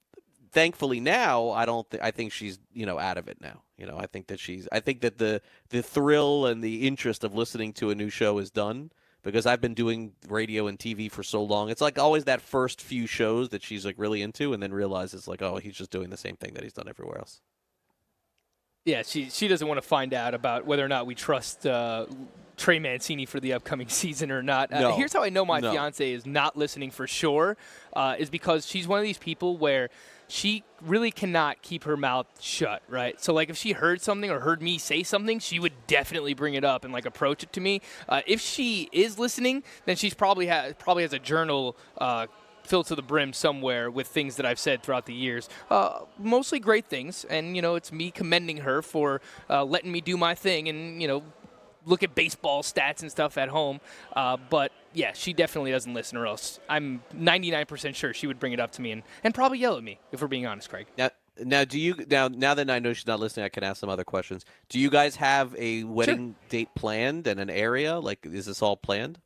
thankfully 0.52 1.00
now 1.00 1.52
I 1.52 1.66
don't 1.66 1.90
th- 1.90 2.02
I 2.02 2.12
think 2.12 2.32
she's 2.32 2.60
you 2.74 2.86
know 2.86 3.00
out 3.00 3.18
of 3.18 3.28
it 3.28 3.40
now. 3.42 3.62
You 3.78 3.86
know, 3.86 3.98
I 3.98 4.08
think 4.08 4.28
that 4.28 4.40
she's 4.40 4.68
I 4.72 4.80
think 4.80 5.02
that 5.02 5.18
the 5.18 5.42
the 5.70 5.84
thrill 5.84 6.46
and 6.48 6.64
the 6.64 6.88
interest 6.88 7.24
of 7.24 7.36
listening 7.36 7.74
to 7.74 7.92
a 7.92 7.96
new 7.96 8.10
show 8.10 8.40
is 8.40 8.50
done 8.50 8.92
because 9.24 9.46
I've 9.46 9.62
been 9.62 9.74
doing 9.74 10.14
radio 10.28 10.68
and 10.68 10.80
TV 10.80 11.12
for 11.12 11.24
so 11.24 11.44
long. 11.44 11.70
It's 11.70 11.82
like 11.82 12.00
always 12.00 12.26
that 12.26 12.42
first 12.42 12.82
few 12.82 13.08
shows 13.08 13.50
that 13.50 13.64
she's 13.64 13.86
like 13.86 13.96
really 13.98 14.22
into 14.22 14.54
and 14.54 14.62
then 14.62 14.74
realizes 14.74 15.28
like 15.28 15.42
oh, 15.42 15.58
he's 15.58 15.76
just 15.76 15.92
doing 15.92 16.10
the 16.10 16.18
same 16.18 16.36
thing 16.36 16.54
that 16.56 16.64
he's 16.64 16.74
done 16.74 16.90
everywhere 16.90 17.20
else. 17.20 17.42
Yeah, 18.88 19.04
she 19.06 19.30
she 19.30 19.50
doesn't 19.50 19.68
want 19.68 19.80
to 19.82 19.86
find 19.88 20.14
out 20.14 20.34
about 20.34 20.66
whether 20.66 20.84
or 20.84 20.88
not 20.88 21.06
we 21.06 21.14
trust 21.14 21.68
uh, 21.68 22.06
Trey 22.56 22.80
Mancini 22.80 23.26
for 23.26 23.42
the 23.42 23.52
upcoming 23.52 23.90
season 24.02 24.32
or 24.32 24.42
not. 24.42 24.72
Uh, 24.72 24.80
No. 24.80 24.96
here's 24.96 25.12
how 25.12 25.24
I 25.24 25.30
know 25.30 25.44
my 25.46 25.60
No. 25.60 25.72
fiance 25.74 26.10
is 26.10 26.26
not 26.26 26.56
listening 26.56 26.92
for 26.92 27.06
sure, 27.06 27.58
uh, 27.94 28.16
is 28.18 28.30
because 28.30 28.66
she's 28.66 28.88
one 28.88 28.98
of 28.98 29.04
these 29.04 29.18
people 29.18 29.58
where 29.58 29.90
she 30.30 30.64
really 30.82 31.12
cannot 31.12 31.62
keep 31.62 31.84
her 31.84 31.98
mouth 31.98 32.28
shut, 32.40 32.82
right? 32.88 33.22
So 33.22 33.34
like 33.34 33.50
if 33.50 33.58
she 33.58 33.74
heard 33.74 34.02
something 34.02 34.32
or 34.32 34.40
heard 34.40 34.62
me 34.62 34.78
say 34.78 35.04
something, 35.04 35.40
she 35.40 35.60
would 35.60 35.74
definitely 35.88 36.34
bring 36.34 36.54
it 36.54 36.64
up 36.64 36.86
and 36.86 36.94
like 36.94 37.06
approach 37.06 37.44
it 37.44 37.52
to 37.54 37.60
me. 37.62 37.82
Uh, 38.08 38.22
if 38.26 38.40
she 38.40 38.88
is 38.94 39.20
listening, 39.20 39.64
then 39.86 39.98
she's 39.98 40.14
probably 40.14 40.48
ha- 40.48 40.70
probably 40.80 41.04
has 41.04 41.12
a 41.12 41.20
journal. 41.20 41.76
Uh, 41.98 42.28
filled 42.68 42.88
to 42.88 42.96
the 42.96 43.02
brim 43.02 43.34
somewhere 43.34 43.90
with 43.90 44.08
things 44.08 44.36
that 44.36 44.46
I've 44.46 44.60
said 44.60 44.84
throughout 44.84 45.06
the 45.06 45.14
years. 45.14 45.50
Uh, 45.70 46.02
mostly 46.20 46.60
great 46.60 46.86
things, 46.86 47.26
and 47.26 47.56
you 47.56 47.62
know 47.62 47.76
it's 47.76 47.92
me 47.92 48.12
commending 48.12 48.58
her 48.58 48.82
for 48.82 49.22
uh, 49.50 49.64
letting 49.64 49.92
me 49.92 50.02
do 50.02 50.18
my 50.18 50.36
thing 50.36 50.68
and 50.70 51.02
you 51.02 51.08
know 51.08 51.24
look 51.88 52.04
at 52.04 52.14
baseball 52.14 52.62
stats 52.62 53.02
and 53.02 53.10
stuff 53.10 53.38
at 53.38 53.50
home. 53.50 53.80
Uh, 54.16 54.38
but 54.50 54.72
yeah, 54.94 55.14
she 55.14 55.34
definitely 55.34 55.72
doesn't 55.72 55.94
listen, 55.94 56.18
or 56.18 56.28
else 56.28 56.60
I'm 56.70 57.02
99% 57.16 57.96
sure 57.96 58.14
she 58.14 58.28
would 58.28 58.40
bring 58.40 58.54
it 58.54 58.60
up 58.60 58.72
to 58.74 58.82
me 58.82 58.92
and, 58.92 59.04
and 59.24 59.34
probably 59.34 59.60
yell 59.60 59.78
at 59.78 59.84
me 59.84 60.00
if 60.12 60.22
we're 60.22 60.28
being 60.28 60.46
honest, 60.46 60.70
Craig. 60.70 60.88
Now, 60.98 61.10
now, 61.40 61.64
do 61.64 61.80
you 61.80 61.96
now 62.10 62.28
now 62.28 62.54
that 62.56 62.70
I 62.70 62.80
know 62.80 62.94
she's 62.94 63.08
not 63.08 63.20
listening, 63.20 63.46
I 63.46 63.50
can 63.50 63.64
ask 63.64 63.80
some 63.80 63.90
other 63.90 64.04
questions. 64.04 64.44
Do 64.70 64.80
you 64.80 64.90
guys 64.90 65.16
have 65.18 65.56
a 65.58 65.84
wedding 65.84 66.36
date 66.50 66.70
planned 66.76 67.28
and 67.28 67.40
an 67.40 67.50
area? 67.50 68.00
Like, 68.00 68.26
is 68.26 68.48
this 68.48 68.62
all 68.62 68.76
planned? 68.76 69.20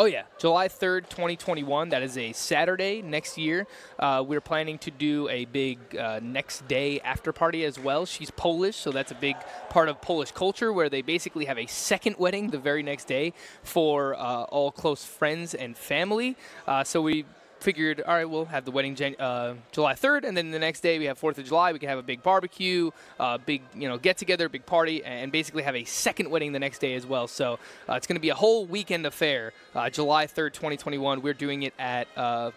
Oh 0.00 0.04
yeah, 0.04 0.22
July 0.38 0.68
third, 0.68 1.10
twenty 1.10 1.34
twenty 1.34 1.64
one. 1.64 1.88
That 1.88 2.04
is 2.04 2.16
a 2.16 2.32
Saturday 2.32 3.02
next 3.02 3.36
year. 3.36 3.66
Uh, 3.98 4.24
we're 4.24 4.40
planning 4.40 4.78
to 4.78 4.92
do 4.92 5.28
a 5.28 5.44
big 5.46 5.96
uh, 5.96 6.20
next 6.22 6.68
day 6.68 7.00
after 7.00 7.32
party 7.32 7.64
as 7.64 7.80
well. 7.80 8.06
She's 8.06 8.30
Polish, 8.30 8.76
so 8.76 8.92
that's 8.92 9.10
a 9.10 9.16
big 9.16 9.34
part 9.70 9.88
of 9.88 10.00
Polish 10.00 10.30
culture 10.30 10.72
where 10.72 10.88
they 10.88 11.02
basically 11.02 11.46
have 11.46 11.58
a 11.58 11.66
second 11.66 12.14
wedding 12.16 12.50
the 12.50 12.58
very 12.58 12.84
next 12.84 13.06
day 13.08 13.32
for 13.64 14.14
uh, 14.14 14.44
all 14.44 14.70
close 14.70 15.04
friends 15.04 15.52
and 15.52 15.76
family. 15.76 16.36
Uh, 16.68 16.84
so 16.84 17.02
we 17.02 17.24
figured, 17.60 18.02
all 18.06 18.14
right, 18.14 18.24
we'll 18.24 18.44
have 18.46 18.64
the 18.64 18.70
wedding 18.70 18.94
Jan- 18.94 19.16
uh, 19.18 19.54
July 19.72 19.94
3rd, 19.94 20.24
and 20.24 20.36
then 20.36 20.50
the 20.50 20.58
next 20.58 20.80
day 20.80 20.98
we 20.98 21.06
have 21.06 21.18
4th 21.20 21.38
of 21.38 21.46
July. 21.46 21.72
We 21.72 21.78
can 21.78 21.88
have 21.88 21.98
a 21.98 22.02
big 22.02 22.22
barbecue, 22.22 22.90
uh, 23.18 23.38
big 23.38 23.62
you 23.74 23.88
know 23.88 23.98
get 23.98 24.16
together, 24.18 24.48
big 24.48 24.66
party, 24.66 25.04
and 25.04 25.30
basically 25.32 25.62
have 25.62 25.76
a 25.76 25.84
second 25.84 26.30
wedding 26.30 26.52
the 26.52 26.58
next 26.58 26.78
day 26.78 26.94
as 26.94 27.06
well. 27.06 27.26
So 27.26 27.58
uh, 27.88 27.94
it's 27.94 28.06
going 28.06 28.16
to 28.16 28.20
be 28.20 28.30
a 28.30 28.34
whole 28.34 28.66
weekend 28.66 29.06
affair. 29.06 29.52
Uh, 29.74 29.90
July 29.90 30.26
3rd, 30.26 30.52
2021. 30.52 31.22
We're 31.22 31.34
doing 31.34 31.62
it 31.62 31.74
at 31.78 32.08
uh, 32.16 32.50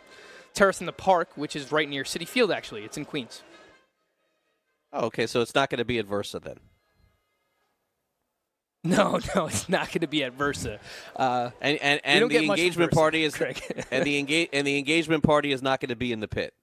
Terrace 0.53 0.79
in 0.79 0.85
the 0.85 0.93
Park, 0.93 1.29
which 1.35 1.55
is 1.55 1.71
right 1.71 1.87
near 1.87 2.03
Citi 2.03 2.27
Field. 2.27 2.51
Actually, 2.51 2.83
it's 2.83 2.97
in 2.97 3.05
Queens. 3.05 3.43
Oh, 4.93 5.05
okay, 5.05 5.25
so 5.25 5.41
it's 5.41 5.55
not 5.55 5.69
going 5.69 5.79
to 5.79 5.85
be 5.85 5.99
at 5.99 6.05
Versa 6.05 6.39
then. 6.39 6.57
No, 8.83 9.19
no, 9.35 9.45
it's 9.45 9.69
not 9.69 9.89
going 9.89 10.01
to 10.01 10.07
be 10.07 10.23
at 10.23 10.33
Versa. 10.33 10.79
Uh, 11.15 11.51
And 11.61 11.77
and, 11.81 12.01
and 12.03 12.25
the 12.25 12.29
get 12.29 12.45
much 12.45 12.57
from 12.59 12.65
engagement 12.65 12.91
Versa, 12.91 12.99
party 12.99 13.23
is 13.23 13.35
Craig. 13.35 13.61
and 13.91 14.03
the 14.03 14.17
engage 14.17 14.49
and 14.53 14.65
the 14.65 14.77
engagement 14.79 15.23
party 15.23 15.51
is 15.51 15.61
not 15.61 15.79
going 15.79 15.89
to 15.89 15.95
be 15.95 16.11
in 16.11 16.19
the 16.19 16.27
pit. 16.27 16.53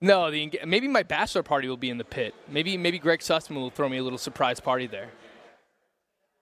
no, 0.00 0.30
the 0.30 0.60
maybe 0.66 0.88
my 0.88 1.02
bachelor 1.04 1.42
party 1.44 1.68
will 1.68 1.76
be 1.76 1.90
in 1.90 1.98
the 1.98 2.04
pit. 2.04 2.34
Maybe 2.48 2.76
maybe 2.76 2.98
Greg 2.98 3.20
Sussman 3.20 3.56
will 3.56 3.70
throw 3.70 3.88
me 3.88 3.98
a 3.98 4.02
little 4.02 4.18
surprise 4.18 4.58
party 4.60 4.86
there. 4.86 5.10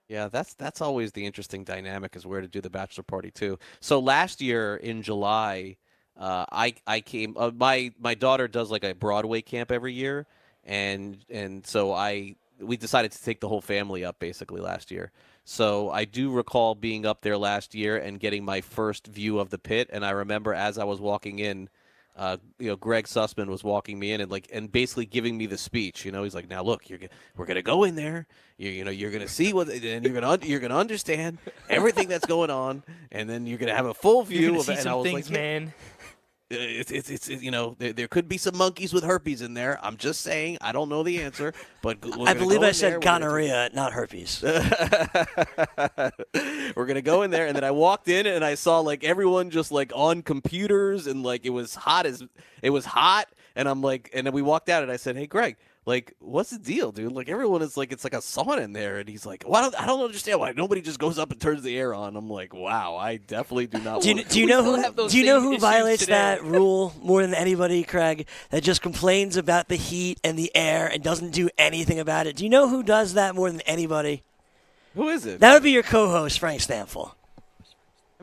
Yeah, 0.07 0.27
that's 0.27 0.53
that's 0.55 0.81
always 0.81 1.11
the 1.13 1.25
interesting 1.25 1.63
dynamic 1.63 2.15
is 2.15 2.25
where 2.25 2.41
to 2.41 2.47
do 2.47 2.61
the 2.61 2.69
bachelor 2.69 3.03
party 3.03 3.31
too. 3.31 3.57
So 3.79 3.99
last 3.99 4.41
year 4.41 4.75
in 4.77 5.01
July, 5.01 5.77
uh, 6.17 6.45
I 6.51 6.75
I 6.85 7.01
came. 7.01 7.35
Uh, 7.37 7.51
my 7.55 7.91
my 7.99 8.13
daughter 8.15 8.47
does 8.47 8.69
like 8.71 8.83
a 8.83 8.93
Broadway 8.93 9.41
camp 9.41 9.71
every 9.71 9.93
year, 9.93 10.27
and 10.63 11.17
and 11.29 11.65
so 11.65 11.91
I 11.93 12.35
we 12.59 12.77
decided 12.77 13.11
to 13.11 13.23
take 13.23 13.39
the 13.39 13.47
whole 13.47 13.61
family 13.61 14.03
up 14.05 14.19
basically 14.19 14.61
last 14.61 14.91
year. 14.91 15.11
So 15.43 15.91
I 15.91 16.05
do 16.05 16.31
recall 16.31 16.73
being 16.75 17.05
up 17.05 17.21
there 17.21 17.37
last 17.37 17.75
year 17.75 17.97
and 17.97 18.19
getting 18.19 18.43
my 18.43 18.61
first 18.61 19.07
view 19.07 19.39
of 19.39 19.49
the 19.51 19.59
pit, 19.59 19.89
and 19.93 20.05
I 20.05 20.11
remember 20.11 20.53
as 20.53 20.77
I 20.77 20.83
was 20.83 20.99
walking 20.99 21.39
in. 21.39 21.69
Uh, 22.17 22.37
you 22.59 22.69
know, 22.69 22.77
Greg 22.77 23.07
Sussman 23.07 23.47
was 23.47 23.61
walking 23.61 23.99
me 23.99 24.13
in 24.13 24.21
and 24.21 24.31
like 24.31 24.47
and 24.53 24.71
basically 24.71 25.05
giving 25.05 25.37
me 25.37 25.47
the 25.47 25.57
speech. 25.57 26.05
You 26.05 26.13
know, 26.13 26.23
he's 26.23 26.33
like, 26.33 26.49
"Now 26.49 26.63
look, 26.63 26.89
you're 26.89 26.97
we're 27.35 27.45
gonna 27.45 27.61
go 27.61 27.83
in 27.83 27.95
there. 27.95 28.25
You 28.57 28.69
you 28.69 28.85
know, 28.85 28.89
you're 28.89 29.11
gonna 29.11 29.27
see 29.27 29.51
what, 29.51 29.67
and 29.67 30.05
you're 30.05 30.13
gonna 30.13 30.29
un- 30.29 30.39
you're 30.43 30.61
gonna 30.61 30.77
understand 30.77 31.39
everything 31.69 32.07
that's 32.07 32.25
going 32.25 32.49
on, 32.49 32.83
and 33.11 33.29
then 33.29 33.45
you're 33.45 33.57
gonna 33.57 33.75
have 33.75 33.87
a 33.87 33.93
full 33.93 34.23
view 34.23 34.55
of 34.57 34.61
see 34.61 34.71
it." 34.71 34.75
And 34.75 34.83
some 34.83 34.91
I 34.93 34.95
was 34.95 35.03
things, 35.03 35.29
like, 35.29 35.29
"Yeah." 35.29 35.59
man. 35.59 35.73
It's, 36.49 36.91
it's, 36.91 37.09
it's 37.09 37.29
you 37.29 37.49
know 37.49 37.75
there, 37.79 37.93
there 37.93 38.07
could 38.07 38.29
be 38.29 38.37
some 38.37 38.55
monkeys 38.57 38.93
with 38.93 39.03
herpes 39.03 39.41
in 39.41 39.55
there. 39.55 39.79
I'm 39.81 39.97
just 39.97 40.21
saying 40.21 40.59
I 40.61 40.71
don't 40.71 40.89
know 40.89 41.01
the 41.01 41.21
answer, 41.21 41.53
but 41.81 41.97
I 42.25 42.33
believe 42.33 42.61
I 42.61 42.71
said 42.71 43.01
gonorrhea, 43.01 43.71
not 43.73 43.93
herpes. 43.93 44.41
we're 44.43 44.61
gonna 46.85 47.01
go 47.01 47.23
in 47.23 47.31
there, 47.31 47.47
and 47.47 47.55
then 47.55 47.63
I 47.63 47.71
walked 47.71 48.07
in 48.07 48.27
and 48.27 48.45
I 48.45 48.53
saw 48.55 48.79
like 48.79 49.03
everyone 49.03 49.49
just 49.49 49.71
like 49.71 49.91
on 49.95 50.21
computers 50.21 51.07
and 51.07 51.23
like 51.23 51.45
it 51.45 51.51
was 51.51 51.73
hot 51.73 52.05
as 52.05 52.23
it 52.61 52.69
was 52.69 52.85
hot, 52.85 53.27
and 53.55 53.67
I'm 53.67 53.81
like, 53.81 54.11
and 54.13 54.27
then 54.27 54.33
we 54.33 54.43
walked 54.43 54.69
out 54.69 54.83
and 54.83 54.91
I 54.91 54.97
said, 54.97 55.15
hey 55.15 55.25
Greg, 55.25 55.57
like, 55.85 56.13
what's 56.19 56.49
the 56.49 56.57
deal, 56.57 56.91
dude? 56.91 57.11
Like, 57.11 57.29
everyone 57.29 57.61
is 57.61 57.77
like, 57.77 57.91
it's 57.91 58.03
like 58.03 58.13
a 58.13 58.17
sauna 58.17 58.61
in 58.61 58.73
there, 58.73 58.97
and 58.97 59.07
he's 59.07 59.25
like, 59.25 59.43
"Why 59.43 59.61
don't 59.61 59.79
I 59.79 59.85
don't 59.85 60.03
understand 60.03 60.39
why 60.39 60.51
nobody 60.51 60.81
just 60.81 60.97
goes 60.97 61.19
up 61.19 61.31
and 61.31 61.39
turns 61.39 61.61
the 61.61 61.77
air 61.77 61.93
on?" 61.93 62.15
I'm 62.15 62.29
like, 62.29 62.53
"Wow, 62.53 62.95
I 62.95 63.17
definitely 63.17 63.67
do 63.67 63.79
not." 63.79 64.01
Do 64.01 64.09
you, 64.09 64.15
want 64.15 64.29
do 64.29 64.39
you 64.39 64.47
know 64.47 64.63
who 64.63 65.07
do 65.07 65.17
you 65.17 65.25
know 65.25 65.41
who 65.41 65.57
violates 65.59 66.07
that 66.07 66.43
rule 66.43 66.93
more 67.01 67.21
than 67.21 67.35
anybody, 67.35 67.83
Craig? 67.83 68.27
That 68.49 68.63
just 68.63 68.81
complains 68.81 69.37
about 69.37 69.67
the 69.67 69.75
heat 69.75 70.19
and 70.23 70.39
the 70.39 70.55
air 70.55 70.87
and 70.87 71.03
doesn't 71.03 71.31
do 71.31 71.49
anything 71.57 71.99
about 71.99 72.25
it. 72.25 72.35
Do 72.35 72.43
you 72.43 72.49
know 72.49 72.67
who 72.67 72.81
does 72.81 73.13
that 73.13 73.35
more 73.35 73.51
than 73.51 73.61
anybody? 73.61 74.23
Who 74.95 75.09
is 75.09 75.25
it? 75.25 75.39
That 75.39 75.53
would 75.53 75.63
be 75.63 75.71
your 75.71 75.83
co-host, 75.83 76.39
Frank 76.39 76.61
Stampfl. 76.61 77.11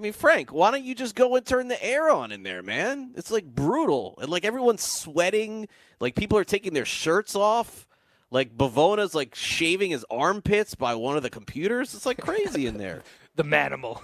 I 0.03 0.07
mean, 0.07 0.15
Frank, 0.15 0.53
why 0.53 0.73
don't 0.73 0.83
you 0.83 0.97
just 0.97 1.15
go 1.15 1.37
and 1.37 1.47
turn 1.47 1.69
the 1.69 1.81
air 1.81 2.11
on 2.11 2.33
in 2.33 2.43
there, 2.43 2.61
man? 2.61 3.13
It's 3.15 3.31
like 3.31 3.45
brutal, 3.45 4.19
and 4.21 4.29
like 4.29 4.45
everyone's 4.45 4.83
sweating. 4.83 5.69
Like 6.01 6.17
people 6.17 6.37
are 6.39 6.45
taking 6.45 6.75
their 6.75 6.85
shirts 6.85 7.37
off. 7.37 7.87
Like 8.29 8.59
Pavona's 8.59 9.15
like 9.15 9.37
shaving 9.37 9.93
his 9.93 10.05
armpits 10.11 10.75
by 10.75 10.97
one 10.97 11.17
of 11.17 11.23
the 11.23 11.31
computers. 11.31 11.95
It's 11.95 12.05
like 12.05 12.19
crazy 12.19 12.67
in 12.67 12.79
there. 12.79 13.05
the 13.37 13.45
manimal. 13.45 14.03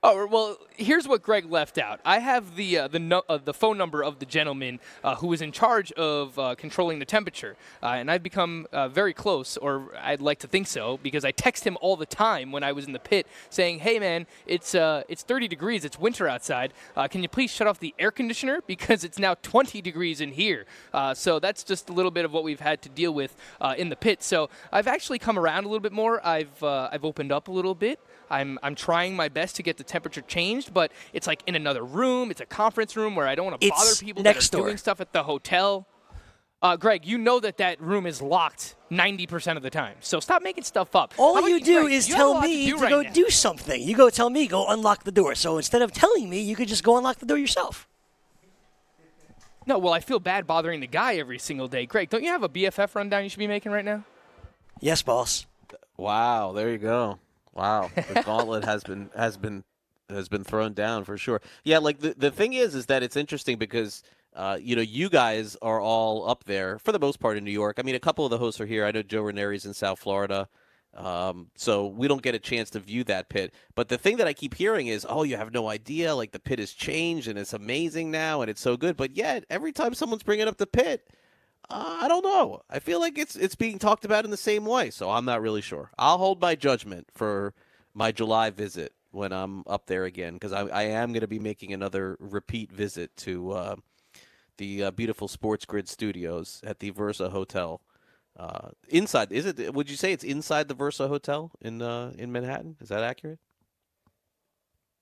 Oh 0.00 0.28
well, 0.28 0.58
here's 0.76 1.08
what 1.08 1.22
Greg 1.22 1.50
left 1.50 1.76
out. 1.76 1.98
I 2.04 2.20
have 2.20 2.54
the 2.54 2.78
uh, 2.78 2.88
the 2.88 3.00
no, 3.00 3.22
uh, 3.28 3.38
the 3.44 3.52
phone 3.52 3.76
number 3.76 4.04
of 4.04 4.20
the 4.20 4.26
gentleman 4.26 4.78
uh, 5.02 5.16
who 5.16 5.32
is 5.32 5.42
in 5.42 5.50
charge 5.50 5.90
of 5.92 6.38
uh, 6.38 6.54
controlling 6.54 7.00
the 7.00 7.04
temperature, 7.04 7.56
uh, 7.82 7.86
and 7.88 8.08
I've 8.08 8.22
become 8.22 8.68
uh, 8.72 8.86
very 8.86 9.12
close, 9.12 9.56
or 9.56 9.90
I'd 10.00 10.20
like 10.20 10.38
to 10.40 10.46
think 10.46 10.68
so, 10.68 11.00
because 11.02 11.24
I 11.24 11.32
text 11.32 11.66
him 11.66 11.76
all 11.80 11.96
the 11.96 12.06
time 12.06 12.52
when 12.52 12.62
I 12.62 12.70
was 12.70 12.86
in 12.86 12.92
the 12.92 13.00
pit, 13.00 13.26
saying, 13.50 13.80
"Hey 13.80 13.98
man, 13.98 14.28
it's 14.46 14.72
it's 14.72 15.24
30 15.24 15.48
degrees, 15.48 15.84
it's 15.84 15.98
winter 15.98 16.28
outside. 16.28 16.74
can 17.10 17.24
you 17.24 17.28
please 17.28 17.50
shut 17.50 17.66
off 17.66 17.80
the 17.80 17.92
air 17.98 18.12
conditioner 18.12 18.62
because 18.68 19.02
it's 19.02 19.18
now 19.18 19.34
20 19.42 19.82
degrees 19.82 20.20
in 20.20 20.30
here?" 20.30 20.64
so 21.14 21.40
that's 21.40 21.64
just 21.64 21.90
a 21.90 21.92
little 21.92 22.12
bit 22.12 22.24
of 22.24 22.32
what 22.32 22.44
we've 22.44 22.60
had 22.60 22.82
to 22.82 22.88
deal 22.88 23.12
with 23.12 23.34
in 23.76 23.88
the 23.88 23.96
pit. 23.96 24.22
So 24.22 24.48
I've 24.70 24.86
actually 24.86 25.18
come 25.18 25.36
around 25.36 25.64
a 25.64 25.68
little 25.68 25.82
bit 25.82 25.92
more. 25.92 26.24
I've 26.24 26.62
I've 26.62 27.04
opened 27.04 27.32
up 27.32 27.48
a 27.48 27.52
little 27.52 27.74
bit. 27.74 27.98
I'm 28.30 28.58
I'm 28.62 28.74
trying 28.74 29.16
my 29.16 29.28
best 29.28 29.56
to 29.56 29.62
get 29.62 29.76
the 29.76 29.84
temperature 29.84 30.20
changed, 30.22 30.72
but 30.74 30.92
it's 31.12 31.26
like 31.26 31.42
in 31.46 31.54
another 31.54 31.84
room. 31.84 32.30
It's 32.30 32.40
a 32.40 32.46
conference 32.46 32.96
room 32.96 33.14
where 33.14 33.26
I 33.26 33.34
don't 33.34 33.46
want 33.46 33.60
to 33.60 33.68
bother 33.68 33.94
people 34.00 34.22
next 34.22 34.50
that 34.50 34.56
are 34.56 34.58
door. 34.58 34.66
doing 34.68 34.76
stuff 34.76 35.00
at 35.00 35.12
the 35.12 35.22
hotel. 35.22 35.86
Uh, 36.60 36.76
Greg, 36.76 37.06
you 37.06 37.18
know 37.18 37.38
that 37.38 37.58
that 37.58 37.80
room 37.80 38.04
is 38.04 38.20
locked 38.20 38.74
90% 38.90 39.56
of 39.56 39.62
the 39.62 39.70
time. 39.70 39.94
So 40.00 40.18
stop 40.18 40.42
making 40.42 40.64
stuff 40.64 40.96
up. 40.96 41.14
All 41.16 41.36
How 41.36 41.46
you 41.46 41.60
do 41.60 41.82
Greg, 41.82 41.92
is 41.92 42.08
you 42.08 42.16
tell 42.16 42.40
me 42.40 42.66
to, 42.66 42.72
to, 42.72 42.76
do 42.76 42.82
right 42.82 42.90
go 42.90 43.02
now. 43.02 43.12
do 43.12 43.30
something. 43.30 43.80
You 43.80 43.94
go 43.94 44.10
tell 44.10 44.28
me, 44.28 44.48
go 44.48 44.66
unlock 44.66 45.04
the 45.04 45.12
door. 45.12 45.36
So 45.36 45.56
instead 45.56 45.82
of 45.82 45.92
telling 45.92 46.28
me, 46.28 46.40
you 46.40 46.56
could 46.56 46.66
just 46.66 46.82
go 46.82 46.96
unlock 46.96 47.18
the 47.18 47.26
door 47.26 47.38
yourself. 47.38 47.86
No, 49.66 49.78
well, 49.78 49.92
I 49.92 50.00
feel 50.00 50.18
bad 50.18 50.48
bothering 50.48 50.80
the 50.80 50.86
guy 50.88 51.16
every 51.16 51.38
single 51.38 51.68
day. 51.68 51.86
Greg, 51.86 52.08
don't 52.08 52.24
you 52.24 52.30
have 52.30 52.42
a 52.42 52.48
BFF 52.48 52.92
rundown 52.94 53.22
you 53.22 53.28
should 53.28 53.38
be 53.38 53.46
making 53.46 53.70
right 53.70 53.84
now? 53.84 54.04
Yes, 54.80 55.02
boss. 55.02 55.46
Wow, 55.96 56.52
there 56.52 56.70
you 56.70 56.78
go. 56.78 57.18
Wow, 57.54 57.90
the 57.94 58.22
gauntlet 58.26 58.64
has 58.64 58.84
been 58.84 59.10
has 59.16 59.36
been 59.36 59.64
has 60.08 60.28
been 60.28 60.44
thrown 60.44 60.72
down 60.74 61.04
for 61.04 61.18
sure. 61.18 61.40
Yeah, 61.64 61.78
like 61.78 61.98
the 61.98 62.14
the 62.16 62.30
thing 62.30 62.52
is, 62.52 62.74
is 62.74 62.86
that 62.86 63.02
it's 63.02 63.16
interesting 63.16 63.58
because 63.58 64.02
uh, 64.34 64.58
you 64.60 64.76
know 64.76 64.82
you 64.82 65.08
guys 65.08 65.56
are 65.62 65.80
all 65.80 66.28
up 66.28 66.44
there 66.44 66.78
for 66.78 66.92
the 66.92 66.98
most 66.98 67.20
part 67.20 67.36
in 67.36 67.44
New 67.44 67.50
York. 67.50 67.76
I 67.78 67.82
mean, 67.82 67.94
a 67.94 68.00
couple 68.00 68.24
of 68.24 68.30
the 68.30 68.38
hosts 68.38 68.60
are 68.60 68.66
here. 68.66 68.84
I 68.84 68.90
know 68.90 69.02
Joe 69.02 69.22
Ranieri's 69.22 69.66
in 69.66 69.74
South 69.74 69.98
Florida. 69.98 70.48
Um, 70.94 71.50
so 71.54 71.86
we 71.86 72.08
don't 72.08 72.22
get 72.22 72.34
a 72.34 72.40
chance 72.40 72.70
to 72.70 72.80
view 72.80 73.04
that 73.04 73.28
pit. 73.28 73.52
But 73.74 73.88
the 73.88 73.98
thing 73.98 74.16
that 74.16 74.26
I 74.26 74.32
keep 74.32 74.54
hearing 74.54 74.88
is, 74.88 75.06
oh, 75.08 75.22
you 75.22 75.36
have 75.36 75.52
no 75.52 75.68
idea. 75.68 76.14
Like 76.14 76.32
the 76.32 76.40
pit 76.40 76.58
has 76.58 76.72
changed 76.72 77.28
and 77.28 77.38
it's 77.38 77.52
amazing 77.52 78.10
now 78.10 78.40
and 78.40 78.50
it's 78.50 78.60
so 78.60 78.76
good. 78.76 78.96
But 78.96 79.16
yet, 79.16 79.44
every 79.48 79.70
time 79.70 79.94
someone's 79.94 80.22
bringing 80.22 80.48
up 80.48 80.56
the 80.56 80.66
pit, 80.66 81.08
uh, 81.70 81.98
I 82.02 82.08
don't 82.08 82.24
know. 82.24 82.62
I 82.70 82.78
feel 82.78 83.00
like 83.00 83.18
it's 83.18 83.36
it's 83.36 83.54
being 83.54 83.78
talked 83.78 84.04
about 84.04 84.24
in 84.24 84.30
the 84.30 84.36
same 84.36 84.64
way. 84.64 84.90
So 84.90 85.10
I'm 85.10 85.24
not 85.24 85.42
really 85.42 85.60
sure. 85.60 85.90
I'll 85.98 86.18
hold 86.18 86.40
my 86.40 86.54
judgment 86.54 87.08
for 87.14 87.54
my 87.94 88.12
July 88.12 88.50
visit 88.50 88.92
when 89.10 89.32
I'm 89.32 89.64
up 89.66 89.86
there 89.86 90.04
again 90.04 90.34
because 90.34 90.52
I, 90.52 90.66
I 90.66 90.82
am 90.84 91.12
going 91.12 91.20
to 91.20 91.28
be 91.28 91.38
making 91.38 91.72
another 91.72 92.16
repeat 92.20 92.72
visit 92.72 93.16
to 93.18 93.50
uh, 93.52 93.76
the 94.56 94.84
uh, 94.84 94.90
beautiful 94.90 95.28
SportsGrid 95.28 95.88
Studios 95.88 96.60
at 96.64 96.80
the 96.80 96.90
Versa 96.90 97.30
Hotel. 97.30 97.80
Uh, 98.36 98.68
inside, 98.88 99.32
is 99.32 99.46
it? 99.46 99.74
Would 99.74 99.90
you 99.90 99.96
say 99.96 100.12
it's 100.12 100.24
inside 100.24 100.68
the 100.68 100.74
Versa 100.74 101.08
Hotel 101.08 101.50
in 101.60 101.82
uh, 101.82 102.12
in 102.16 102.32
Manhattan? 102.32 102.76
Is 102.80 102.88
that 102.88 103.02
accurate? 103.02 103.40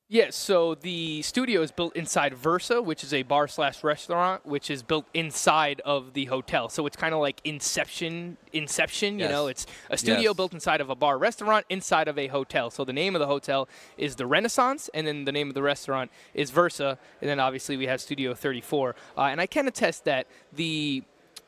Yes, 0.09 0.37
so 0.37 0.77
the 0.77 1.21
studio 1.23 1.63
is 1.63 1.73
built 1.73 1.97
inside 1.97 2.33
Versa, 2.35 2.81
which 2.81 3.03
is 3.03 3.13
a 3.13 3.25
bar 3.25 3.49
slash 3.49 3.83
restaurant, 3.83 4.47
which 4.47 4.71
is 4.71 4.85
built 4.85 5.05
inside 5.15 5.81
of 5.85 6.13
the 6.13 6.27
hotel. 6.27 6.69
So 6.69 6.87
it's 6.87 6.97
kind 6.97 7.13
of 7.13 7.21
like 7.21 7.41
Inception. 7.45 8.37
Inception, 8.53 9.19
you 9.19 9.27
know, 9.29 9.49
it's 9.49 9.67
a 9.91 9.99
studio 9.99 10.31
Yes. 10.31 10.37
built 10.37 10.55
inside 10.55 10.81
of 10.81 10.91
a 10.91 10.95
bar 10.95 11.19
restaurant 11.19 11.67
inside 11.69 12.07
of 12.07 12.19
a 12.21 12.29
hotel. 12.29 12.71
So 12.71 12.85
the 12.85 12.93
name 12.93 13.17
of 13.17 13.21
the 13.21 13.27
hotel 13.27 13.69
is 13.99 14.15
the 14.15 14.27
Renaissance, 14.27 14.89
and 14.95 15.09
then 15.09 15.25
the 15.25 15.33
name 15.33 15.49
of 15.49 15.55
the 15.55 15.63
restaurant 15.63 16.13
is 16.35 16.51
Versa, 16.51 16.99
and 17.21 17.29
then 17.29 17.41
obviously 17.41 17.77
we 17.77 17.89
have 17.89 18.01
Studio 18.01 18.33
34. 18.33 18.95
Uh, 19.19 19.23
and 19.23 19.41
I 19.41 19.47
can 19.47 19.67
attest 19.67 20.05
that 20.05 20.29
the 20.53 21.03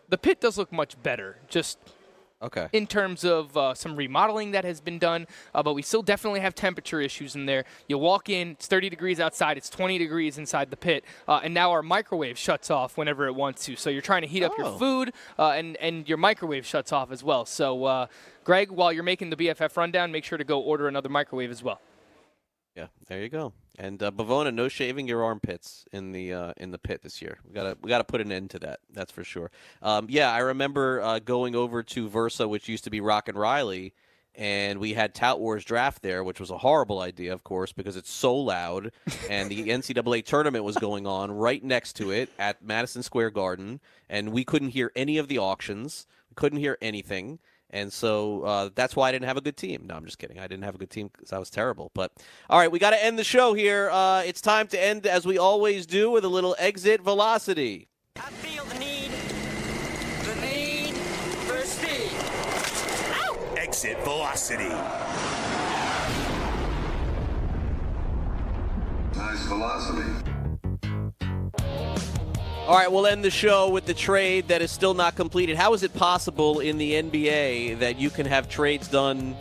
the 0.09 0.19
pit 0.19 0.41
does 0.41 0.59
look 0.59 0.73
much 0.73 1.01
better. 1.03 1.37
Just 1.49 1.79
Okay. 2.41 2.69
in 2.73 2.87
terms 2.87 3.25
of 3.25 3.57
uh, 3.57 3.75
some 3.75 3.97
remodeling 3.97 4.53
that 4.53 4.65
has 4.65 4.81
been 4.81 4.99
done, 5.01 5.27
uh, 5.55 5.63
but 5.63 5.75
we 5.75 5.83
still 5.83 6.03
definitely 6.03 6.39
have 6.41 6.55
temperature 6.55 7.01
issues 7.01 7.35
in 7.35 7.47
there. 7.47 7.65
You 7.89 7.99
walk 7.99 8.29
in, 8.29 8.51
it's 8.53 8.69
30 8.69 8.89
degrees 8.91 9.19
outside, 9.19 9.57
it's 9.57 9.69
20 9.69 9.99
degrees 9.99 10.39
inside 10.39 10.71
the 10.71 10.77
pit, 10.77 11.05
uh, 11.27 11.41
and 11.43 11.53
now 11.53 11.73
our 11.73 11.83
microwave 11.83 12.39
shuts 12.39 12.71
off 12.71 12.97
whenever 12.97 13.27
it 13.27 13.35
wants 13.35 13.65
to. 13.65 13.75
So 13.75 13.91
you're 13.91 14.03
trying 14.03 14.23
to 14.23 14.29
heat 14.29 14.45
up 14.45 14.57
your 14.57 14.69
Oh. 14.69 14.79
food, 14.79 15.13
uh, 15.39 15.51
and 15.51 15.77
and 15.79 16.09
your 16.09 16.19
microwave 16.19 16.65
shuts 16.65 16.93
off 16.93 17.11
as 17.11 17.25
well. 17.25 17.45
So, 17.45 17.85
uh, 17.85 18.07
Greg, 18.45 18.71
while 18.71 18.93
you're 18.93 19.03
making 19.03 19.31
the 19.31 19.37
BFF 19.37 19.77
rundown, 19.77 20.13
make 20.13 20.23
sure 20.25 20.39
to 20.39 20.45
go 20.45 20.61
order 20.61 20.87
another 20.87 21.09
microwave 21.09 21.51
as 21.51 21.63
well. 21.63 21.81
Yeah, 22.77 22.87
there 23.09 23.21
you 23.21 23.29
go. 23.29 23.53
And 23.81 24.03
uh, 24.03 24.11
Pavona, 24.11 24.53
no 24.53 24.67
shaving 24.67 25.07
your 25.07 25.23
armpits 25.23 25.85
in 25.93 26.11
the 26.11 26.33
uh, 26.35 26.53
in 26.57 26.73
the 26.73 26.79
pit 26.79 27.01
this 27.03 27.23
year. 27.23 27.39
We 27.47 27.55
gotta 27.55 27.79
we 27.81 27.89
gotta 27.89 28.05
put 28.05 28.21
an 28.21 28.33
end 28.33 28.51
to 28.51 28.59
that. 28.59 28.81
That's 28.93 29.13
for 29.13 29.23
sure. 29.23 29.53
Um, 29.83 30.07
yeah, 30.11 30.33
I 30.33 30.39
remember 30.39 31.01
uh, 31.01 31.21
going 31.21 31.55
over 31.55 31.85
to 31.85 32.09
Versa, 32.09 32.49
which 32.49 32.69
used 32.69 32.85
to 32.85 32.91
be 32.91 33.01
Rock 33.01 33.29
and 33.29 33.39
Riley, 33.39 33.95
and 34.35 34.81
we 34.81 34.95
had 34.95 35.15
Tout 35.15 35.39
Wars 35.39 35.65
draft 35.65 36.03
there, 36.03 36.25
which 36.25 36.41
was 36.41 36.51
a 36.51 36.59
horrible 36.59 37.01
idea, 37.01 37.33
of 37.33 37.45
course, 37.45 37.73
because 37.73 37.97
it's 37.97 38.11
so 38.11 38.35
loud. 38.35 38.91
and 39.31 39.49
the 39.49 39.69
NCAA 39.69 40.25
tournament 40.25 40.65
was 40.65 40.77
going 40.77 41.07
on 41.07 41.31
right 41.31 41.63
next 41.63 41.95
to 41.97 42.11
it 42.11 42.31
at 42.37 42.61
Madison 42.61 43.05
Square 43.05 43.31
Garden, 43.31 43.79
and 44.09 44.33
we 44.33 44.45
couldn't 44.45 44.71
hear 44.71 44.91
any 44.97 45.19
of 45.19 45.29
the 45.29 45.39
auctions. 45.39 46.09
We 46.31 46.35
couldn't 46.35 46.59
hear 46.59 46.79
anything. 46.83 47.39
And 47.71 47.93
so 47.93 48.43
uh, 48.43 48.71
that's 48.75 48.97
why 48.97 49.09
I 49.09 49.13
didn't 49.13 49.27
have 49.27 49.37
a 49.37 49.43
good 49.43 49.57
team. 49.57 49.85
No, 49.87 49.95
I'm 49.95 50.05
just 50.05 50.19
kidding. 50.19 50.39
I 50.39 50.47
didn't 50.47 50.65
have 50.65 50.75
a 50.75 50.79
good 50.79 50.91
team 50.91 51.11
because 51.13 51.33
I 51.33 51.39
was 51.39 51.51
terrible. 51.51 51.91
But 51.95 52.13
all 52.49 52.59
right, 52.59 52.71
we 52.73 52.79
got 52.79 52.91
to 52.91 53.05
end 53.05 53.19
the 53.19 53.25
show 53.25 53.53
here. 53.53 53.91
Uh, 53.91 54.23
it's 54.25 54.41
time 54.41 54.69
to 54.69 54.83
end 54.83 55.07
as 55.07 55.27
we 55.27 55.37
always 55.37 55.87
do 55.87 56.11
with 56.11 56.25
a 56.25 56.29
little 56.29 56.57
exit 56.59 57.03
velocity. 57.03 57.89
I 58.17 58.21
feel 58.21 58.65
the 58.65 58.79
need, 58.79 59.11
the 60.25 60.35
need 60.41 60.95
for 61.47 61.61
speed. 61.67 62.11
Exit 63.59 63.99
velocity. 64.03 64.69
Nice 69.15 69.47
velocity. 69.47 70.28
All 72.69 72.75
right, 72.75 72.93
we'll 72.93 73.07
end 73.07 73.25
the 73.25 73.31
show 73.31 73.71
with 73.71 73.87
the 73.87 73.95
trade 73.95 74.49
that 74.49 74.61
is 74.61 74.71
still 74.71 74.93
not 74.93 75.17
completed. 75.17 75.57
How 75.57 75.73
is 75.73 75.83
it 75.83 75.95
possible 75.95 76.61
in 76.61 76.77
the 76.77 76.93
NBA 77.03 77.79
that 77.79 77.99
you 77.99 78.11
can 78.11 78.27
have 78.27 78.47
trades 78.47 78.89
done 78.89 79.35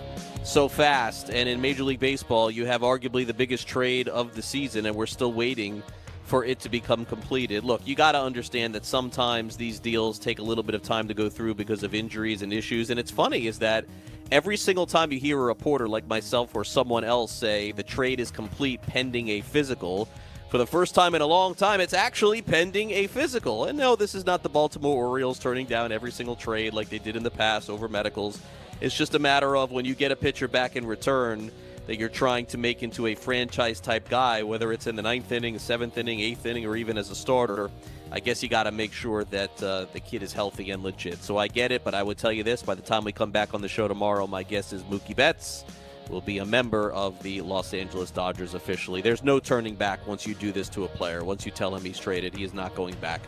so 0.46 0.70
fast, 0.70 1.30
and 1.30 1.50
in 1.50 1.60
Major 1.60 1.84
League 1.84 2.00
Baseball, 2.00 2.50
you 2.50 2.66
have 2.66 2.84
arguably 2.84 3.28
the 3.28 3.34
biggest 3.34 3.68
trade 3.68 4.08
of 4.08 4.34
the 4.34 4.42
season, 4.42 4.86
and 4.86 4.96
we're 4.96 5.08
still 5.08 5.34
waiting 5.34 5.84
for 6.24 6.46
it 6.46 6.62
to 6.62 6.70
become 6.70 7.04
completed? 7.04 7.66
Look, 7.66 7.86
you 7.86 7.96
got 7.96 8.14
to 8.14 8.22
understand 8.22 8.74
that 8.76 8.86
sometimes 8.86 9.58
these 9.58 9.78
deals 9.78 10.20
take 10.20 10.40
a 10.40 10.44
little 10.44 10.64
bit 10.64 10.74
of 10.74 10.82
time 10.82 11.10
to 11.10 11.14
go 11.14 11.28
through 11.28 11.56
because 11.56 11.84
of 11.84 11.94
injuries 11.94 12.44
and 12.44 12.54
issues. 12.54 12.92
And 12.92 12.98
it's 12.98 13.12
funny 13.12 13.48
is 13.48 13.60
that 13.60 13.84
every 14.32 14.56
single 14.56 14.86
time 14.86 15.12
you 15.12 15.20
hear 15.20 15.38
a 15.38 15.44
reporter 15.44 15.90
like 15.90 16.08
myself 16.08 16.56
or 16.56 16.64
someone 16.64 17.04
else 17.04 17.34
say 17.34 17.74
the 17.74 17.84
trade 17.84 18.22
is 18.22 18.32
complete 18.32 18.82
pending 18.84 19.28
a 19.28 19.42
physical, 19.42 20.08
for 20.50 20.58
the 20.58 20.68
first 20.68 20.96
time 20.96 21.14
in 21.14 21.22
a 21.22 21.26
long 21.26 21.56
time, 21.56 21.82
it's 21.82 21.94
actually 21.94 22.42
pending 22.42 22.92
a 22.92 23.08
physical. 23.08 23.66
And 23.66 23.78
no, 23.78 23.96
this 23.96 24.16
is 24.16 24.26
not 24.26 24.44
the 24.44 24.50
Baltimore 24.50 25.06
Orioles 25.06 25.40
turning 25.40 25.66
down 25.66 25.92
every 25.92 26.12
single 26.12 26.36
trade 26.36 26.74
like 26.74 26.90
they 26.90 27.00
did 27.00 27.16
in 27.16 27.24
the 27.24 27.32
past 27.32 27.70
over 27.70 27.88
medicals. 27.88 28.40
It's 28.80 28.96
just 28.96 29.16
a 29.16 29.20
matter 29.20 29.58
of 29.58 29.72
when 29.72 29.86
you 29.86 29.96
get 29.96 30.12
a 30.12 30.16
pitcher 30.16 30.48
back 30.48 30.76
in 30.76 30.86
return, 30.86 31.52
that 31.88 31.98
you're 31.98 32.10
trying 32.10 32.46
to 32.46 32.58
make 32.58 32.84
into 32.84 33.08
a 33.08 33.16
franchise 33.16 33.80
type 33.80 34.10
guy, 34.10 34.44
whether 34.44 34.74
it's 34.74 34.88
in 34.88 34.96
the 34.96 35.02
ninth 35.02 35.32
inning, 35.32 35.58
seventh 35.58 35.98
inning, 35.98 36.20
eighth 36.20 36.46
inning, 36.46 36.66
or 36.66 36.76
even 36.76 36.98
as 36.98 37.10
a 37.10 37.16
starter, 37.16 37.72
I 38.12 38.20
guess 38.20 38.44
you 38.44 38.50
got 38.50 38.64
to 38.64 38.72
make 38.72 38.92
sure 38.92 39.24
that 39.26 39.64
uh, 39.64 39.86
the 39.94 40.02
kid 40.02 40.22
is 40.22 40.34
healthy 40.34 40.72
and 40.72 40.84
legit. 40.84 41.24
So 41.24 41.38
I 41.38 41.48
get 41.48 41.72
it, 41.72 41.86
but 41.86 41.96
I 41.96 42.04
would 42.04 42.18
tell 42.18 42.32
you 42.32 42.44
this: 42.44 42.62
by 42.62 42.76
the 42.76 42.82
time 42.82 43.06
we 43.06 43.14
come 43.14 43.32
back 43.32 43.54
on 43.54 43.62
the 43.62 43.70
show 43.70 43.88
tomorrow, 43.88 44.28
my 44.28 44.44
guess 44.44 44.74
is 44.74 44.84
Mookie 44.84 45.16
Betts 45.16 45.64
will 46.10 46.22
be 46.22 46.40
a 46.40 46.46
member 46.46 46.92
of 46.92 47.22
the 47.24 47.42
Los 47.42 47.74
Angeles 47.74 48.12
Dodgers 48.12 48.54
officially. 48.54 49.02
There's 49.02 49.24
no 49.24 49.40
turning 49.40 49.76
back 49.76 50.06
once 50.08 50.26
you 50.26 50.34
do 50.34 50.52
this 50.52 50.70
to 50.70 50.86
a 50.86 50.88
player. 50.88 51.24
Once 51.24 51.46
you 51.46 51.52
tell 51.52 51.76
him 51.76 51.84
he's 51.84 52.00
traded, 52.00 52.36
he 52.36 52.44
is 52.44 52.54
not 52.54 52.76
going 52.76 52.96
back 52.96 53.22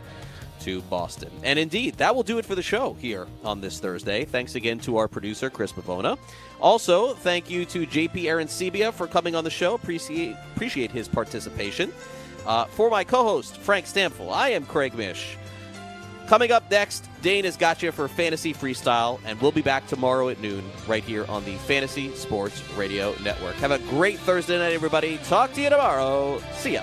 to 0.60 0.82
Boston. 0.82 1.30
And 1.42 1.58
indeed, 1.58 1.94
that 1.94 2.14
will 2.14 2.22
do 2.22 2.38
it 2.38 2.44
for 2.44 2.54
the 2.54 2.62
show 2.62 2.94
here 2.94 3.26
on 3.44 3.60
this 3.60 3.80
Thursday. 3.80 4.24
Thanks 4.24 4.54
again 4.54 4.78
to 4.80 4.96
our 4.98 5.08
producer, 5.08 5.50
Chris 5.50 5.72
Pavona. 5.72 6.18
Also, 6.60 7.14
thank 7.14 7.50
you 7.50 7.64
to 7.66 7.86
JP 7.86 8.24
Arencibia 8.24 8.92
for 8.92 9.06
coming 9.06 9.34
on 9.34 9.44
the 9.44 9.50
show. 9.50 9.74
Appreciate, 9.74 10.36
appreciate 10.54 10.90
his 10.90 11.08
participation. 11.08 11.92
Uh, 12.46 12.64
for 12.66 12.90
my 12.90 13.04
co 13.04 13.22
host, 13.24 13.58
Frank 13.58 13.86
Stampfl, 13.86 14.32
I 14.32 14.50
am 14.50 14.64
Craig 14.64 14.94
Mish. 14.94 15.36
Coming 16.30 16.52
up 16.52 16.70
next, 16.70 17.08
Dane 17.22 17.42
has 17.44 17.56
got 17.56 17.82
you 17.82 17.90
for 17.90 18.06
Fantasy 18.06 18.54
Freestyle, 18.54 19.18
and 19.24 19.40
we'll 19.40 19.50
be 19.50 19.62
back 19.62 19.88
tomorrow 19.88 20.28
at 20.28 20.40
noon 20.40 20.62
right 20.86 21.02
here 21.02 21.24
on 21.28 21.44
the 21.44 21.56
Fantasy 21.56 22.14
Sports 22.14 22.62
Radio 22.76 23.16
Network. 23.24 23.56
Have 23.56 23.72
a 23.72 23.80
great 23.90 24.16
Thursday 24.20 24.56
night, 24.56 24.72
everybody. 24.72 25.18
Talk 25.24 25.52
to 25.54 25.60
you 25.60 25.70
tomorrow. 25.70 26.40
See 26.52 26.74
ya. 26.74 26.82